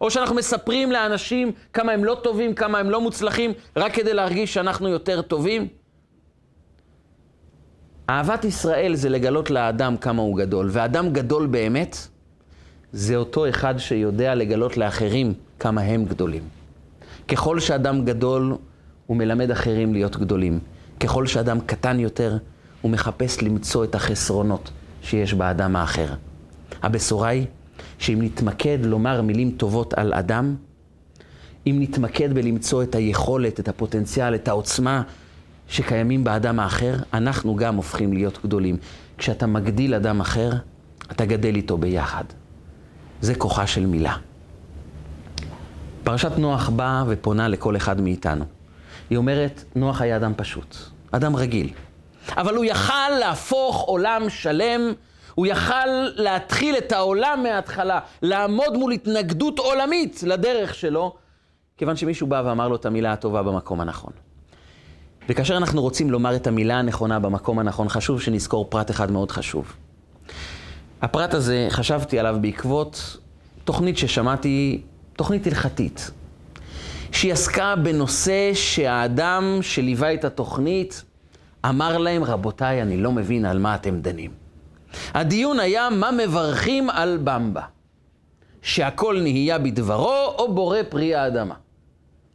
או 0.00 0.10
שאנחנו 0.10 0.34
מספרים 0.34 0.92
לאנשים 0.92 1.52
כמה 1.72 1.92
הם 1.92 2.04
לא 2.04 2.14
טובים, 2.22 2.54
כמה 2.54 2.78
הם 2.78 2.90
לא 2.90 3.00
מוצלחים, 3.00 3.52
רק 3.76 3.94
כדי 3.94 4.14
להרגיש 4.14 4.54
שאנחנו 4.54 4.88
יותר 4.88 5.22
טובים. 5.22 5.68
אהבת 8.10 8.44
ישראל 8.44 8.94
זה 8.94 9.08
לגלות 9.08 9.50
לאדם 9.50 9.96
כמה 9.96 10.22
הוא 10.22 10.38
גדול, 10.38 10.68
ואדם 10.72 11.12
גדול 11.12 11.46
באמת 11.46 12.08
זה 12.92 13.16
אותו 13.16 13.48
אחד 13.48 13.78
שיודע 13.78 14.34
לגלות 14.34 14.76
לאחרים 14.76 15.34
כמה 15.60 15.80
הם 15.80 16.04
גדולים. 16.04 16.42
ככל 17.28 17.60
שאדם 17.60 18.04
גדול, 18.04 18.56
הוא 19.06 19.16
מלמד 19.16 19.50
אחרים 19.50 19.92
להיות 19.92 20.16
גדולים. 20.16 20.58
ככל 21.00 21.26
שאדם 21.26 21.60
קטן 21.60 22.00
יותר, 22.00 22.38
הוא 22.80 22.90
מחפש 22.90 23.42
למצוא 23.42 23.84
את 23.84 23.94
החסרונות 23.94 24.70
שיש 25.02 25.34
באדם 25.34 25.76
האחר. 25.76 26.14
הבשורה 26.82 27.28
היא 27.28 27.46
שאם 27.98 28.18
נתמקד 28.22 28.78
לומר 28.82 29.22
מילים 29.22 29.50
טובות 29.50 29.94
על 29.94 30.14
אדם, 30.14 30.56
אם 31.66 31.76
נתמקד 31.80 32.32
בלמצוא 32.34 32.82
את 32.82 32.94
היכולת, 32.94 33.60
את 33.60 33.68
הפוטנציאל, 33.68 34.34
את 34.34 34.48
העוצמה 34.48 35.02
שקיימים 35.68 36.24
באדם 36.24 36.60
האחר, 36.60 36.94
אנחנו 37.14 37.56
גם 37.56 37.74
הופכים 37.74 38.12
להיות 38.12 38.38
גדולים. 38.44 38.76
כשאתה 39.18 39.46
מגדיל 39.46 39.94
אדם 39.94 40.20
אחר, 40.20 40.50
אתה 41.10 41.24
גדל 41.24 41.54
איתו 41.54 41.76
ביחד. 41.76 42.24
זה 43.20 43.34
כוחה 43.34 43.66
של 43.66 43.86
מילה. 43.86 44.16
פרשת 46.04 46.32
נוח 46.38 46.68
באה 46.68 47.04
ופונה 47.08 47.48
לכל 47.48 47.76
אחד 47.76 48.00
מאיתנו. 48.00 48.44
היא 49.10 49.18
אומרת, 49.18 49.64
נוח 49.74 50.00
היה 50.00 50.16
אדם 50.16 50.32
פשוט, 50.36 50.76
אדם 51.12 51.36
רגיל. 51.36 51.70
אבל 52.36 52.54
הוא 52.54 52.64
יכל 52.64 53.10
להפוך 53.20 53.80
עולם 53.80 54.22
שלם, 54.28 54.80
הוא 55.34 55.46
יכל 55.46 55.86
להתחיל 56.16 56.76
את 56.78 56.92
העולם 56.92 57.42
מההתחלה, 57.42 58.00
לעמוד 58.22 58.76
מול 58.76 58.92
התנגדות 58.92 59.58
עולמית 59.58 60.22
לדרך 60.22 60.74
שלו, 60.74 61.14
כיוון 61.76 61.96
שמישהו 61.96 62.26
בא 62.26 62.42
ואמר 62.46 62.68
לו 62.68 62.76
את 62.76 62.86
המילה 62.86 63.12
הטובה 63.12 63.42
במקום 63.42 63.80
הנכון. 63.80 64.27
וכאשר 65.28 65.56
אנחנו 65.56 65.82
רוצים 65.82 66.10
לומר 66.10 66.36
את 66.36 66.46
המילה 66.46 66.78
הנכונה 66.78 67.18
במקום 67.18 67.58
הנכון, 67.58 67.88
חשוב 67.88 68.20
שנזכור 68.20 68.66
פרט 68.68 68.90
אחד 68.90 69.10
מאוד 69.10 69.30
חשוב. 69.30 69.72
הפרט 71.02 71.34
הזה, 71.34 71.66
חשבתי 71.70 72.18
עליו 72.18 72.36
בעקבות 72.40 73.16
תוכנית 73.64 73.98
ששמעתי, 73.98 74.82
תוכנית 75.16 75.46
הלכתית, 75.46 76.10
שהיא 77.12 77.32
עסקה 77.32 77.76
בנושא 77.76 78.50
שהאדם 78.54 79.58
שליווה 79.60 80.14
את 80.14 80.24
התוכנית 80.24 81.02
אמר 81.68 81.98
להם, 81.98 82.24
רבותיי, 82.24 82.82
אני 82.82 82.96
לא 82.96 83.12
מבין 83.12 83.44
על 83.44 83.58
מה 83.58 83.74
אתם 83.74 84.00
דנים. 84.00 84.30
הדיון 85.14 85.60
היה 85.60 85.88
מה 85.90 86.10
מברכים 86.10 86.90
על 86.90 87.18
במבה, 87.24 87.62
שהכל 88.62 89.20
נהיה 89.22 89.58
בדברו 89.58 90.34
או 90.38 90.54
בורא 90.54 90.78
פרי 90.88 91.14
האדמה. 91.14 91.54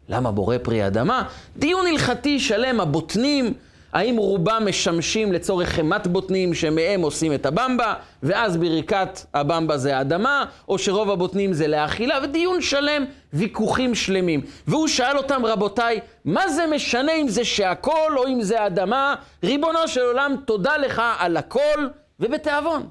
למה 0.09 0.31
בורא 0.31 0.57
פרי 0.57 0.81
האדמה? 0.81 1.23
דיון 1.57 1.87
הלכתי 1.87 2.39
שלם, 2.39 2.79
הבוטנים, 2.79 3.53
האם 3.93 4.17
רובם 4.17 4.63
משמשים 4.65 5.33
לצורך 5.33 5.69
חמת 5.69 6.07
בוטנים 6.07 6.53
שמהם 6.53 7.01
עושים 7.01 7.33
את 7.33 7.45
הבמבה, 7.45 7.93
ואז 8.23 8.57
ברכת 8.57 9.19
הבמבה 9.33 9.77
זה 9.77 9.97
האדמה, 9.97 10.45
או 10.67 10.77
שרוב 10.77 11.09
הבוטנים 11.09 11.53
זה 11.53 11.67
לאכילה, 11.67 12.19
ודיון 12.23 12.61
שלם, 12.61 13.05
ויכוחים 13.33 13.95
שלמים. 13.95 14.41
והוא 14.67 14.87
שאל 14.87 15.17
אותם, 15.17 15.45
רבותיי, 15.45 15.99
מה 16.25 16.49
זה 16.49 16.65
משנה 16.67 17.11
אם 17.11 17.27
זה 17.27 17.45
שהכל 17.45 18.17
או 18.17 18.27
אם 18.27 18.41
זה 18.41 18.65
אדמה? 18.65 19.15
ריבונו 19.43 19.87
של 19.87 20.01
עולם, 20.01 20.35
תודה 20.45 20.77
לך 20.77 21.01
על 21.19 21.37
הכל, 21.37 21.87
ובתיאבון. 22.19 22.87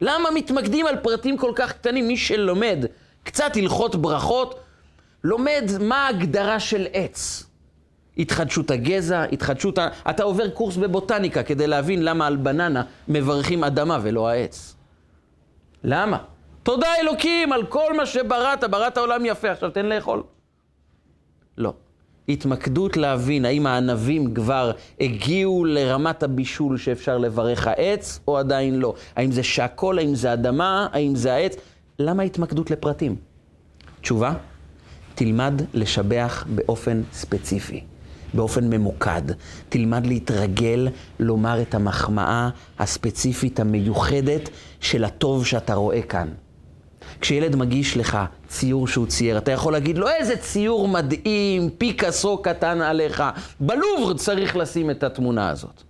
למה 0.00 0.30
מתמקדים 0.30 0.86
על 0.86 0.96
פרטים 0.96 1.36
כל 1.36 1.52
כך 1.54 1.72
קטנים? 1.72 2.08
מי 2.08 2.16
שלומד 2.16 2.84
קצת 3.24 3.56
הלכות 3.56 3.96
ברכות, 3.96 4.60
לומד 5.24 5.64
מה 5.80 6.06
ההגדרה 6.06 6.60
של 6.60 6.86
עץ. 6.92 7.44
התחדשות 8.18 8.70
הגזע, 8.70 9.22
התחדשות 9.32 9.78
ה... 9.78 9.88
אתה 10.10 10.22
עובר 10.22 10.50
קורס 10.50 10.76
בבוטניקה 10.76 11.42
כדי 11.42 11.66
להבין 11.66 12.04
למה 12.04 12.26
על 12.26 12.36
בננה 12.36 12.82
מברכים 13.08 13.64
אדמה 13.64 13.98
ולא 14.02 14.28
העץ. 14.28 14.76
למה? 15.84 16.18
תודה 16.62 16.88
אלוקים 17.00 17.52
על 17.52 17.66
כל 17.66 17.96
מה 17.96 18.06
שבראת, 18.06 18.64
בראת 18.64 18.96
העולם 18.96 19.26
יפה, 19.26 19.50
עכשיו 19.50 19.70
תן 19.70 19.86
לאכול. 19.86 20.22
לא. 21.58 21.72
התמקדות 22.28 22.96
להבין 22.96 23.44
האם 23.44 23.66
הענבים 23.66 24.34
כבר 24.34 24.72
הגיעו 25.00 25.64
לרמת 25.64 26.22
הבישול 26.22 26.76
שאפשר 26.76 27.18
לברך 27.18 27.66
העץ, 27.66 28.20
או 28.28 28.38
עדיין 28.38 28.78
לא. 28.78 28.94
האם 29.16 29.32
זה 29.32 29.42
שהכל, 29.42 29.98
האם 29.98 30.14
זה 30.14 30.32
אדמה, 30.32 30.88
האם 30.92 31.16
זה 31.16 31.34
העץ. 31.34 31.56
למה 31.98 32.22
התמקדות 32.22 32.70
לפרטים? 32.70 33.16
תשובה, 34.00 34.34
תלמד 35.18 35.62
לשבח 35.74 36.44
באופן 36.54 37.02
ספציפי, 37.12 37.80
באופן 38.34 38.70
ממוקד. 38.70 39.22
תלמד 39.68 40.06
להתרגל 40.06 40.88
לומר 41.18 41.62
את 41.62 41.74
המחמאה 41.74 42.48
הספציפית 42.78 43.60
המיוחדת 43.60 44.48
של 44.80 45.04
הטוב 45.04 45.46
שאתה 45.46 45.74
רואה 45.74 46.02
כאן. 46.02 46.28
כשילד 47.20 47.56
מגיש 47.56 47.96
לך 47.96 48.18
ציור 48.48 48.88
שהוא 48.88 49.06
צייר, 49.06 49.38
אתה 49.38 49.52
יכול 49.52 49.72
להגיד 49.72 49.98
לו, 49.98 50.08
איזה 50.08 50.36
ציור 50.36 50.88
מדהים, 50.88 51.70
פיקאסו 51.78 52.38
קטן 52.42 52.80
עליך. 52.80 53.22
בלובר 53.60 54.14
צריך 54.16 54.56
לשים 54.56 54.90
את 54.90 55.02
התמונה 55.02 55.48
הזאת. 55.48 55.82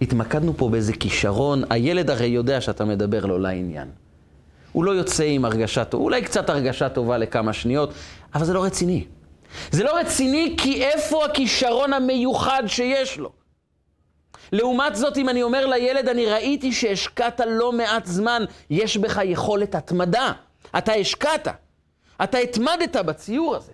התמקדנו 0.00 0.56
פה 0.56 0.68
באיזה 0.68 0.92
כישרון, 0.92 1.62
הילד 1.70 2.10
הרי 2.10 2.26
יודע 2.26 2.60
שאתה 2.60 2.84
מדבר 2.84 3.26
לו 3.26 3.38
לעניין. 3.38 4.03
הוא 4.74 4.84
לא 4.84 4.90
יוצא 4.90 5.24
עם 5.24 5.44
הרגשה 5.44 5.84
טובה, 5.84 6.04
אולי 6.04 6.22
קצת 6.22 6.50
הרגשה 6.50 6.88
טובה 6.88 7.18
לכמה 7.18 7.52
שניות, 7.52 7.92
אבל 8.34 8.44
זה 8.44 8.52
לא 8.52 8.64
רציני. 8.64 9.04
זה 9.70 9.84
לא 9.84 9.96
רציני 9.98 10.54
כי 10.58 10.84
איפה 10.84 11.24
הכישרון 11.24 11.92
המיוחד 11.92 12.62
שיש 12.66 13.18
לו? 13.18 13.30
לעומת 14.52 14.96
זאת, 14.96 15.16
אם 15.16 15.28
אני 15.28 15.42
אומר 15.42 15.66
לילד, 15.66 16.08
אני 16.08 16.26
ראיתי 16.26 16.72
שהשקעת 16.72 17.40
לא 17.46 17.72
מעט 17.72 18.06
זמן, 18.06 18.44
יש 18.70 18.96
בך 18.96 19.20
יכולת 19.24 19.74
התמדה. 19.74 20.32
אתה 20.78 20.92
השקעת, 20.92 21.48
אתה 22.24 22.38
התמדת 22.38 22.96
בציור 22.96 23.56
הזה. 23.56 23.72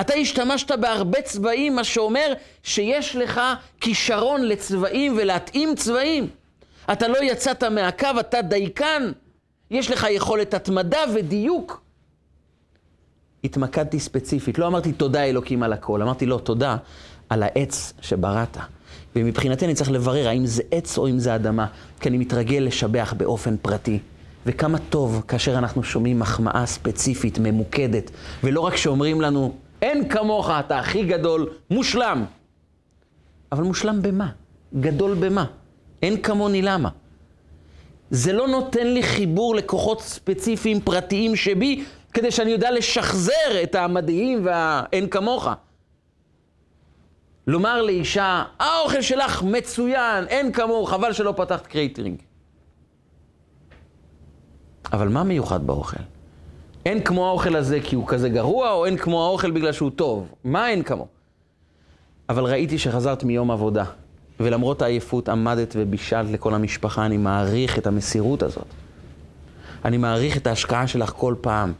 אתה 0.00 0.14
השתמשת 0.14 0.72
בהרבה 0.72 1.22
צבעים, 1.22 1.76
מה 1.76 1.84
שאומר 1.84 2.32
שיש 2.62 3.16
לך 3.16 3.40
כישרון 3.80 4.42
לצבעים 4.42 5.14
ולהתאים 5.16 5.74
צבעים. 5.74 6.28
אתה 6.92 7.08
לא 7.08 7.18
יצאת 7.22 7.64
מהקו, 7.64 8.20
אתה 8.20 8.42
דייקן. 8.42 9.12
יש 9.70 9.90
לך 9.90 10.06
יכולת 10.10 10.54
התמדה 10.54 10.98
ודיוק. 11.14 11.82
התמקדתי 13.44 14.00
ספציפית, 14.00 14.58
לא 14.58 14.66
אמרתי 14.66 14.92
תודה 14.92 15.24
אלוקים 15.24 15.62
על 15.62 15.72
הכל, 15.72 16.02
אמרתי 16.02 16.26
לו 16.26 16.38
תודה 16.38 16.76
על 17.28 17.42
העץ 17.42 17.92
שבראת. 18.00 18.56
ומבחינתי 19.16 19.64
אני 19.64 19.74
צריך 19.74 19.90
לברר 19.90 20.28
האם 20.28 20.46
זה 20.46 20.62
עץ 20.70 20.98
או 20.98 21.08
אם 21.08 21.18
זה 21.18 21.34
אדמה, 21.34 21.66
כי 22.00 22.08
אני 22.08 22.18
מתרגל 22.18 22.58
לשבח 22.66 23.14
באופן 23.16 23.56
פרטי. 23.62 23.98
וכמה 24.46 24.78
טוב 24.78 25.22
כאשר 25.28 25.58
אנחנו 25.58 25.82
שומעים 25.82 26.18
מחמאה 26.18 26.66
ספציפית, 26.66 27.38
ממוקדת, 27.38 28.10
ולא 28.44 28.60
רק 28.60 28.76
שאומרים 28.76 29.20
לנו, 29.20 29.54
אין 29.82 30.08
כמוך, 30.08 30.50
אתה 30.50 30.78
הכי 30.78 31.04
גדול, 31.04 31.50
מושלם. 31.70 32.24
אבל 33.52 33.62
מושלם 33.62 34.02
במה? 34.02 34.28
גדול 34.80 35.14
במה? 35.14 35.44
אין 36.02 36.22
כמוני 36.22 36.62
למה? 36.62 36.88
זה 38.10 38.32
לא 38.32 38.48
נותן 38.48 38.86
לי 38.86 39.02
חיבור 39.02 39.54
לכוחות 39.54 40.00
ספציפיים 40.00 40.80
פרטיים 40.80 41.36
שבי, 41.36 41.84
כדי 42.12 42.30
שאני 42.30 42.50
יודע 42.50 42.70
לשחזר 42.70 43.62
את 43.62 43.74
המדהים 43.74 44.46
והאין 44.46 45.08
כמוך. 45.08 45.48
לומר 47.46 47.82
לאישה, 47.82 48.44
האוכל 48.58 49.02
שלך 49.02 49.42
מצוין, 49.42 50.26
אין 50.26 50.52
כמוהו, 50.52 50.86
חבל 50.86 51.12
שלא 51.12 51.34
פתחת 51.36 51.66
קייטרינג. 51.66 52.18
אבל 54.92 55.08
מה 55.08 55.22
מיוחד 55.22 55.66
באוכל? 55.66 56.02
אין 56.86 57.04
כמו 57.04 57.28
האוכל 57.28 57.56
הזה 57.56 57.80
כי 57.80 57.96
הוא 57.96 58.06
כזה 58.06 58.28
גרוע, 58.28 58.72
או 58.72 58.86
אין 58.86 58.96
כמו 58.96 59.24
האוכל 59.24 59.50
בגלל 59.50 59.72
שהוא 59.72 59.90
טוב. 59.90 60.34
מה 60.44 60.68
אין 60.68 60.82
כמו? 60.82 61.06
אבל 62.28 62.44
ראיתי 62.44 62.78
שחזרת 62.78 63.24
מיום 63.24 63.50
עבודה, 63.50 63.84
ולמרות 64.40 64.82
העייפות 64.82 65.28
עמדת 65.28 65.76
ובישלת 65.78 66.30
לכל 66.30 66.54
המשפחה, 66.54 67.06
אני 67.06 67.16
מעריך 67.16 67.78
את 67.78 67.86
המסירות 67.86 68.42
הזאת. 68.42 68.66
אני 69.84 69.96
מעריך 69.96 70.36
את 70.36 70.46
ההשקעה 70.46 70.86
שלך 70.86 71.12
כל 71.16 71.34
פעם. 71.40 71.72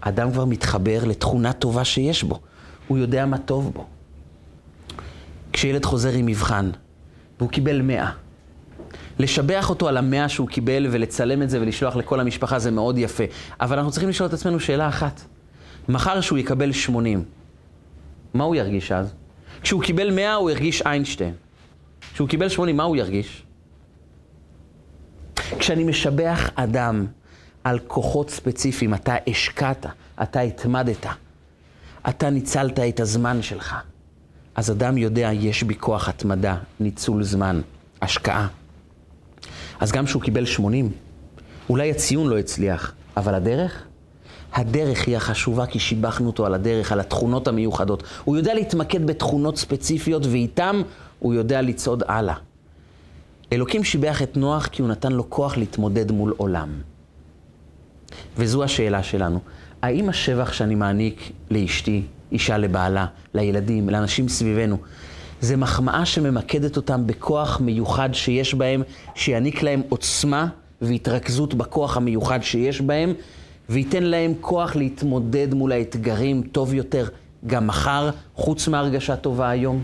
אדם 0.00 0.32
כבר 0.32 0.44
מתחבר 0.44 1.04
לתכונה 1.04 1.52
טובה 1.52 1.84
שיש 1.84 2.22
בו. 2.22 2.40
הוא 2.88 2.98
יודע 2.98 3.26
מה 3.26 3.38
טוב 3.38 3.72
בו. 3.74 3.86
כשילד 5.52 5.84
חוזר 5.84 6.12
עם 6.12 6.26
מבחן, 6.26 6.70
והוא 7.38 7.50
קיבל 7.50 7.82
מאה, 7.82 8.10
לשבח 9.18 9.70
אותו 9.70 9.88
על 9.88 9.96
המאה 9.96 10.28
שהוא 10.28 10.48
קיבל 10.48 10.86
ולצלם 10.90 11.42
את 11.42 11.50
זה 11.50 11.60
ולשלוח 11.60 11.96
לכל 11.96 12.20
המשפחה 12.20 12.58
זה 12.58 12.70
מאוד 12.70 12.98
יפה. 12.98 13.24
אבל 13.60 13.76
אנחנו 13.76 13.90
צריכים 13.90 14.08
לשאול 14.08 14.28
את 14.28 14.34
עצמנו 14.34 14.60
שאלה 14.60 14.88
אחת. 14.88 15.20
מחר 15.88 16.20
שהוא 16.20 16.38
יקבל 16.38 16.72
שמונים, 16.72 17.24
מה 18.34 18.44
הוא 18.44 18.54
ירגיש 18.54 18.92
אז? 18.92 19.14
כשהוא 19.62 19.82
קיבל 19.82 20.10
מאה 20.10 20.34
הוא 20.34 20.50
ירגיש 20.50 20.82
איינשטיין. 20.82 21.34
כשהוא 22.12 22.28
קיבל 22.28 22.48
שמונים, 22.48 22.76
מה 22.76 22.82
הוא 22.82 22.96
ירגיש? 22.96 23.42
כשאני 25.58 25.84
משבח 25.84 26.50
אדם 26.54 27.06
על 27.64 27.78
כוחות 27.86 28.30
ספציפיים, 28.30 28.94
אתה 28.94 29.16
השקעת, 29.26 29.86
אתה 30.22 30.40
התמדת, 30.40 31.06
אתה 32.08 32.30
ניצלת 32.30 32.78
את 32.78 33.00
הזמן 33.00 33.42
שלך. 33.42 33.76
אז 34.54 34.70
אדם 34.70 34.98
יודע, 34.98 35.30
יש 35.32 35.62
בי 35.62 35.74
כוח 35.74 36.08
התמדה, 36.08 36.56
ניצול 36.80 37.22
זמן, 37.22 37.60
השקעה. 38.02 38.48
אז 39.80 39.92
גם 39.92 40.06
כשהוא 40.06 40.22
קיבל 40.22 40.44
80, 40.44 40.92
אולי 41.68 41.90
הציון 41.90 42.28
לא 42.28 42.38
הצליח, 42.38 42.92
אבל 43.16 43.34
הדרך? 43.34 43.86
הדרך 44.52 45.06
היא 45.06 45.16
החשובה 45.16 45.66
כי 45.66 45.78
שיבחנו 45.78 46.26
אותו 46.26 46.46
על 46.46 46.54
הדרך, 46.54 46.92
על 46.92 47.00
התכונות 47.00 47.48
המיוחדות. 47.48 48.02
הוא 48.24 48.36
יודע 48.36 48.54
להתמקד 48.54 49.06
בתכונות 49.06 49.56
ספציפיות 49.56 50.26
ואיתם 50.26 50.82
הוא 51.18 51.34
יודע 51.34 51.62
לצעוד 51.62 52.02
הלאה. 52.08 52.34
אלוקים 53.52 53.84
שיבח 53.84 54.22
את 54.22 54.36
נוח 54.36 54.66
כי 54.66 54.82
הוא 54.82 54.90
נתן 54.90 55.12
לו 55.12 55.30
כוח 55.30 55.56
להתמודד 55.56 56.10
מול 56.10 56.34
עולם. 56.36 56.68
וזו 58.36 58.64
השאלה 58.64 59.02
שלנו. 59.02 59.40
האם 59.82 60.08
השבח 60.08 60.52
שאני 60.52 60.74
מעניק 60.74 61.32
לאשתי, 61.50 62.02
אישה 62.32 62.58
לבעלה, 62.58 63.06
לילדים, 63.34 63.88
לאנשים 63.88 64.28
סביבנו, 64.28 64.76
זה 65.40 65.56
מחמאה 65.56 66.06
שממקדת 66.06 66.76
אותם 66.76 67.06
בכוח 67.06 67.60
מיוחד 67.60 68.08
שיש 68.12 68.54
בהם, 68.54 68.82
שיעניק 69.14 69.62
להם 69.62 69.82
עוצמה 69.88 70.46
והתרכזות 70.82 71.54
בכוח 71.54 71.96
המיוחד 71.96 72.42
שיש 72.42 72.80
בהם, 72.80 73.14
וייתן 73.70 74.02
להם 74.02 74.32
כוח 74.40 74.76
להתמודד 74.76 75.54
מול 75.54 75.72
האתגרים 75.72 76.42
טוב 76.42 76.74
יותר 76.74 77.08
גם 77.46 77.66
מחר, 77.66 78.10
חוץ 78.34 78.68
מהרגשה 78.68 79.16
טובה 79.16 79.50
היום. 79.50 79.82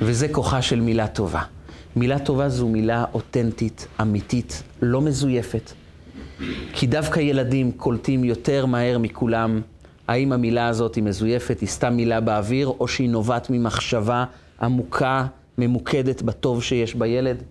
וזה 0.00 0.28
כוחה 0.28 0.62
של 0.62 0.80
מילה 0.80 1.06
טובה. 1.06 1.42
מילה 1.96 2.18
טובה 2.18 2.48
זו 2.48 2.68
מילה 2.68 3.04
אותנטית, 3.14 3.86
אמיתית, 4.00 4.62
לא 4.82 5.00
מזויפת. 5.00 5.72
כי 6.72 6.86
דווקא 6.86 7.20
ילדים 7.20 7.72
קולטים 7.72 8.24
יותר 8.24 8.66
מהר 8.66 8.98
מכולם 8.98 9.60
האם 10.08 10.32
המילה 10.32 10.68
הזאת 10.68 10.94
היא 10.94 11.04
מזויפת, 11.04 11.60
היא 11.60 11.68
סתם 11.68 11.94
מילה 11.96 12.20
באוויר, 12.20 12.68
או 12.80 12.88
שהיא 12.88 13.10
נובעת 13.10 13.50
ממחשבה 13.50 14.24
עמוקה, 14.62 15.26
ממוקדת 15.58 16.22
בטוב 16.22 16.62
שיש 16.62 16.94
בילד. 16.94 17.42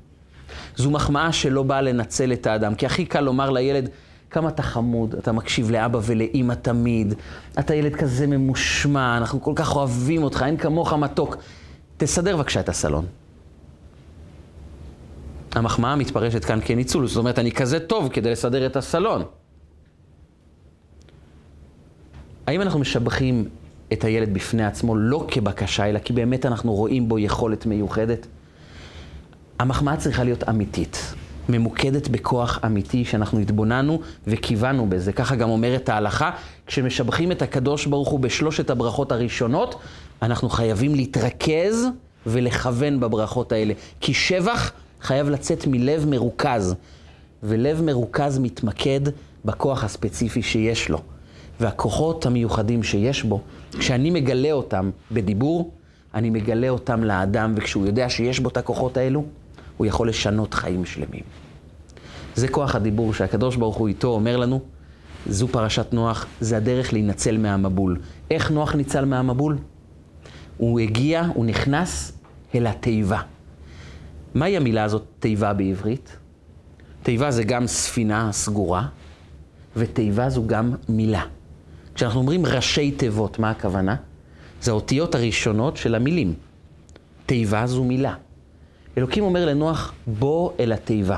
זו 0.75 0.91
מחמאה 0.91 1.31
שלא 1.31 1.63
באה 1.63 1.81
לנצל 1.81 2.33
את 2.33 2.47
האדם, 2.47 2.75
כי 2.75 2.85
הכי 2.85 3.05
קל 3.05 3.21
לומר 3.21 3.49
לילד, 3.49 3.89
כמה 4.31 4.49
אתה 4.49 4.63
חמוד, 4.63 5.15
אתה 5.15 5.31
מקשיב 5.31 5.71
לאבא 5.71 5.99
ולאימא 6.03 6.53
תמיד, 6.53 7.13
אתה 7.59 7.75
ילד 7.75 7.95
כזה 7.95 8.27
ממושמע, 8.27 9.17
אנחנו 9.17 9.41
כל 9.41 9.53
כך 9.55 9.75
אוהבים 9.75 10.23
אותך, 10.23 10.43
אין 10.45 10.57
כמוך 10.57 10.93
מתוק. 10.93 11.37
תסדר 11.97 12.37
בבקשה 12.37 12.59
את 12.59 12.69
הסלון. 12.69 13.05
המחמאה 15.51 15.95
מתפרשת 15.95 16.45
כאן 16.45 16.59
כניצול, 16.65 17.07
זאת 17.07 17.17
אומרת, 17.17 17.39
אני 17.39 17.51
כזה 17.51 17.79
טוב 17.79 18.09
כדי 18.09 18.31
לסדר 18.31 18.65
את 18.65 18.75
הסלון. 18.75 19.23
האם 22.47 22.61
אנחנו 22.61 22.79
משבחים 22.79 23.49
את 23.93 24.03
הילד 24.03 24.33
בפני 24.33 24.65
עצמו 24.65 24.95
לא 24.95 25.25
כבקשה, 25.27 25.89
אלא 25.89 25.99
כי 25.99 26.13
באמת 26.13 26.45
אנחנו 26.45 26.73
רואים 26.73 27.09
בו 27.09 27.19
יכולת 27.19 27.65
מיוחדת? 27.65 28.27
המחמאה 29.59 29.97
צריכה 29.97 30.23
להיות 30.23 30.49
אמיתית, 30.49 31.13
ממוקדת 31.49 32.07
בכוח 32.07 32.59
אמיתי 32.65 33.05
שאנחנו 33.05 33.39
התבוננו 33.39 33.99
וכיוונו 34.27 34.89
בזה. 34.89 35.13
ככה 35.13 35.35
גם 35.35 35.49
אומרת 35.49 35.89
ההלכה, 35.89 36.31
כשמשבחים 36.67 37.31
את 37.31 37.41
הקדוש 37.41 37.85
ברוך 37.85 38.09
הוא 38.09 38.19
בשלושת 38.19 38.69
הברכות 38.69 39.11
הראשונות, 39.11 39.75
אנחנו 40.21 40.49
חייבים 40.49 40.95
להתרכז 40.95 41.87
ולכוון 42.27 42.99
בברכות 42.99 43.51
האלה. 43.51 43.73
כי 44.01 44.13
שבח 44.13 44.71
חייב 45.01 45.29
לצאת 45.29 45.67
מלב 45.67 46.05
מרוכז, 46.09 46.75
ולב 47.43 47.81
מרוכז 47.81 48.37
מתמקד 48.39 49.01
בכוח 49.45 49.83
הספציפי 49.83 50.41
שיש 50.41 50.89
לו. 50.89 51.01
והכוחות 51.59 52.25
המיוחדים 52.25 52.83
שיש 52.83 53.23
בו, 53.23 53.41
כשאני 53.79 54.09
מגלה 54.09 54.51
אותם 54.51 54.89
בדיבור, 55.11 55.71
אני 56.13 56.29
מגלה 56.29 56.69
אותם 56.69 57.03
לאדם, 57.03 57.53
וכשהוא 57.57 57.85
יודע 57.85 58.09
שיש 58.09 58.39
בו 58.39 58.49
את 58.49 58.57
הכוחות 58.57 58.97
האלו, 58.97 59.25
הוא 59.79 59.87
יכול 59.87 60.09
לשנות 60.09 60.53
חיים 60.53 60.85
שלמים. 60.85 61.23
זה 62.35 62.47
כוח 62.47 62.75
הדיבור 62.75 63.13
שהקדוש 63.13 63.55
ברוך 63.55 63.75
הוא 63.75 63.87
איתו 63.87 64.07
אומר 64.07 64.37
לנו, 64.37 64.61
זו 65.29 65.47
פרשת 65.47 65.93
נוח, 65.93 66.25
זה 66.41 66.57
הדרך 66.57 66.93
להינצל 66.93 67.37
מהמבול. 67.37 67.99
איך 68.31 68.51
נוח 68.51 68.75
ניצל 68.75 69.05
מהמבול? 69.05 69.57
הוא 70.57 70.79
הגיע, 70.79 71.27
הוא 71.33 71.45
נכנס 71.45 72.11
אל 72.55 72.67
התיבה. 72.67 73.21
מהי 74.33 74.57
המילה 74.57 74.83
הזאת, 74.83 75.03
תיבה 75.19 75.53
בעברית? 75.53 76.17
תיבה 77.03 77.31
זה 77.31 77.43
גם 77.43 77.67
ספינה 77.67 78.31
סגורה, 78.31 78.87
ותיבה 79.75 80.29
זו 80.29 80.47
גם 80.47 80.75
מילה. 80.89 81.23
כשאנחנו 81.95 82.19
אומרים 82.19 82.45
ראשי 82.45 82.91
תיבות, 82.91 83.39
מה 83.39 83.49
הכוונה? 83.49 83.95
זה 84.61 84.71
האותיות 84.71 85.15
הראשונות 85.15 85.77
של 85.77 85.95
המילים. 85.95 86.33
תיבה 87.25 87.67
זו 87.67 87.83
מילה. 87.83 88.13
אלוקים 88.99 89.23
אומר 89.23 89.45
לנוח, 89.45 89.93
בוא 90.07 90.51
אל 90.59 90.71
התיבה. 90.71 91.17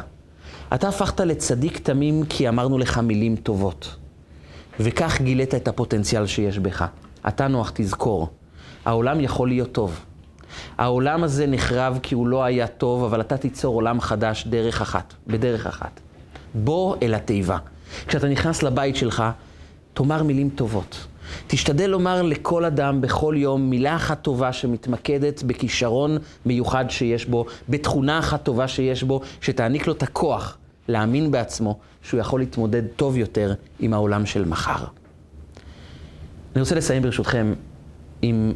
אתה 0.73 0.88
הפכת 0.88 1.19
לצדיק 1.19 1.77
תמים 1.77 2.25
כי 2.25 2.49
אמרנו 2.49 2.77
לך 2.77 2.97
מילים 2.97 3.36
טובות. 3.36 3.95
וכך 4.79 5.21
גילית 5.21 5.55
את 5.55 5.67
הפוטנציאל 5.67 6.25
שיש 6.27 6.59
בך. 6.59 6.86
אתה 7.27 7.47
נוח, 7.47 7.71
תזכור, 7.75 8.29
העולם 8.86 9.19
יכול 9.19 9.47
להיות 9.47 9.71
טוב. 9.71 9.99
העולם 10.77 11.23
הזה 11.23 11.47
נחרב 11.47 11.99
כי 12.03 12.15
הוא 12.15 12.27
לא 12.27 12.43
היה 12.43 12.67
טוב, 12.67 13.03
אבל 13.03 13.21
אתה 13.21 13.38
תיצור 13.38 13.75
עולם 13.75 14.01
חדש 14.01 14.47
דרך 14.47 14.82
אחת, 14.82 15.13
בדרך 15.27 15.67
אחת. 15.67 15.99
בוא 16.53 16.95
אל 17.01 17.13
התיבה. 17.13 17.57
כשאתה 18.07 18.27
נכנס 18.27 18.63
לבית 18.63 18.95
שלך, 18.95 19.23
תאמר 19.93 20.23
מילים 20.23 20.49
טובות. 20.49 21.07
תשתדל 21.47 21.89
לומר 21.89 22.21
לכל 22.21 22.65
אדם 22.65 23.01
בכל 23.01 23.36
יום 23.38 23.69
מילה 23.69 23.95
אחת 23.95 24.21
טובה 24.21 24.53
שמתמקדת 24.53 25.43
בכישרון 25.43 26.17
מיוחד 26.45 26.89
שיש 26.89 27.25
בו, 27.25 27.45
בתכונה 27.69 28.19
אחת 28.19 28.43
טובה 28.43 28.67
שיש 28.67 29.03
בו, 29.03 29.21
שתעניק 29.41 29.88
לו 29.88 29.93
את 29.93 30.03
הכוח 30.03 30.57
להאמין 30.88 31.32
בעצמו 31.32 31.79
שהוא 32.03 32.19
יכול 32.19 32.39
להתמודד 32.39 32.88
טוב 32.95 33.17
יותר 33.17 33.53
עם 33.79 33.93
העולם 33.93 34.25
של 34.25 34.45
מחר. 34.45 34.86
אני 36.55 36.61
רוצה 36.61 36.75
לסיים 36.75 37.01
ברשותכם 37.01 37.53
עם 38.21 38.53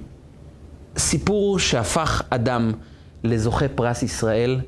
סיפור 0.98 1.60
שהפך 1.60 2.22
אדם 2.30 2.72
לזוכה 3.24 3.68
פרס 3.68 4.04
ישראל 4.04 4.60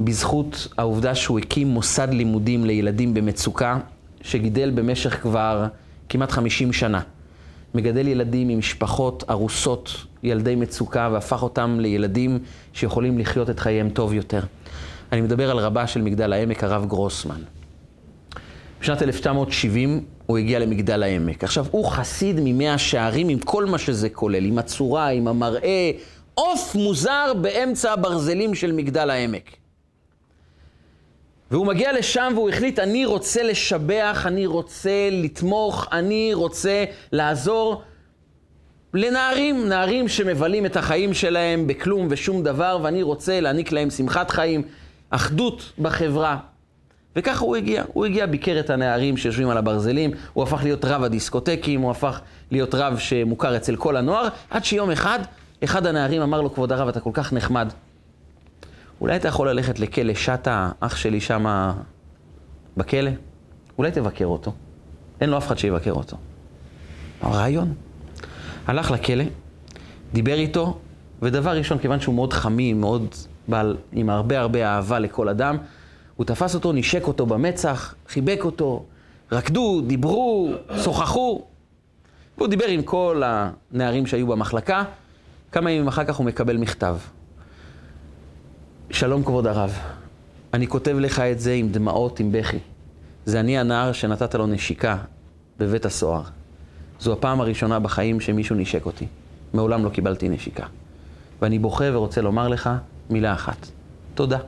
בזכות 0.00 0.68
העובדה 0.78 1.14
שהוא 1.14 1.38
הקים 1.38 1.68
מוסד 1.68 2.08
לימודים 2.10 2.64
לילדים 2.64 3.14
במצוקה 3.14 3.78
שגידל 4.22 4.70
במשך 4.70 5.22
כבר 5.22 5.66
כמעט 6.10 6.30
50 6.30 6.72
שנה. 6.72 7.00
מגדל 7.74 8.08
ילדים 8.08 8.48
ממשפחות 8.48 9.24
ארוסות, 9.30 10.04
ילדי 10.22 10.54
מצוקה, 10.54 11.08
והפך 11.12 11.42
אותם 11.42 11.80
לילדים 11.80 12.38
שיכולים 12.72 13.18
לחיות 13.18 13.50
את 13.50 13.60
חייהם 13.60 13.90
טוב 13.90 14.12
יותר. 14.12 14.40
אני 15.12 15.20
מדבר 15.20 15.50
על 15.50 15.58
רבה 15.58 15.86
של 15.86 16.02
מגדל 16.02 16.32
העמק, 16.32 16.64
הרב 16.64 16.86
גרוסמן. 16.86 17.40
בשנת 18.80 19.02
1970 19.02 20.04
הוא 20.26 20.38
הגיע 20.38 20.58
למגדל 20.58 21.02
העמק. 21.02 21.44
עכשיו, 21.44 21.66
הוא 21.70 21.90
חסיד 21.90 22.36
ממאה 22.44 22.78
שערים 22.78 23.28
עם 23.28 23.38
כל 23.38 23.64
מה 23.64 23.78
שזה 23.78 24.08
כולל, 24.08 24.44
עם 24.44 24.58
הצורה, 24.58 25.08
עם 25.08 25.28
המראה, 25.28 25.90
עוף 26.34 26.74
מוזר 26.74 27.32
באמצע 27.40 27.92
הברזלים 27.92 28.54
של 28.54 28.72
מגדל 28.72 29.10
העמק. 29.10 29.56
והוא 31.50 31.66
מגיע 31.66 31.92
לשם 31.92 32.32
והוא 32.34 32.48
החליט, 32.48 32.78
אני 32.78 33.04
רוצה 33.06 33.42
לשבח, 33.42 34.24
אני 34.26 34.46
רוצה 34.46 35.08
לתמוך, 35.12 35.88
אני 35.92 36.30
רוצה 36.34 36.84
לעזור 37.12 37.82
לנערים, 38.94 39.68
נערים 39.68 40.08
שמבלים 40.08 40.66
את 40.66 40.76
החיים 40.76 41.14
שלהם 41.14 41.66
בכלום 41.66 42.06
ושום 42.10 42.42
דבר, 42.42 42.78
ואני 42.82 43.02
רוצה 43.02 43.40
להעניק 43.40 43.72
להם 43.72 43.90
שמחת 43.90 44.30
חיים, 44.30 44.62
אחדות 45.10 45.72
בחברה. 45.78 46.36
וככה 47.16 47.44
הוא 47.44 47.56
הגיע, 47.56 47.84
הוא 47.92 48.06
הגיע, 48.06 48.26
ביקר 48.26 48.60
את 48.60 48.70
הנערים 48.70 49.16
שיושבים 49.16 49.50
על 49.50 49.56
הברזלים, 49.56 50.10
הוא 50.32 50.44
הפך 50.44 50.60
להיות 50.62 50.84
רב 50.84 51.02
הדיסקוטקים, 51.02 51.80
הוא 51.80 51.90
הפך 51.90 52.20
להיות 52.50 52.74
רב 52.74 52.98
שמוכר 52.98 53.56
אצל 53.56 53.76
כל 53.76 53.96
הנוער, 53.96 54.28
עד 54.50 54.64
שיום 54.64 54.90
אחד, 54.90 55.18
אחד 55.64 55.86
הנערים 55.86 56.22
אמר 56.22 56.40
לו, 56.40 56.54
כבוד 56.54 56.72
הרב, 56.72 56.88
אתה 56.88 57.00
כל 57.00 57.10
כך 57.14 57.32
נחמד. 57.32 57.72
אולי 59.00 59.16
אתה 59.16 59.28
יכול 59.28 59.50
ללכת 59.50 59.78
לכלא 59.78 60.14
שטה, 60.14 60.70
אח 60.80 60.96
שלי 60.96 61.20
שם 61.20 61.72
בכלא? 62.76 63.10
אולי 63.78 63.90
תבקר 63.90 64.26
אותו. 64.26 64.52
אין 65.20 65.30
לו 65.30 65.38
אף 65.38 65.46
אחד 65.46 65.58
שיבקר 65.58 65.92
אותו. 65.92 66.16
רעיון. 67.24 67.74
הלך 68.66 68.90
לכלא, 68.90 69.24
דיבר 70.12 70.34
איתו, 70.34 70.78
ודבר 71.22 71.56
ראשון, 71.56 71.78
כיוון 71.78 72.00
שהוא 72.00 72.14
מאוד 72.14 72.32
חמים, 72.32 72.80
מאוד 72.80 73.14
בעל, 73.48 73.76
עם 73.92 74.10
הרבה 74.10 74.40
הרבה 74.40 74.66
אהבה 74.66 74.98
לכל 74.98 75.28
אדם, 75.28 75.56
הוא 76.16 76.26
תפס 76.26 76.54
אותו, 76.54 76.72
נשק 76.72 77.06
אותו 77.06 77.26
במצח, 77.26 77.94
חיבק 78.08 78.40
אותו, 78.44 78.84
רקדו, 79.32 79.80
דיברו, 79.86 80.50
שוחחו. 80.84 81.44
והוא 82.38 82.48
דיבר 82.48 82.66
עם 82.66 82.82
כל 82.82 83.22
הנערים 83.24 84.06
שהיו 84.06 84.26
במחלקה. 84.26 84.84
כמה 85.52 85.70
ימים 85.70 85.88
אחר 85.88 86.04
כך 86.04 86.16
הוא 86.16 86.26
מקבל 86.26 86.56
מכתב. 86.56 86.96
שלום 88.92 89.24
כבוד 89.24 89.46
הרב, 89.46 89.78
אני 90.54 90.66
כותב 90.66 90.96
לך 90.98 91.18
את 91.18 91.40
זה 91.40 91.52
עם 91.52 91.68
דמעות, 91.68 92.20
עם 92.20 92.32
בכי. 92.32 92.58
זה 93.24 93.40
אני 93.40 93.58
הנער 93.58 93.92
שנתת 93.92 94.34
לו 94.34 94.46
נשיקה 94.46 94.96
בבית 95.58 95.84
הסוהר. 95.84 96.22
זו 97.00 97.12
הפעם 97.12 97.40
הראשונה 97.40 97.78
בחיים 97.78 98.20
שמישהו 98.20 98.56
נשק 98.56 98.86
אותי. 98.86 99.06
מעולם 99.54 99.84
לא 99.84 99.90
קיבלתי 99.90 100.28
נשיקה. 100.28 100.66
ואני 101.42 101.58
בוכה 101.58 101.84
ורוצה 101.92 102.20
לומר 102.20 102.48
לך 102.48 102.70
מילה 103.10 103.32
אחת, 103.32 103.66
תודה. 104.14 104.38
הוא 104.38 104.44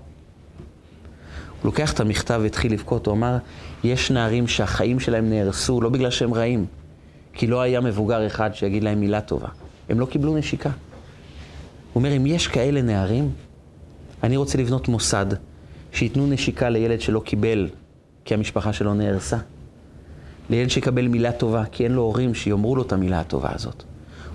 לוקח 1.64 1.92
את 1.92 2.00
המכתב 2.00 2.40
והתחיל 2.42 2.72
לבכות, 2.72 3.06
הוא 3.06 3.14
אמר, 3.14 3.36
יש 3.84 4.10
נערים 4.10 4.48
שהחיים 4.48 5.00
שלהם 5.00 5.30
נהרסו 5.30 5.80
לא 5.80 5.88
בגלל 5.88 6.10
שהם 6.10 6.34
רעים, 6.34 6.66
כי 7.32 7.46
לא 7.46 7.60
היה 7.60 7.80
מבוגר 7.80 8.26
אחד 8.26 8.54
שיגיד 8.54 8.84
להם 8.84 9.00
מילה 9.00 9.20
טובה. 9.20 9.48
הם 9.88 10.00
לא 10.00 10.06
קיבלו 10.06 10.36
נשיקה. 10.36 10.70
הוא 10.70 12.00
אומר, 12.00 12.16
אם 12.16 12.26
יש 12.26 12.48
כאלה 12.48 12.82
נערים, 12.82 13.30
אני 14.22 14.36
רוצה 14.36 14.58
לבנות 14.58 14.88
מוסד 14.88 15.26
שייתנו 15.92 16.26
נשיקה 16.26 16.68
לילד 16.68 17.00
שלא 17.00 17.20
קיבל 17.24 17.68
כי 18.24 18.34
המשפחה 18.34 18.72
שלו 18.72 18.94
נהרסה. 18.94 19.36
לילד 20.50 20.70
שיקבל 20.70 21.08
מילה 21.08 21.32
טובה, 21.32 21.64
כי 21.64 21.84
אין 21.84 21.92
לו 21.92 22.02
הורים 22.02 22.34
שיאמרו 22.34 22.76
לו 22.76 22.82
את 22.82 22.92
המילה 22.92 23.20
הטובה 23.20 23.50
הזאת. 23.54 23.82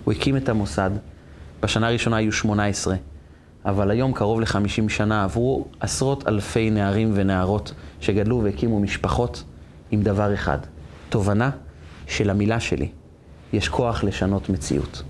הוא 0.04 0.14
הקים 0.14 0.38
את 0.38 0.50
המוסד, 0.50 0.92
בשנה 1.62 1.88
הראשונה 1.88 2.18
היו 2.18 2.32
18, 2.32 2.96
אבל 3.66 3.92
היום, 3.92 4.14
קרוב 4.14 4.42
ל-50 4.42 4.90
שנה, 4.90 5.24
עברו 5.24 5.66
עשרות 5.80 6.28
אלפי 6.28 6.70
נערים 6.70 7.12
ונערות 7.14 7.74
שגדלו 8.00 8.44
והקימו 8.44 8.80
משפחות 8.80 9.44
עם 9.92 10.02
דבר 10.02 10.34
אחד, 10.34 10.58
תובנה 11.10 11.50
שלמילה 12.08 12.60
שלי 12.60 12.90
יש 13.54 13.70
כוח 13.70 14.04
לשנות 14.04 14.50
מציאות. 14.50 15.04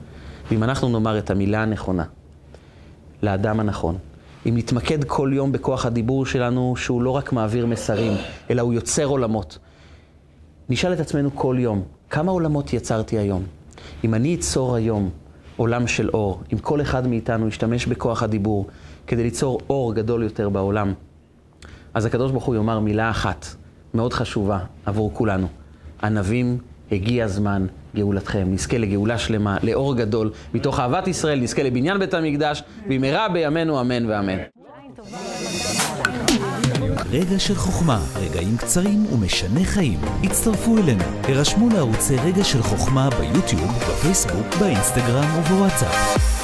ואם 0.51 0.63
אנחנו 0.63 0.89
נאמר 0.89 1.17
את 1.17 1.29
המילה 1.29 1.63
הנכונה 1.63 2.03
לאדם 3.23 3.59
הנכון, 3.59 3.97
אם 4.45 4.57
נתמקד 4.57 5.03
כל 5.03 5.31
יום 5.33 5.51
בכוח 5.51 5.85
הדיבור 5.85 6.25
שלנו, 6.25 6.75
שהוא 6.75 7.01
לא 7.01 7.09
רק 7.09 7.33
מעביר 7.33 7.65
מסרים, 7.65 8.13
אלא 8.49 8.61
הוא 8.61 8.73
יוצר 8.73 9.05
עולמות. 9.05 9.57
נשאל 10.69 10.93
את 10.93 10.99
עצמנו 10.99 11.35
כל 11.35 11.55
יום, 11.59 11.83
כמה 12.09 12.31
עולמות 12.31 12.73
יצרתי 12.73 13.17
היום? 13.17 13.43
אם 14.03 14.13
אני 14.13 14.35
אצור 14.35 14.75
היום 14.75 15.09
עולם 15.57 15.87
של 15.87 16.09
אור, 16.09 16.41
אם 16.53 16.57
כל 16.57 16.81
אחד 16.81 17.07
מאיתנו 17.07 17.47
ישתמש 17.47 17.85
בכוח 17.85 18.23
הדיבור 18.23 18.67
כדי 19.07 19.23
ליצור 19.23 19.59
אור 19.69 19.93
גדול 19.93 20.23
יותר 20.23 20.49
בעולם, 20.49 20.93
אז 21.93 22.05
הקדוש 22.05 22.31
ברוך 22.31 22.43
הוא 22.43 22.55
יאמר 22.55 22.79
מילה 22.79 23.09
אחת, 23.09 23.45
מאוד 23.93 24.13
חשובה 24.13 24.59
עבור 24.85 25.13
כולנו. 25.13 25.47
ענבים, 26.03 26.57
הגיע 26.91 27.25
הזמן 27.25 27.65
גאולתכם. 27.97 28.47
נזכה 28.47 28.77
לגאולה 28.77 29.17
שלמה, 29.17 29.57
לאור 29.63 29.95
גדול, 29.95 30.31
מתוך 30.53 30.79
אהבת 30.79 31.07
ישראל, 31.07 31.39
נזכה 31.39 31.63
לבניין 31.63 31.99
בית 31.99 32.13
המקדש, 32.13 32.63
במהרה 32.87 33.29
בימינו 33.29 33.81
אמן 33.81 34.05
ואמן. 34.05 34.37
רגע 37.11 37.39
של 37.39 37.55
חוכמה, 37.55 37.99
רגעים 38.15 38.57
קצרים 38.57 39.05
ומשנה 39.13 39.63
חיים. 39.63 39.99
הצטרפו 40.23 40.77
אלינו, 40.77 41.03
הרשמו 41.23 41.69
לערוצי 41.69 42.15
רגע 42.15 42.43
של 42.43 42.61
חוכמה 42.61 43.09
ביוטיוב, 43.09 43.79
בפייסבוק, 43.89 44.55
באינסטגרם 44.59 45.25
ובוואטסאפ. 45.39 46.36